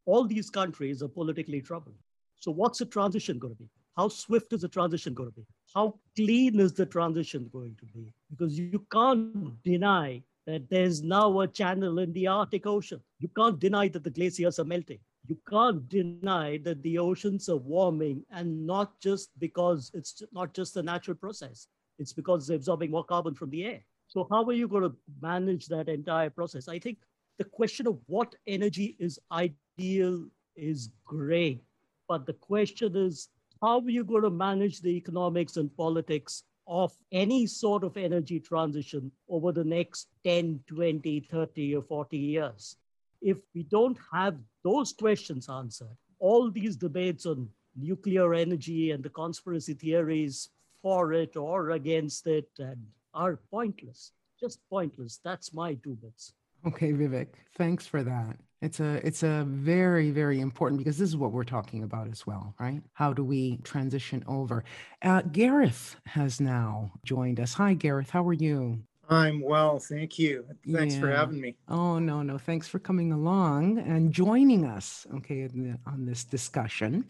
All 0.06 0.26
these 0.26 0.50
countries 0.50 1.02
are 1.02 1.08
politically 1.08 1.62
troubled. 1.62 1.96
So, 2.36 2.52
what's 2.52 2.80
the 2.80 2.86
transition 2.86 3.39
going 3.39 3.56
to 3.56 3.64
be? 3.64 3.70
How 3.96 4.10
swift 4.10 4.52
is 4.52 4.60
the 4.60 4.68
transition 4.68 5.14
going 5.14 5.30
to 5.30 5.39
be? 5.39 5.48
How 5.74 5.98
clean 6.18 6.60
is 6.60 6.74
the 6.74 6.86
transition 6.86 7.50
going 7.54 7.78
to 7.80 7.86
be? 7.86 8.12
Because 8.30 8.60
you 8.60 8.86
can't 8.92 9.64
deny 9.64 10.22
that 10.46 10.70
there's 10.70 11.02
now 11.02 11.39
a 11.39 11.48
channel 11.48 12.00
in 12.00 12.12
the 12.12 12.28
Arctic 12.28 12.68
Ocean. 12.68 13.00
You 13.20 13.30
can't 13.30 13.58
deny 13.58 13.88
that 13.88 14.04
the 14.04 14.10
glaciers 14.10 14.60
are 14.60 14.66
melting. 14.66 15.00
You 15.28 15.38
can't 15.50 15.88
deny 15.88 16.58
that 16.64 16.82
the 16.82 16.98
oceans 16.98 17.48
are 17.50 17.58
warming, 17.58 18.26
and 18.32 18.66
not 18.66 19.00
just 19.00 19.30
because 19.40 19.92
it's 19.94 20.24
not 20.32 20.54
just 20.54 20.78
a 20.78 20.84
natural 20.84 21.16
process, 21.16 21.68
it's 22.00 22.14
because 22.14 22.48
they're 22.48 22.58
absorbing 22.58 22.92
more 22.92 23.04
carbon 23.04 23.36
from 23.36 23.50
the 23.52 23.66
air. 23.66 23.82
So, 24.08 24.28
how 24.30 24.44
are 24.46 24.54
you 24.54 24.68
going 24.68 24.84
to 24.84 24.96
manage 25.22 25.68
that 25.68 25.90
entire 25.90 26.30
process? 26.30 26.68
I 26.68 26.80
think 26.80 26.98
the 27.38 27.46
question 27.46 27.88
of 27.88 28.00
what 28.08 28.36
energy 28.48 28.96
is 29.00 29.20
ideal 29.32 30.26
is 30.56 30.90
great, 31.06 31.62
but 32.08 32.26
the 32.26 32.34
question 32.34 32.96
is 32.96 33.30
how 33.62 33.80
are 33.80 33.90
you 33.90 34.04
going 34.04 34.24
to 34.24 34.32
manage 34.32 34.82
the 34.82 34.90
economics 34.90 35.58
and 35.58 35.76
politics 35.78 36.44
of 36.68 36.96
any 37.12 37.46
sort 37.46 37.84
of 37.84 37.98
energy 37.98 38.40
transition 38.40 39.12
over 39.30 39.52
the 39.52 39.64
next 39.64 40.08
10, 40.24 40.62
20, 40.68 41.20
30, 41.20 41.76
or 41.76 41.84
40 41.84 42.18
years. 42.18 42.78
If 43.22 43.38
we 43.54 43.64
don't 43.64 43.98
have 44.14 44.38
those 44.64 44.93
questions 44.93 45.49
answered, 45.49 45.97
all 46.20 46.51
these 46.51 46.76
debates 46.76 47.26
on 47.26 47.49
nuclear 47.76 48.34
energy 48.34 48.91
and 48.91 49.03
the 49.03 49.09
conspiracy 49.09 49.74
theories 49.74 50.49
for 50.82 51.14
it 51.14 51.36
or 51.36 51.72
against 51.72 52.28
it 52.28 52.49
and 52.59 52.78
are 53.14 53.39
pointless, 53.49 54.12
just 54.39 54.59
pointless. 54.70 55.20
That's 55.24 55.53
my 55.53 55.76
two 55.76 55.97
bits. 56.01 56.34
Okay, 56.66 56.93
Vivek, 56.93 57.28
thanks 57.57 57.88
for 57.88 58.03
that. 58.03 58.38
It's 58.62 58.80
a 58.80 59.05
it's 59.05 59.24
a 59.24 59.43
very 59.47 60.12
very 60.12 60.39
important 60.39 60.78
because 60.78 60.99
this 60.99 61.09
is 61.09 61.18
what 61.18 61.32
we're 61.32 61.43
talking 61.43 61.82
about 61.82 62.07
as 62.09 62.28
well, 62.28 62.53
right? 62.59 62.84
How 62.93 63.12
do 63.12 63.24
we 63.24 63.57
transition 63.64 64.24
over? 64.28 64.64
Uh, 65.01 65.24
Gareth 65.24 65.95
has 66.05 66.39
now 66.39 66.91
joined 67.03 67.39
us. 67.39 67.55
Hi, 67.55 67.74
Gareth. 67.74 68.12
How 68.12 68.28
are 68.28 68.34
you? 68.34 68.84
I'm 69.12 69.41
well, 69.41 69.78
thank 69.78 70.18
you. 70.18 70.45
Thanks 70.72 70.95
for 70.95 71.12
having 71.12 71.41
me. 71.41 71.57
Oh, 71.68 71.99
no, 71.99 72.22
no. 72.22 72.38
Thanks 72.38 72.70
for 72.70 72.80
coming 72.80 73.12
along 73.12 73.78
and 73.80 74.14
joining 74.14 74.66
us, 74.66 75.05
okay, 75.16 75.47
the, 75.47 75.78
on 75.86 76.05
this 76.05 76.24
discussion. 76.24 77.05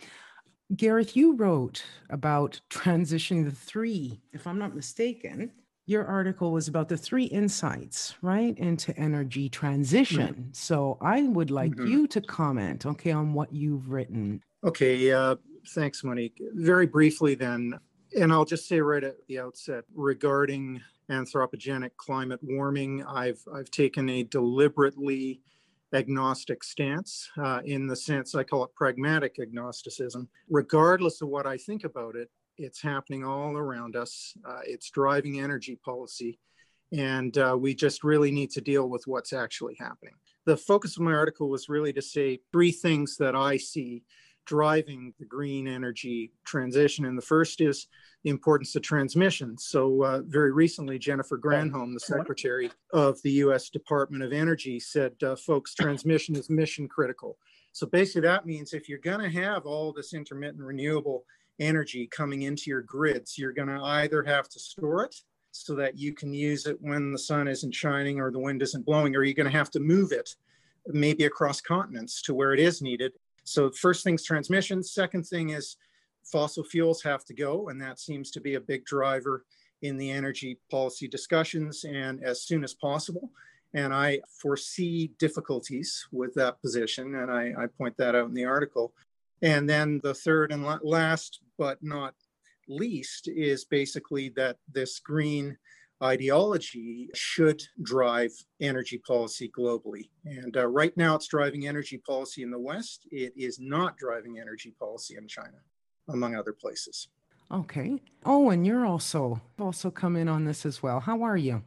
Gareth, 0.75 1.15
you 1.15 1.35
wrote 1.35 1.83
about 2.09 2.59
transitioning 2.71 3.45
the 3.45 3.51
three, 3.51 4.19
if 4.33 4.47
I'm 4.47 4.57
not 4.57 4.75
mistaken. 4.75 5.51
Your 5.85 6.05
article 6.05 6.51
was 6.51 6.67
about 6.67 6.89
the 6.89 6.97
three 6.97 7.25
insights, 7.25 8.15
right, 8.23 8.57
into 8.57 8.97
energy 8.97 9.47
transition. 9.47 10.49
So 10.53 10.97
I 11.01 11.23
would 11.23 11.51
like 11.51 11.73
Mhm. 11.75 11.87
you 11.87 12.07
to 12.07 12.21
comment, 12.21 12.85
okay, 12.85 13.11
on 13.11 13.33
what 13.33 13.53
you've 13.53 13.89
written. 13.89 14.41
Okay, 14.63 15.11
uh, 15.11 15.35
thanks, 15.69 16.03
Monique. 16.03 16.41
Very 16.53 16.87
briefly, 16.87 17.35
then, 17.35 17.77
and 18.19 18.31
I'll 18.31 18.45
just 18.45 18.67
say 18.67 18.79
right 18.81 19.03
at 19.03 19.17
the 19.27 19.37
outset 19.39 19.83
regarding 19.93 20.81
anthropogenic 21.11 21.91
climate 21.97 22.39
warming, 22.41 23.03
I've 23.05 23.41
I've 23.53 23.69
taken 23.71 24.09
a 24.09 24.23
deliberately 24.23 25.41
agnostic 25.93 26.63
stance 26.63 27.29
uh, 27.37 27.61
in 27.65 27.85
the 27.85 27.95
sense 27.95 28.33
I 28.33 28.43
call 28.43 28.63
it 28.63 28.75
pragmatic 28.75 29.37
agnosticism. 29.39 30.29
Regardless 30.49 31.21
of 31.21 31.27
what 31.27 31.45
I 31.45 31.57
think 31.57 31.83
about 31.83 32.15
it, 32.15 32.29
it's 32.57 32.81
happening 32.81 33.25
all 33.25 33.57
around 33.57 33.95
us. 33.95 34.33
Uh, 34.47 34.61
it's 34.65 34.89
driving 34.89 35.39
energy 35.39 35.77
policy, 35.83 36.39
and 36.91 37.37
uh, 37.37 37.57
we 37.59 37.75
just 37.75 38.03
really 38.03 38.31
need 38.31 38.51
to 38.51 38.61
deal 38.61 38.89
with 38.89 39.03
what's 39.05 39.33
actually 39.33 39.75
happening. 39.79 40.13
The 40.45 40.57
focus 40.57 40.97
of 40.97 41.03
my 41.03 41.13
article 41.13 41.49
was 41.49 41.69
really 41.69 41.93
to 41.93 42.01
say 42.01 42.39
three 42.51 42.71
things 42.71 43.17
that 43.17 43.35
I 43.35 43.57
see 43.57 44.03
driving 44.51 45.13
the 45.17 45.25
green 45.25 45.65
energy 45.65 46.29
transition. 46.43 47.05
And 47.05 47.17
the 47.17 47.21
first 47.21 47.61
is 47.61 47.87
the 48.25 48.29
importance 48.29 48.75
of 48.75 48.81
transmission. 48.81 49.57
So, 49.57 50.03
uh, 50.03 50.21
very 50.25 50.51
recently, 50.51 50.99
Jennifer 50.99 51.37
Granholm, 51.37 51.93
the 51.93 52.01
Secretary 52.01 52.69
of 52.91 53.21
the 53.21 53.31
US 53.45 53.69
Department 53.69 54.25
of 54.25 54.33
Energy, 54.33 54.77
said, 54.77 55.13
uh, 55.23 55.37
folks, 55.37 55.73
transmission 55.73 56.35
is 56.35 56.49
mission 56.49 56.89
critical. 56.89 57.37
So, 57.71 57.87
basically, 57.87 58.23
that 58.23 58.45
means 58.45 58.73
if 58.73 58.89
you're 58.89 58.99
going 58.99 59.21
to 59.21 59.39
have 59.39 59.65
all 59.65 59.93
this 59.93 60.13
intermittent 60.13 60.61
renewable 60.61 61.23
energy 61.61 62.05
coming 62.07 62.41
into 62.41 62.69
your 62.69 62.81
grids, 62.81 63.37
you're 63.37 63.53
going 63.53 63.69
to 63.69 63.81
either 63.81 64.21
have 64.21 64.49
to 64.49 64.59
store 64.59 65.05
it 65.05 65.15
so 65.51 65.75
that 65.75 65.97
you 65.97 66.13
can 66.13 66.33
use 66.33 66.65
it 66.65 66.77
when 66.81 67.13
the 67.13 67.19
sun 67.19 67.47
isn't 67.47 67.73
shining 67.73 68.19
or 68.19 68.31
the 68.31 68.39
wind 68.39 68.61
isn't 68.61 68.85
blowing, 68.85 69.15
or 69.15 69.23
you're 69.23 69.33
going 69.33 69.49
to 69.49 69.57
have 69.57 69.71
to 69.71 69.79
move 69.79 70.11
it 70.11 70.35
maybe 70.87 71.23
across 71.23 71.61
continents 71.61 72.21
to 72.23 72.33
where 72.33 72.53
it 72.53 72.59
is 72.59 72.81
needed. 72.81 73.13
So 73.43 73.71
first 73.71 74.03
thing's 74.03 74.23
transmission. 74.23 74.83
Second 74.83 75.25
thing 75.25 75.49
is 75.49 75.77
fossil 76.23 76.63
fuels 76.63 77.01
have 77.03 77.25
to 77.25 77.33
go, 77.33 77.69
and 77.69 77.81
that 77.81 77.99
seems 77.99 78.31
to 78.31 78.41
be 78.41 78.55
a 78.55 78.59
big 78.59 78.85
driver 78.85 79.45
in 79.81 79.97
the 79.97 80.11
energy 80.11 80.59
policy 80.69 81.07
discussions 81.07 81.83
and 81.83 82.23
as 82.23 82.43
soon 82.43 82.63
as 82.63 82.73
possible. 82.73 83.31
And 83.73 83.93
I 83.93 84.21
foresee 84.39 85.11
difficulties 85.17 86.05
with 86.11 86.33
that 86.35 86.61
position, 86.61 87.15
and 87.15 87.31
I, 87.31 87.53
I 87.57 87.67
point 87.67 87.95
that 87.97 88.15
out 88.15 88.27
in 88.27 88.33
the 88.33 88.45
article. 88.45 88.93
And 89.41 89.67
then 89.67 89.99
the 90.03 90.13
third 90.13 90.51
and 90.51 90.63
last, 90.83 91.39
but 91.57 91.81
not 91.81 92.13
least, 92.67 93.27
is 93.27 93.65
basically 93.65 94.29
that 94.35 94.57
this 94.71 94.99
green 94.99 95.57
ideology 96.03 97.09
should 97.13 97.61
drive 97.81 98.31
energy 98.59 98.97
policy 98.97 99.51
globally. 99.57 100.09
And 100.25 100.55
uh, 100.57 100.67
right 100.67 100.95
now, 100.97 101.15
it's 101.15 101.27
driving 101.27 101.67
energy 101.67 101.97
policy 101.97 102.43
in 102.43 102.51
the 102.51 102.59
West. 102.59 103.07
It 103.11 103.33
is 103.35 103.59
not 103.59 103.97
driving 103.97 104.39
energy 104.39 104.73
policy 104.79 105.15
in 105.17 105.27
China, 105.27 105.57
among 106.09 106.35
other 106.35 106.53
places. 106.53 107.07
Okay. 107.51 108.01
Owen, 108.25 108.63
you're 108.63 108.85
also 108.85 109.41
also 109.59 109.91
come 109.91 110.15
in 110.15 110.29
on 110.29 110.45
this 110.45 110.65
as 110.65 110.81
well. 110.81 110.99
How 110.99 111.21
are 111.23 111.37
you? 111.37 111.61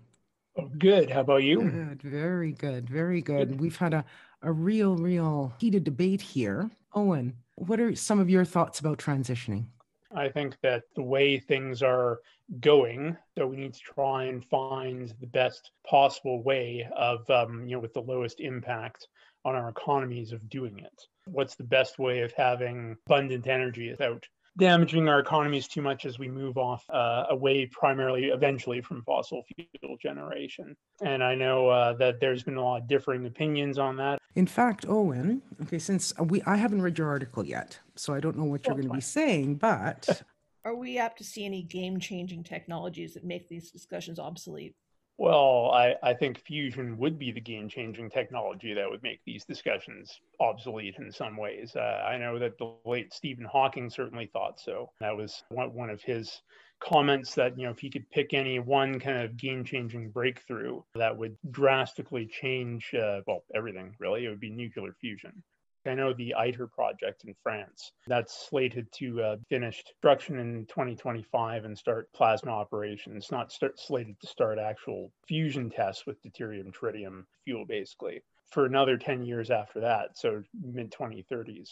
Oh, 0.56 0.70
good. 0.78 1.10
How 1.10 1.20
about 1.20 1.42
you? 1.42 1.60
Good, 1.60 2.02
very 2.02 2.52
good, 2.52 2.88
very 2.88 3.20
good. 3.20 3.60
We've 3.60 3.76
had 3.76 3.92
a, 3.92 4.04
a 4.42 4.52
real, 4.52 4.96
real 4.96 5.52
heated 5.58 5.84
debate 5.84 6.22
here. 6.22 6.70
Owen, 6.94 7.34
what 7.56 7.80
are 7.80 7.94
some 7.96 8.20
of 8.20 8.30
your 8.30 8.44
thoughts 8.44 8.80
about 8.80 8.98
transitioning? 8.98 9.66
I 10.14 10.28
think 10.28 10.56
that 10.62 10.84
the 10.94 11.02
way 11.02 11.38
things 11.38 11.82
are 11.82 12.20
going, 12.60 13.16
so 13.36 13.46
we 13.46 13.56
need 13.56 13.74
to 13.74 13.80
try 13.80 14.24
and 14.24 14.44
find 14.44 15.12
the 15.20 15.26
best 15.26 15.70
possible 15.86 16.42
way 16.42 16.86
of, 16.96 17.28
um, 17.30 17.66
you 17.66 17.76
know, 17.76 17.80
with 17.80 17.94
the 17.94 18.02
lowest 18.02 18.40
impact 18.40 19.08
on 19.44 19.54
our 19.54 19.68
economies 19.68 20.32
of 20.32 20.48
doing 20.48 20.78
it. 20.78 21.02
What's 21.26 21.56
the 21.56 21.64
best 21.64 21.98
way 21.98 22.20
of 22.20 22.32
having 22.32 22.96
abundant 23.06 23.46
energy 23.46 23.90
without 23.90 24.26
damaging 24.58 25.08
our 25.08 25.20
economies 25.20 25.66
too 25.66 25.82
much 25.82 26.04
as 26.04 26.18
we 26.18 26.28
move 26.28 26.56
off 26.56 26.84
uh, 26.90 27.24
away 27.30 27.66
primarily 27.66 28.26
eventually 28.26 28.80
from 28.80 29.02
fossil 29.02 29.42
fuel 29.54 29.96
generation. 30.00 30.76
And 31.02 31.22
i 31.22 31.34
know 31.34 31.68
uh, 31.68 31.94
that 31.94 32.20
there's 32.20 32.42
been 32.42 32.56
a 32.56 32.62
lot 32.62 32.82
of 32.82 32.88
differing 32.88 33.26
opinions 33.26 33.78
on 33.78 33.96
that. 33.96 34.18
In 34.36 34.46
fact, 34.46 34.84
Owen, 34.88 35.42
okay, 35.62 35.78
since 35.78 36.12
we 36.18 36.42
I 36.42 36.56
haven't 36.56 36.82
read 36.82 36.98
your 36.98 37.08
article 37.08 37.44
yet, 37.44 37.78
so 37.96 38.14
I 38.14 38.20
don't 38.20 38.36
know 38.36 38.44
what 38.44 38.66
you're 38.66 38.74
going 38.74 38.88
to 38.88 38.94
be 38.94 39.00
saying, 39.00 39.56
but 39.56 40.22
Are 40.64 40.74
we 40.74 40.96
apt 40.96 41.18
to 41.18 41.24
see 41.24 41.44
any 41.44 41.62
game 41.62 42.00
changing 42.00 42.42
technologies 42.42 43.12
that 43.14 43.24
make 43.24 43.48
these 43.48 43.70
discussions 43.70 44.18
obsolete? 44.18 44.74
Well, 45.16 45.70
I, 45.70 45.94
I 46.02 46.12
think 46.12 46.38
fusion 46.38 46.98
would 46.98 47.20
be 47.20 47.30
the 47.30 47.40
game 47.40 47.68
changing 47.68 48.10
technology 48.10 48.74
that 48.74 48.90
would 48.90 49.02
make 49.04 49.20
these 49.24 49.44
discussions 49.44 50.20
obsolete 50.40 50.96
in 50.98 51.12
some 51.12 51.36
ways. 51.36 51.76
Uh, 51.76 52.04
I 52.04 52.18
know 52.18 52.38
that 52.40 52.58
the 52.58 52.74
late 52.84 53.14
Stephen 53.14 53.44
Hawking 53.44 53.90
certainly 53.90 54.26
thought 54.26 54.58
so. 54.58 54.90
That 55.00 55.16
was 55.16 55.44
one, 55.50 55.72
one 55.72 55.90
of 55.90 56.02
his 56.02 56.42
comments 56.80 57.34
that, 57.36 57.56
you 57.56 57.64
know, 57.64 57.70
if 57.70 57.78
he 57.78 57.90
could 57.90 58.10
pick 58.10 58.34
any 58.34 58.58
one 58.58 58.98
kind 58.98 59.18
of 59.18 59.36
game 59.36 59.64
changing 59.64 60.10
breakthrough 60.10 60.82
that 60.96 61.16
would 61.16 61.36
drastically 61.50 62.26
change, 62.26 62.92
uh, 62.94 63.20
well, 63.26 63.44
everything 63.54 63.94
really, 64.00 64.24
it 64.24 64.28
would 64.28 64.40
be 64.40 64.50
nuclear 64.50 64.94
fusion. 65.00 65.44
I 65.86 65.94
know 65.94 66.12
the 66.12 66.34
ITER 66.34 66.66
project 66.66 67.24
in 67.24 67.34
France 67.42 67.92
that's 68.06 68.48
slated 68.48 68.90
to 68.92 69.22
uh, 69.22 69.36
finish 69.48 69.82
construction 69.84 70.38
in 70.38 70.66
2025 70.66 71.64
and 71.64 71.76
start 71.76 72.12
plasma 72.12 72.50
operations, 72.50 73.28
not 73.30 73.52
start, 73.52 73.78
slated 73.78 74.18
to 74.20 74.26
start 74.26 74.58
actual 74.58 75.12
fusion 75.26 75.70
tests 75.70 76.06
with 76.06 76.22
deuterium 76.22 76.72
tritium 76.72 77.24
fuel, 77.44 77.64
basically, 77.66 78.22
for 78.50 78.66
another 78.66 78.96
10 78.96 79.24
years 79.24 79.50
after 79.50 79.80
that, 79.80 80.16
so 80.16 80.42
mid 80.62 80.90
2030s. 80.92 81.70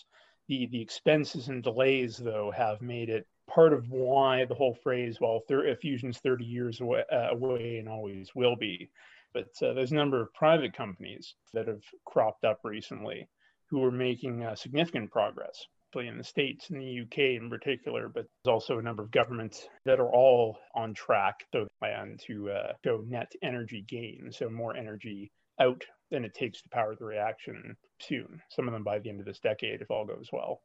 The, 0.48 0.66
the 0.66 0.82
expenses 0.82 1.48
and 1.48 1.62
delays, 1.62 2.16
though, 2.16 2.50
have 2.50 2.82
made 2.82 3.08
it 3.08 3.26
part 3.48 3.72
of 3.72 3.90
why 3.90 4.44
the 4.44 4.54
whole 4.54 4.74
phrase, 4.74 5.18
well, 5.20 5.40
thir- 5.48 5.74
fusion's 5.76 6.18
30 6.18 6.44
years 6.44 6.80
away, 6.80 7.04
uh, 7.10 7.30
away 7.30 7.78
and 7.78 7.88
always 7.88 8.34
will 8.34 8.56
be. 8.56 8.90
But 9.32 9.50
uh, 9.62 9.72
there's 9.72 9.92
a 9.92 9.96
number 9.96 10.20
of 10.20 10.34
private 10.34 10.74
companies 10.74 11.34
that 11.54 11.68
have 11.68 11.82
cropped 12.04 12.44
up 12.44 12.60
recently 12.64 13.28
who 13.72 13.82
are 13.82 13.90
making 13.90 14.44
uh, 14.44 14.54
significant 14.54 15.10
progress, 15.10 15.64
particularly 15.90 16.12
in 16.12 16.18
the 16.18 16.24
States 16.24 16.68
and 16.68 16.80
the 16.80 17.00
UK 17.00 17.40
in 17.42 17.48
particular, 17.48 18.06
but 18.06 18.26
there's 18.44 18.52
also 18.52 18.78
a 18.78 18.82
number 18.82 19.02
of 19.02 19.10
governments 19.10 19.66
that 19.86 19.98
are 19.98 20.12
all 20.12 20.58
on 20.74 20.92
track 20.92 21.36
to 21.52 21.66
plan 21.80 22.18
to 22.26 22.50
uh, 22.50 22.72
go 22.84 23.02
net 23.08 23.32
energy 23.42 23.82
gain, 23.88 24.28
so 24.30 24.50
more 24.50 24.76
energy 24.76 25.32
out 25.58 25.82
than 26.10 26.22
it 26.22 26.34
takes 26.34 26.60
to 26.60 26.68
power 26.68 26.94
the 26.94 27.04
reaction 27.04 27.74
soon, 27.98 28.42
some 28.50 28.68
of 28.68 28.74
them 28.74 28.84
by 28.84 28.98
the 28.98 29.08
end 29.08 29.20
of 29.20 29.26
this 29.26 29.40
decade, 29.40 29.80
if 29.80 29.90
all 29.90 30.04
goes 30.04 30.28
well. 30.34 30.60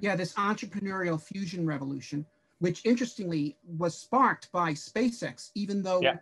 Yeah, 0.00 0.14
this 0.14 0.34
entrepreneurial 0.34 1.20
fusion 1.20 1.66
revolution, 1.66 2.24
which 2.60 2.80
interestingly 2.84 3.56
was 3.66 3.98
sparked 3.98 4.52
by 4.52 4.70
SpaceX, 4.72 5.50
even 5.56 5.82
though 5.82 6.00
Yeah. 6.00 6.18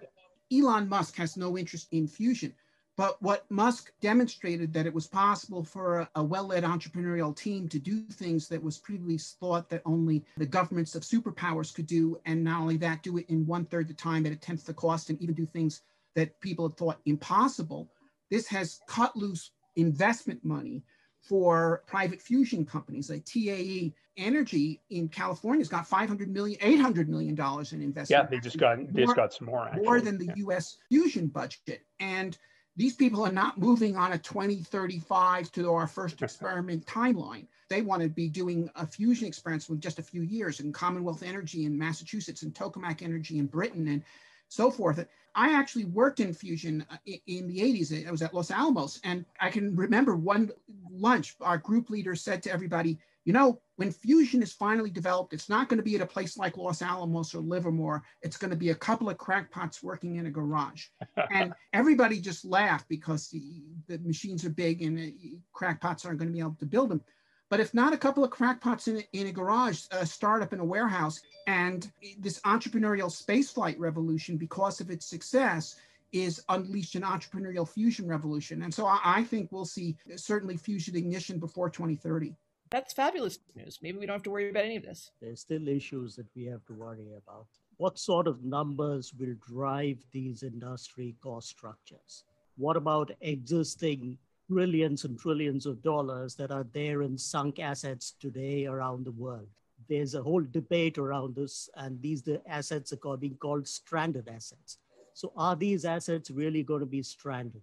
Elon 0.50 0.88
Musk 0.88 1.16
has 1.16 1.36
no 1.36 1.58
interest 1.58 1.88
in 1.92 2.08
fusion. 2.08 2.54
But 3.00 3.16
what 3.22 3.50
Musk 3.50 3.92
demonstrated 4.02 4.74
that 4.74 4.84
it 4.84 4.92
was 4.92 5.06
possible 5.06 5.64
for 5.64 6.00
a, 6.00 6.10
a 6.16 6.22
well-led 6.22 6.64
entrepreneurial 6.64 7.34
team 7.34 7.66
to 7.70 7.78
do 7.78 8.02
things 8.02 8.46
that 8.48 8.62
was 8.62 8.76
previously 8.76 9.38
thought 9.40 9.70
that 9.70 9.80
only 9.86 10.22
the 10.36 10.44
governments 10.44 10.94
of 10.94 11.02
superpowers 11.02 11.72
could 11.72 11.86
do, 11.86 12.20
and 12.26 12.44
not 12.44 12.60
only 12.60 12.76
that, 12.76 13.02
do 13.02 13.16
it 13.16 13.24
in 13.30 13.46
one 13.46 13.64
third 13.64 13.88
the 13.88 13.94
time 13.94 14.26
at 14.26 14.32
a 14.32 14.36
tenth 14.36 14.66
the 14.66 14.74
cost, 14.74 15.08
and 15.08 15.18
even 15.22 15.34
do 15.34 15.46
things 15.46 15.80
that 16.14 16.38
people 16.42 16.68
had 16.68 16.76
thought 16.76 17.00
impossible. 17.06 17.90
This 18.30 18.46
has 18.48 18.80
cut 18.86 19.16
loose 19.16 19.52
investment 19.76 20.44
money 20.44 20.82
for 21.22 21.82
private 21.86 22.20
fusion 22.20 22.66
companies 22.66 23.08
like 23.08 23.24
TAE 23.24 23.94
Energy 24.18 24.82
in 24.90 25.08
California 25.08 25.62
has 25.62 25.68
got 25.68 25.86
500 25.86 26.28
million, 26.28 26.58
800 26.60 27.08
million 27.08 27.34
dollars 27.34 27.72
in 27.72 27.80
investment. 27.80 28.24
Yeah, 28.24 28.28
they 28.28 28.40
just 28.42 28.58
got 28.58 28.76
they 28.92 29.04
just 29.04 29.16
got 29.16 29.32
some 29.32 29.46
more 29.46 29.68
actually. 29.68 29.84
more 29.84 30.02
than 30.02 30.18
the 30.18 30.30
US 30.36 30.76
fusion 30.90 31.28
budget. 31.28 31.86
And 31.98 32.36
these 32.80 32.96
people 32.96 33.22
are 33.26 33.30
not 33.30 33.58
moving 33.58 33.94
on 33.94 34.14
a 34.14 34.18
2035 34.18 35.52
to 35.52 35.70
our 35.70 35.86
first 35.86 36.22
experiment 36.22 36.86
timeline. 36.86 37.44
They 37.68 37.82
want 37.82 38.00
to 38.00 38.08
be 38.08 38.26
doing 38.26 38.70
a 38.74 38.86
fusion 38.86 39.28
experiment 39.28 39.68
with 39.68 39.82
just 39.82 39.98
a 39.98 40.02
few 40.02 40.22
years 40.22 40.60
in 40.60 40.72
Commonwealth 40.72 41.22
Energy 41.22 41.66
in 41.66 41.78
Massachusetts 41.78 42.40
and 42.40 42.54
Tokamak 42.54 43.02
Energy 43.02 43.36
in 43.36 43.44
Britain 43.44 43.86
and 43.88 44.02
so 44.48 44.70
forth. 44.70 45.06
I 45.34 45.52
actually 45.52 45.84
worked 45.84 46.20
in 46.20 46.32
fusion 46.32 46.86
uh, 46.90 46.96
in 47.04 47.48
the 47.48 47.58
80s. 47.58 48.08
I 48.08 48.10
was 48.10 48.22
at 48.22 48.32
Los 48.32 48.50
Alamos, 48.50 48.98
and 49.04 49.26
I 49.42 49.50
can 49.50 49.76
remember 49.76 50.16
one 50.16 50.50
lunch, 50.90 51.36
our 51.42 51.58
group 51.58 51.90
leader 51.90 52.16
said 52.16 52.42
to 52.44 52.50
everybody, 52.50 52.98
you 53.24 53.32
know, 53.32 53.60
when 53.76 53.92
fusion 53.92 54.42
is 54.42 54.52
finally 54.52 54.90
developed, 54.90 55.32
it's 55.32 55.48
not 55.48 55.68
going 55.68 55.78
to 55.78 55.84
be 55.84 55.94
at 55.94 56.00
a 56.00 56.06
place 56.06 56.36
like 56.36 56.56
Los 56.56 56.82
Alamos 56.82 57.34
or 57.34 57.40
Livermore. 57.40 58.02
It's 58.22 58.36
going 58.36 58.50
to 58.50 58.56
be 58.56 58.70
a 58.70 58.74
couple 58.74 59.10
of 59.10 59.18
crackpots 59.18 59.82
working 59.82 60.16
in 60.16 60.26
a 60.26 60.30
garage. 60.30 60.86
and 61.30 61.52
everybody 61.72 62.20
just 62.20 62.44
laughed 62.44 62.88
because 62.88 63.28
the, 63.28 63.62
the 63.88 63.98
machines 63.98 64.44
are 64.44 64.50
big 64.50 64.82
and 64.82 64.98
uh, 64.98 65.36
crackpots 65.52 66.04
aren't 66.04 66.18
going 66.18 66.28
to 66.28 66.34
be 66.34 66.40
able 66.40 66.56
to 66.60 66.66
build 66.66 66.90
them. 66.90 67.02
But 67.50 67.60
if 67.60 67.74
not 67.74 67.92
a 67.92 67.98
couple 67.98 68.22
of 68.22 68.30
crackpots 68.30 68.86
in 68.86 68.98
a, 68.98 69.04
in 69.12 69.26
a 69.26 69.32
garage, 69.32 69.82
a 69.90 70.06
startup 70.06 70.52
in 70.52 70.60
a 70.60 70.64
warehouse, 70.64 71.20
and 71.48 71.90
this 72.18 72.40
entrepreneurial 72.40 73.10
spaceflight 73.10 73.76
revolution, 73.78 74.36
because 74.36 74.80
of 74.80 74.88
its 74.88 75.04
success, 75.04 75.76
is 76.12 76.42
unleashed 76.48 76.94
an 76.94 77.02
entrepreneurial 77.02 77.68
fusion 77.68 78.06
revolution. 78.06 78.62
And 78.62 78.72
so 78.72 78.86
I, 78.86 79.00
I 79.04 79.24
think 79.24 79.50
we'll 79.50 79.64
see 79.64 79.96
certainly 80.16 80.56
fusion 80.56 80.96
ignition 80.96 81.38
before 81.38 81.70
2030. 81.70 82.34
That's 82.70 82.92
fabulous 82.92 83.40
news. 83.56 83.80
Maybe 83.82 83.98
we 83.98 84.06
don't 84.06 84.14
have 84.14 84.22
to 84.22 84.30
worry 84.30 84.48
about 84.48 84.64
any 84.64 84.76
of 84.76 84.84
this. 84.84 85.10
There's 85.20 85.40
still 85.40 85.66
issues 85.66 86.14
that 86.14 86.28
we 86.36 86.44
have 86.44 86.64
to 86.66 86.72
worry 86.72 87.14
about. 87.16 87.46
What 87.78 87.98
sort 87.98 88.28
of 88.28 88.44
numbers 88.44 89.12
will 89.18 89.34
drive 89.40 89.98
these 90.12 90.44
industry 90.44 91.16
cost 91.20 91.48
structures? 91.48 92.22
What 92.56 92.76
about 92.76 93.10
existing 93.22 94.18
trillions 94.46 95.04
and 95.04 95.18
trillions 95.18 95.66
of 95.66 95.82
dollars 95.82 96.36
that 96.36 96.52
are 96.52 96.66
there 96.72 97.02
in 97.02 97.18
sunk 97.18 97.58
assets 97.58 98.14
today 98.20 98.66
around 98.66 99.04
the 99.04 99.12
world? 99.12 99.48
There's 99.88 100.14
a 100.14 100.22
whole 100.22 100.44
debate 100.48 100.96
around 100.96 101.34
this, 101.34 101.68
and 101.74 102.00
these 102.00 102.22
the 102.22 102.40
assets 102.48 102.92
are 102.92 103.16
being 103.16 103.34
called 103.34 103.66
stranded 103.66 104.28
assets. 104.28 104.78
So 105.14 105.32
are 105.36 105.56
these 105.56 105.84
assets 105.84 106.30
really 106.30 106.62
going 106.62 106.80
to 106.80 106.86
be 106.86 107.02
stranded? 107.02 107.62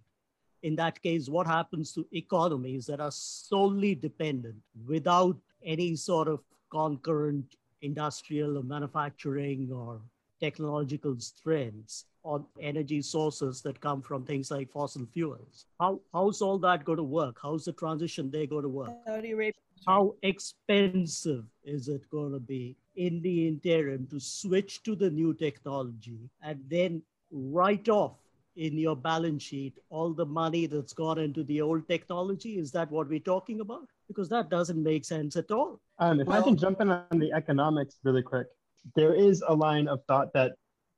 In 0.62 0.76
that 0.76 1.00
case, 1.02 1.28
what 1.28 1.46
happens 1.46 1.92
to 1.92 2.06
economies 2.12 2.86
that 2.86 3.00
are 3.00 3.10
solely 3.10 3.94
dependent 3.94 4.56
without 4.86 5.36
any 5.64 5.96
sort 5.96 6.28
of 6.28 6.40
concurrent 6.70 7.56
industrial 7.82 8.58
or 8.58 8.62
manufacturing 8.62 9.70
or 9.72 10.00
technological 10.40 11.18
strengths 11.18 12.04
on 12.24 12.44
energy 12.60 13.00
sources 13.00 13.62
that 13.62 13.80
come 13.80 14.02
from 14.02 14.24
things 14.24 14.50
like 14.50 14.70
fossil 14.70 15.06
fuels. 15.12 15.66
How, 15.80 16.00
how's 16.12 16.42
all 16.42 16.58
that 16.58 16.84
going 16.84 16.98
to 16.98 17.02
work? 17.02 17.38
How's 17.42 17.64
the 17.64 17.72
transition 17.72 18.30
there 18.30 18.46
going 18.46 18.62
to 18.62 18.68
work? 18.68 18.90
Saudi 19.06 19.32
Arabia. 19.32 19.60
How 19.86 20.14
expensive 20.22 21.44
is 21.64 21.88
it 21.88 22.10
going 22.10 22.32
to 22.32 22.40
be 22.40 22.76
in 22.96 23.22
the 23.22 23.46
interim 23.46 24.06
to 24.10 24.18
switch 24.18 24.82
to 24.82 24.96
the 24.96 25.08
new 25.10 25.32
technology 25.32 26.28
and 26.42 26.60
then 26.68 27.02
write 27.30 27.88
off 27.88 28.16
in 28.58 28.76
your 28.76 28.96
balance 28.96 29.42
sheet 29.42 29.78
all 29.88 30.12
the 30.12 30.26
money 30.26 30.66
that's 30.66 30.92
gone 30.92 31.18
into 31.18 31.44
the 31.44 31.60
old 31.60 31.88
technology? 31.88 32.58
Is 32.58 32.72
that 32.72 32.90
what 32.90 33.08
we're 33.08 33.20
talking 33.20 33.60
about? 33.60 33.86
Because 34.08 34.28
that 34.30 34.50
doesn't 34.50 34.82
make 34.82 35.04
sense 35.04 35.36
at 35.36 35.50
all. 35.50 35.80
Um, 35.98 36.20
if 36.20 36.26
well, 36.26 36.40
I 36.40 36.44
can 36.44 36.56
jump 36.56 36.80
in 36.80 36.90
on 36.90 37.18
the 37.18 37.32
economics 37.32 37.96
really 38.02 38.22
quick, 38.22 38.48
there 38.96 39.14
is 39.14 39.42
a 39.46 39.54
line 39.54 39.88
of 39.88 40.00
thought 40.08 40.32
that 40.34 40.52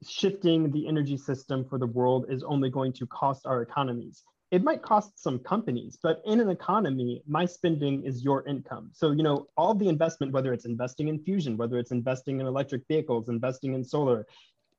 shifting 0.06 0.70
the 0.70 0.88
energy 0.88 1.16
system 1.16 1.64
for 1.68 1.78
the 1.78 1.86
world 1.86 2.26
is 2.28 2.42
only 2.42 2.70
going 2.70 2.92
to 2.94 3.06
cost 3.06 3.46
our 3.46 3.60
economies. 3.62 4.22
It 4.50 4.64
might 4.64 4.82
cost 4.82 5.22
some 5.22 5.38
companies, 5.38 5.96
but 6.02 6.22
in 6.24 6.40
an 6.40 6.48
economy, 6.48 7.22
my 7.28 7.44
spending 7.44 8.02
is 8.04 8.24
your 8.24 8.44
income. 8.48 8.90
So, 8.92 9.12
you 9.12 9.22
know, 9.22 9.46
all 9.56 9.74
the 9.74 9.88
investment, 9.88 10.32
whether 10.32 10.52
it's 10.52 10.64
investing 10.64 11.06
in 11.06 11.20
fusion, 11.20 11.56
whether 11.56 11.78
it's 11.78 11.92
investing 11.92 12.40
in 12.40 12.46
electric 12.46 12.82
vehicles, 12.88 13.28
investing 13.28 13.74
in 13.74 13.84
solar, 13.84 14.26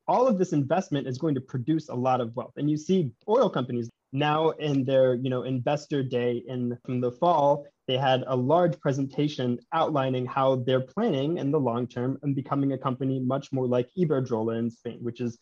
all 0.08 0.28
of 0.28 0.38
this 0.38 0.54
investment 0.54 1.08
is 1.08 1.18
going 1.18 1.36
to 1.36 1.41
produce 1.41 1.89
a 1.89 1.95
lot 1.95 2.22
of 2.22 2.36
wealth. 2.36 2.54
And 2.58 2.70
you 2.70 2.78
see 2.78 3.12
oil 3.28 3.49
companies 3.49 3.89
now 4.14 4.49
in 4.52 4.84
their 4.84 5.16
you 5.16 5.30
know 5.30 5.43
investor 5.43 6.04
day 6.04 6.43
in 6.45 6.78
from 6.86 6.99
the 6.99 7.12
fall 7.12 7.66
they 7.91 7.97
had 7.97 8.24
a 8.28 8.36
large 8.36 8.80
presentation 8.80 9.60
outlining 9.74 10.26
how 10.26 10.56
they're 10.56 10.80
planning 10.80 11.38
in 11.38 11.52
the 11.52 11.60
long 11.60 11.88
term 11.88 12.18
and 12.24 12.34
becoming 12.34 12.72
a 12.72 12.78
company 12.78 13.20
much 13.20 13.52
more 13.52 13.68
like 13.68 13.89
Iberdrola 13.97 14.58
in 14.60 14.70
Spain, 14.70 14.99
which 15.02 15.20
is 15.20 15.38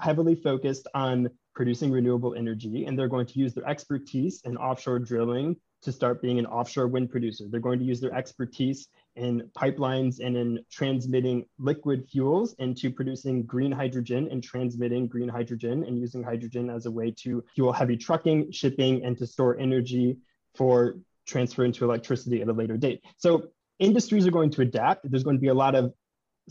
heavily 0.00 0.34
focused 0.34 0.88
on 0.94 1.28
producing 1.54 1.92
renewable 1.92 2.34
energy. 2.34 2.86
And 2.86 2.98
they're 2.98 3.06
going 3.06 3.26
to 3.26 3.38
use 3.38 3.54
their 3.54 3.68
expertise 3.68 4.40
in 4.44 4.56
offshore 4.56 4.98
drilling 4.98 5.56
to 5.82 5.92
start 5.92 6.22
being 6.22 6.38
an 6.38 6.46
offshore 6.46 6.86
wind 6.88 7.10
producer. 7.10 7.44
They're 7.48 7.60
going 7.60 7.78
to 7.78 7.84
use 7.84 8.00
their 8.00 8.14
expertise 8.14 8.88
in 9.16 9.50
pipelines 9.56 10.20
and 10.24 10.36
in 10.36 10.64
transmitting 10.70 11.44
liquid 11.58 12.08
fuels 12.10 12.54
into 12.58 12.90
producing 12.90 13.42
green 13.44 13.72
hydrogen 13.72 14.28
and 14.30 14.42
transmitting 14.42 15.06
green 15.06 15.28
hydrogen 15.28 15.84
and 15.84 15.98
using 15.98 16.22
hydrogen 16.22 16.70
as 16.70 16.86
a 16.86 16.90
way 16.90 17.10
to 17.22 17.44
fuel 17.54 17.72
heavy 17.72 17.96
trucking, 17.96 18.50
shipping, 18.52 19.04
and 19.04 19.18
to 19.18 19.26
store 19.26 19.58
energy 19.58 20.16
for 20.54 20.96
transfer 21.26 21.64
into 21.64 21.84
electricity 21.84 22.40
at 22.42 22.48
a 22.48 22.52
later 22.52 22.76
date. 22.76 23.02
So 23.18 23.48
industries 23.78 24.26
are 24.26 24.30
going 24.30 24.50
to 24.50 24.62
adapt. 24.62 25.10
There's 25.10 25.24
going 25.24 25.36
to 25.36 25.40
be 25.40 25.48
a 25.48 25.54
lot 25.54 25.74
of 25.74 25.92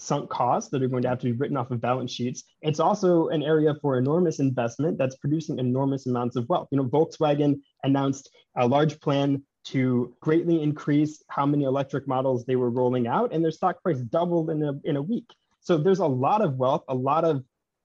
sunk 0.02 0.30
costs 0.30 0.72
that 0.72 0.82
are 0.82 0.88
going 0.88 1.04
to 1.04 1.10
have 1.10 1.20
to 1.20 1.28
be 1.28 1.32
written 1.32 1.56
off 1.56 1.70
of 1.70 1.80
balance 1.80 2.12
sheets. 2.12 2.44
It's 2.62 2.80
also 2.80 3.28
an 3.28 3.44
area 3.44 3.76
for 3.82 3.98
enormous 3.98 4.40
investment 4.40 4.98
that's 4.98 5.16
producing 5.18 5.60
enormous 5.60 6.08
amounts 6.08 6.36
of 6.36 6.50
wealth. 6.50 6.70
You 6.72 6.80
know, 6.80 6.86
Volkswagen 6.86 7.60
announced 7.84 8.32
a 8.58 8.68
large 8.68 9.00
plan 9.00 9.44
to 9.66 10.16
greatly 10.20 10.64
increase 10.64 11.24
how 11.30 11.46
many 11.46 11.66
electric 11.66 12.08
models 12.08 12.46
they 12.46 12.56
were 12.56 12.72
rolling 12.72 13.06
out, 13.06 13.32
and 13.32 13.44
their 13.44 13.52
stock 13.52 13.82
price 13.84 14.00
doubled 14.00 14.50
in 14.50 14.64
a, 14.64 14.74
in 14.86 14.96
a 14.96 15.02
week. 15.02 15.30
So 15.60 15.78
there's 15.78 16.00
a 16.00 16.08
lot 16.08 16.42
of 16.42 16.56
wealth, 16.56 16.84
a 16.88 16.96
lot 16.96 17.24
of 17.24 17.44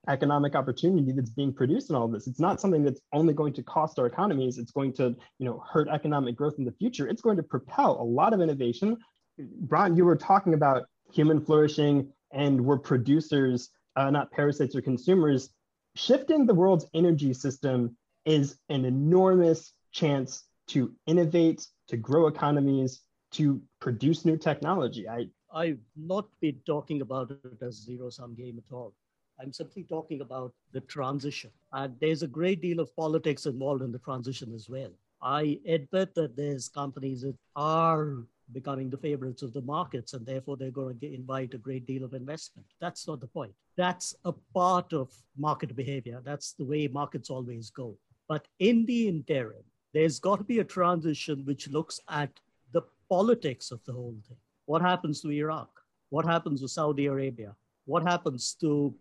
economic 0.09 0.55
opportunity 0.55 1.13
that's 1.13 1.29
being 1.31 1.53
produced 1.53 1.91
in 1.91 1.97
all 1.97 2.07
of 2.07 2.13
this. 2.13 2.27
It's 2.27 2.41
not 2.41 2.63
something 2.63 2.83
that's 2.83 3.01
only 3.13 3.35
going 3.35 3.53
to 3.53 3.63
cost 3.63 3.99
our 3.99 4.07
economies. 4.07 4.57
It's 4.57 4.71
going 4.71 4.95
to, 4.95 5.15
you 5.39 5.45
know, 5.45 5.63
hurt 5.71 5.89
economic 5.89 6.35
growth 6.35 6.55
in 6.57 6.65
the 6.65 6.73
future. 6.73 7.09
It's 7.09 7.21
going 7.21 7.37
to 7.37 7.43
propel 7.43 8.01
a 8.01 8.05
lot 8.05 8.33
of 8.33 8.41
innovation. 8.41 8.97
Ron, 9.69 9.97
you 9.97 10.07
were 10.07 10.17
talking 10.17 10.55
about 10.55 10.85
human 11.13 11.41
flourishing 11.41 12.13
and 12.33 12.61
we're 12.61 12.79
producers, 12.79 13.71
uh, 13.97 14.11
not 14.11 14.31
parasites 14.31 14.75
or 14.75 14.83
consumers. 14.83 15.51
Shifting 15.95 16.47
the 16.47 16.55
world's 16.55 16.87
energy 16.95 17.33
system 17.33 17.97
is 18.25 18.59
an 18.69 18.85
enormous 18.85 19.73
chance 19.93 20.45
to 20.69 20.93
innovate, 21.07 21.67
to 21.89 21.97
grow 21.97 22.27
economies, 22.27 23.01
to 23.33 23.61
produce 23.81 24.25
new 24.25 24.37
technology. 24.37 25.09
I, 25.09 25.29
I've 25.53 25.81
not 25.97 26.29
been 26.41 26.61
talking 26.67 27.01
about 27.01 27.31
it 27.31 27.63
as 27.63 27.77
zero 27.77 28.11
sum 28.11 28.35
game 28.35 28.59
at 28.59 28.75
all. 28.75 28.93
I'm 29.41 29.53
simply 29.53 29.85
talking 29.85 30.21
about 30.23 30.53
the 30.73 30.81
transition. 30.81 31.51
And 31.73 31.95
there's 32.01 32.23
a 32.23 32.29
great 32.29 32.61
deal 32.61 32.81
of 32.81 32.95
politics 32.97 33.47
involved 33.47 33.83
in 33.83 33.93
the 33.93 33.99
transition 33.99 34.53
as 34.55 34.69
well. 34.69 34.91
I 35.23 35.59
admit 35.67 36.15
that 36.15 36.37
there's 36.37 36.69
companies 36.69 37.23
that 37.23 37.37
are 37.55 38.25
becoming 38.53 38.91
the 38.91 38.97
favorites 38.97 39.43
of 39.43 39.53
the 39.53 39.63
markets, 39.63 40.13
and 40.13 40.25
therefore 40.25 40.57
they're 40.57 40.71
going 40.71 40.99
to 41.01 41.15
invite 41.15 41.55
a 41.55 41.59
great 41.59 41.87
deal 41.87 42.05
of 42.05 42.15
investment. 42.15 42.67
That's 42.81 43.07
not 43.07 43.21
the 43.21 43.27
point. 43.27 43.53
That's 43.77 44.15
a 44.25 44.33
part 44.55 44.93
of 44.93 45.13
market 45.37 45.75
behavior. 45.75 46.21
That's 46.25 46.53
the 46.53 46.65
way 46.65 46.89
markets 46.89 47.31
always 47.31 47.71
go. 47.71 47.97
But 48.29 48.47
in 48.59 48.87
the 48.87 49.09
interim, 49.09 49.65
there's 49.93 50.19
got 50.19 50.37
to 50.37 50.45
be 50.45 50.59
a 50.61 50.65
transition 50.65 51.45
which 51.45 51.69
looks 51.69 52.01
at 52.09 52.31
the 52.73 52.83
politics 53.09 53.71
of 53.71 53.85
the 53.85 53.93
whole 53.93 54.17
thing. 54.29 54.37
What 54.67 54.83
happens 54.83 55.21
to 55.23 55.31
Iraq? 55.31 55.71
What 56.11 56.25
happens 56.25 56.61
to 56.61 56.69
Saudi 56.69 57.07
Arabia? 57.07 57.55
What 57.85 58.03
happens 58.03 58.55
to 58.61 58.95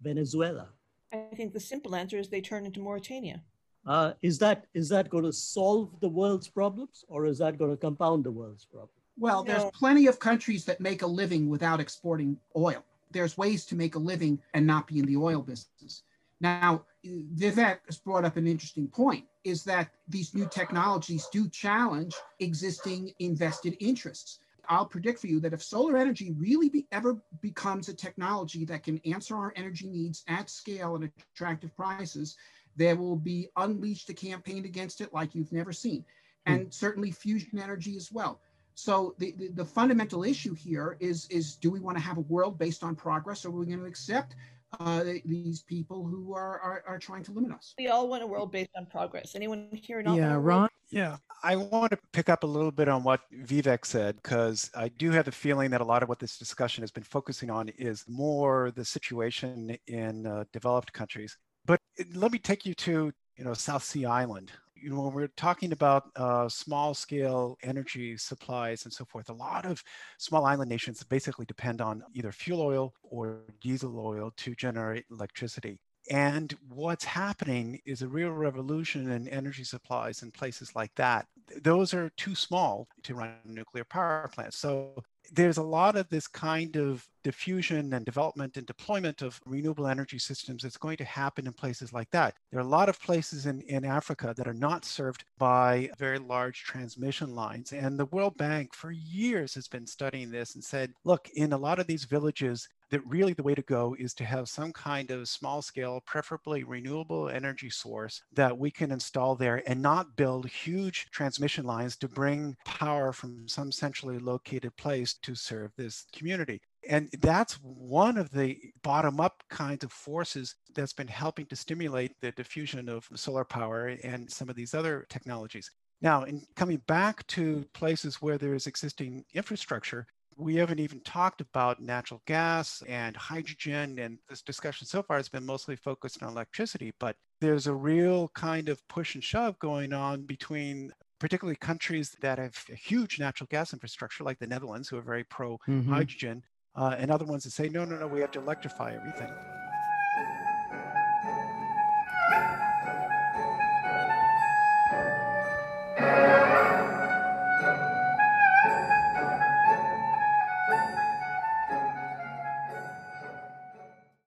Venezuela? 0.00 0.68
I 1.12 1.34
think 1.34 1.52
the 1.52 1.60
simple 1.60 1.94
answer 1.94 2.18
is 2.18 2.28
they 2.28 2.40
turn 2.40 2.66
into 2.66 2.80
Mauritania. 2.80 3.42
Uh, 3.88 4.12
is 4.20 4.38
that 4.38 4.66
is 4.74 4.90
that 4.90 5.08
going 5.08 5.24
to 5.24 5.32
solve 5.32 5.98
the 6.00 6.08
world's 6.08 6.46
problems, 6.46 7.06
or 7.08 7.24
is 7.24 7.38
that 7.38 7.56
going 7.56 7.70
to 7.70 7.76
compound 7.76 8.22
the 8.22 8.30
world's 8.30 8.66
problems? 8.66 8.92
Well, 9.18 9.42
there's 9.42 9.64
plenty 9.72 10.06
of 10.06 10.20
countries 10.20 10.64
that 10.66 10.80
make 10.80 11.00
a 11.02 11.06
living 11.06 11.48
without 11.48 11.80
exporting 11.80 12.36
oil. 12.54 12.84
There's 13.10 13.38
ways 13.38 13.64
to 13.66 13.74
make 13.74 13.94
a 13.94 13.98
living 13.98 14.40
and 14.52 14.66
not 14.66 14.86
be 14.86 14.98
in 14.98 15.06
the 15.06 15.16
oil 15.16 15.40
business. 15.40 16.02
Now, 16.40 16.84
Vivek 17.04 17.78
has 17.86 17.98
brought 17.98 18.26
up 18.26 18.36
an 18.36 18.46
interesting 18.46 18.86
point 18.86 19.24
is 19.42 19.64
that 19.64 19.90
these 20.06 20.34
new 20.34 20.46
technologies 20.48 21.26
do 21.32 21.48
challenge 21.48 22.14
existing 22.38 23.12
invested 23.18 23.76
interests. 23.80 24.38
I'll 24.68 24.86
predict 24.86 25.18
for 25.18 25.28
you 25.28 25.40
that 25.40 25.54
if 25.54 25.62
solar 25.62 25.96
energy 25.96 26.34
really 26.38 26.68
be, 26.68 26.86
ever 26.92 27.16
becomes 27.40 27.88
a 27.88 27.94
technology 27.94 28.66
that 28.66 28.82
can 28.82 29.00
answer 29.06 29.34
our 29.34 29.52
energy 29.56 29.88
needs 29.88 30.22
at 30.28 30.50
scale 30.50 30.94
at 30.96 31.10
attractive 31.32 31.74
prices, 31.74 32.36
there 32.78 32.96
will 32.96 33.16
be 33.16 33.48
unleashed 33.56 34.08
a 34.08 34.14
campaign 34.14 34.64
against 34.64 35.00
it 35.00 35.12
like 35.12 35.34
you've 35.34 35.52
never 35.52 35.72
seen, 35.72 36.04
hmm. 36.46 36.52
and 36.52 36.72
certainly 36.72 37.10
fusion 37.10 37.58
energy 37.58 37.96
as 37.96 38.10
well. 38.10 38.40
So 38.74 39.14
the, 39.18 39.32
the, 39.32 39.48
the, 39.48 39.64
fundamental 39.64 40.22
issue 40.22 40.54
here 40.54 40.96
is, 41.00 41.26
is 41.30 41.56
do 41.56 41.68
we 41.68 41.80
want 41.80 41.96
to 41.96 42.02
have 42.02 42.16
a 42.16 42.20
world 42.22 42.60
based 42.60 42.84
on 42.84 42.94
progress 42.94 43.44
or 43.44 43.48
are 43.48 43.50
we 43.50 43.66
going 43.66 43.80
to 43.80 43.86
accept 43.86 44.36
uh, 44.80 45.02
these 45.24 45.62
people 45.62 46.04
who 46.04 46.34
are, 46.34 46.60
are, 46.60 46.84
are 46.86 46.98
trying 46.98 47.22
to 47.24 47.32
limit 47.32 47.52
us. 47.52 47.74
We 47.78 47.88
all 47.88 48.08
want 48.08 48.22
a 48.22 48.26
world 48.26 48.52
based 48.52 48.70
on 48.76 48.86
progress. 48.86 49.34
Anyone 49.34 49.68
here 49.72 50.02
not? 50.02 50.16
Yeah, 50.16 50.36
Ron. 50.38 50.68
Yeah, 50.90 51.16
I 51.42 51.56
want 51.56 51.90
to 51.92 51.98
pick 52.12 52.28
up 52.28 52.44
a 52.44 52.46
little 52.46 52.70
bit 52.70 52.88
on 52.88 53.02
what 53.02 53.20
Vivek 53.44 53.84
said 53.84 54.16
because 54.16 54.70
I 54.74 54.88
do 54.88 55.10
have 55.10 55.26
the 55.26 55.32
feeling 55.32 55.70
that 55.70 55.80
a 55.80 55.84
lot 55.84 56.02
of 56.02 56.08
what 56.08 56.18
this 56.18 56.38
discussion 56.38 56.82
has 56.82 56.90
been 56.90 57.02
focusing 57.02 57.50
on 57.50 57.68
is 57.70 58.04
more 58.08 58.70
the 58.74 58.84
situation 58.84 59.76
in 59.86 60.26
uh, 60.26 60.44
developed 60.52 60.92
countries. 60.92 61.36
But 61.68 61.80
let 62.14 62.32
me 62.32 62.40
take 62.40 62.66
you 62.66 62.74
to 62.74 63.12
you 63.36 63.44
know 63.44 63.54
South 63.54 63.84
Sea 63.84 64.06
Island 64.06 64.50
you 64.80 64.90
know, 64.90 65.02
when 65.02 65.14
we're 65.14 65.28
talking 65.28 65.72
about 65.72 66.10
uh, 66.16 66.48
small 66.48 66.94
scale 66.94 67.58
energy 67.62 68.16
supplies 68.16 68.84
and 68.84 68.92
so 68.92 69.04
forth, 69.04 69.28
a 69.28 69.32
lot 69.32 69.64
of 69.64 69.82
small 70.18 70.44
island 70.44 70.70
nations 70.70 71.02
basically 71.02 71.46
depend 71.46 71.80
on 71.80 72.02
either 72.14 72.32
fuel 72.32 72.60
oil 72.60 72.94
or 73.02 73.40
diesel 73.60 73.98
oil 73.98 74.32
to 74.36 74.54
generate 74.54 75.04
electricity. 75.10 75.78
And 76.10 76.56
what's 76.68 77.04
happening 77.04 77.80
is 77.84 78.00
a 78.02 78.08
real 78.08 78.30
revolution 78.30 79.10
in 79.10 79.28
energy 79.28 79.64
supplies 79.64 80.22
in 80.22 80.30
places 80.30 80.74
like 80.74 80.94
that. 80.94 81.26
Those 81.62 81.92
are 81.92 82.10
too 82.16 82.34
small 82.34 82.88
to 83.02 83.14
run 83.14 83.34
nuclear 83.44 83.84
power 83.84 84.30
plants. 84.32 84.56
So 84.56 85.02
there's 85.32 85.58
a 85.58 85.62
lot 85.62 85.96
of 85.96 86.08
this 86.08 86.26
kind 86.26 86.76
of 86.76 87.06
diffusion 87.22 87.92
and 87.92 88.04
development 88.04 88.56
and 88.56 88.66
deployment 88.66 89.22
of 89.22 89.40
renewable 89.44 89.86
energy 89.86 90.18
systems 90.18 90.62
that's 90.62 90.76
going 90.76 90.96
to 90.96 91.04
happen 91.04 91.46
in 91.46 91.52
places 91.52 91.92
like 91.92 92.10
that. 92.10 92.34
There 92.50 92.60
are 92.60 92.64
a 92.64 92.68
lot 92.68 92.88
of 92.88 93.00
places 93.00 93.46
in, 93.46 93.60
in 93.62 93.84
Africa 93.84 94.32
that 94.36 94.48
are 94.48 94.54
not 94.54 94.84
served 94.84 95.24
by 95.38 95.90
very 95.98 96.18
large 96.18 96.62
transmission 96.62 97.34
lines. 97.34 97.72
And 97.72 97.98
the 97.98 98.06
World 98.06 98.36
Bank 98.36 98.74
for 98.74 98.90
years 98.90 99.54
has 99.54 99.68
been 99.68 99.86
studying 99.86 100.30
this 100.30 100.54
and 100.54 100.64
said, 100.64 100.92
look, 101.04 101.28
in 101.34 101.52
a 101.52 101.58
lot 101.58 101.78
of 101.78 101.86
these 101.86 102.04
villages, 102.04 102.68
that 102.90 103.06
really 103.06 103.32
the 103.32 103.42
way 103.42 103.54
to 103.54 103.62
go 103.62 103.96
is 103.98 104.14
to 104.14 104.24
have 104.24 104.48
some 104.48 104.72
kind 104.72 105.10
of 105.10 105.28
small 105.28 105.62
scale, 105.62 106.02
preferably 106.06 106.64
renewable 106.64 107.28
energy 107.28 107.70
source 107.70 108.22
that 108.32 108.56
we 108.56 108.70
can 108.70 108.90
install 108.90 109.34
there 109.34 109.62
and 109.66 109.80
not 109.80 110.16
build 110.16 110.48
huge 110.48 111.08
transmission 111.10 111.64
lines 111.64 111.96
to 111.96 112.08
bring 112.08 112.56
power 112.64 113.12
from 113.12 113.46
some 113.48 113.70
centrally 113.70 114.18
located 114.18 114.76
place 114.76 115.14
to 115.14 115.34
serve 115.34 115.70
this 115.76 116.06
community. 116.12 116.60
And 116.88 117.10
that's 117.20 117.54
one 117.62 118.16
of 118.16 118.30
the 118.30 118.56
bottom 118.82 119.20
up 119.20 119.42
kinds 119.50 119.84
of 119.84 119.92
forces 119.92 120.54
that's 120.74 120.92
been 120.92 121.08
helping 121.08 121.46
to 121.46 121.56
stimulate 121.56 122.12
the 122.20 122.32
diffusion 122.32 122.88
of 122.88 123.08
solar 123.14 123.44
power 123.44 123.96
and 124.02 124.30
some 124.30 124.48
of 124.48 124.56
these 124.56 124.74
other 124.74 125.06
technologies. 125.10 125.70
Now, 126.00 126.22
in 126.22 126.46
coming 126.54 126.80
back 126.86 127.26
to 127.28 127.64
places 127.74 128.22
where 128.22 128.38
there 128.38 128.54
is 128.54 128.68
existing 128.68 129.24
infrastructure, 129.34 130.06
we 130.38 130.54
haven't 130.54 130.78
even 130.78 131.00
talked 131.00 131.40
about 131.40 131.82
natural 131.82 132.22
gas 132.26 132.82
and 132.88 133.16
hydrogen. 133.16 133.98
And 133.98 134.18
this 134.28 134.40
discussion 134.40 134.86
so 134.86 135.02
far 135.02 135.16
has 135.16 135.28
been 135.28 135.44
mostly 135.44 135.76
focused 135.76 136.22
on 136.22 136.30
electricity, 136.30 136.92
but 137.00 137.16
there's 137.40 137.66
a 137.66 137.74
real 137.74 138.28
kind 138.34 138.68
of 138.68 138.86
push 138.88 139.14
and 139.14 139.24
shove 139.24 139.58
going 139.58 139.92
on 139.92 140.22
between 140.22 140.92
particularly 141.18 141.56
countries 141.56 142.16
that 142.20 142.38
have 142.38 142.56
a 142.70 142.76
huge 142.76 143.18
natural 143.18 143.48
gas 143.50 143.72
infrastructure, 143.72 144.22
like 144.22 144.38
the 144.38 144.46
Netherlands, 144.46 144.88
who 144.88 144.96
are 144.96 145.02
very 145.02 145.24
pro 145.24 145.58
mm-hmm. 145.68 145.92
hydrogen, 145.92 146.42
uh, 146.76 146.94
and 146.96 147.10
other 147.10 147.24
ones 147.24 147.42
that 147.42 147.50
say, 147.50 147.68
no, 147.68 147.84
no, 147.84 147.98
no, 147.98 148.06
we 148.06 148.20
have 148.20 148.30
to 148.30 148.40
electrify 148.40 148.94
everything. 148.94 149.32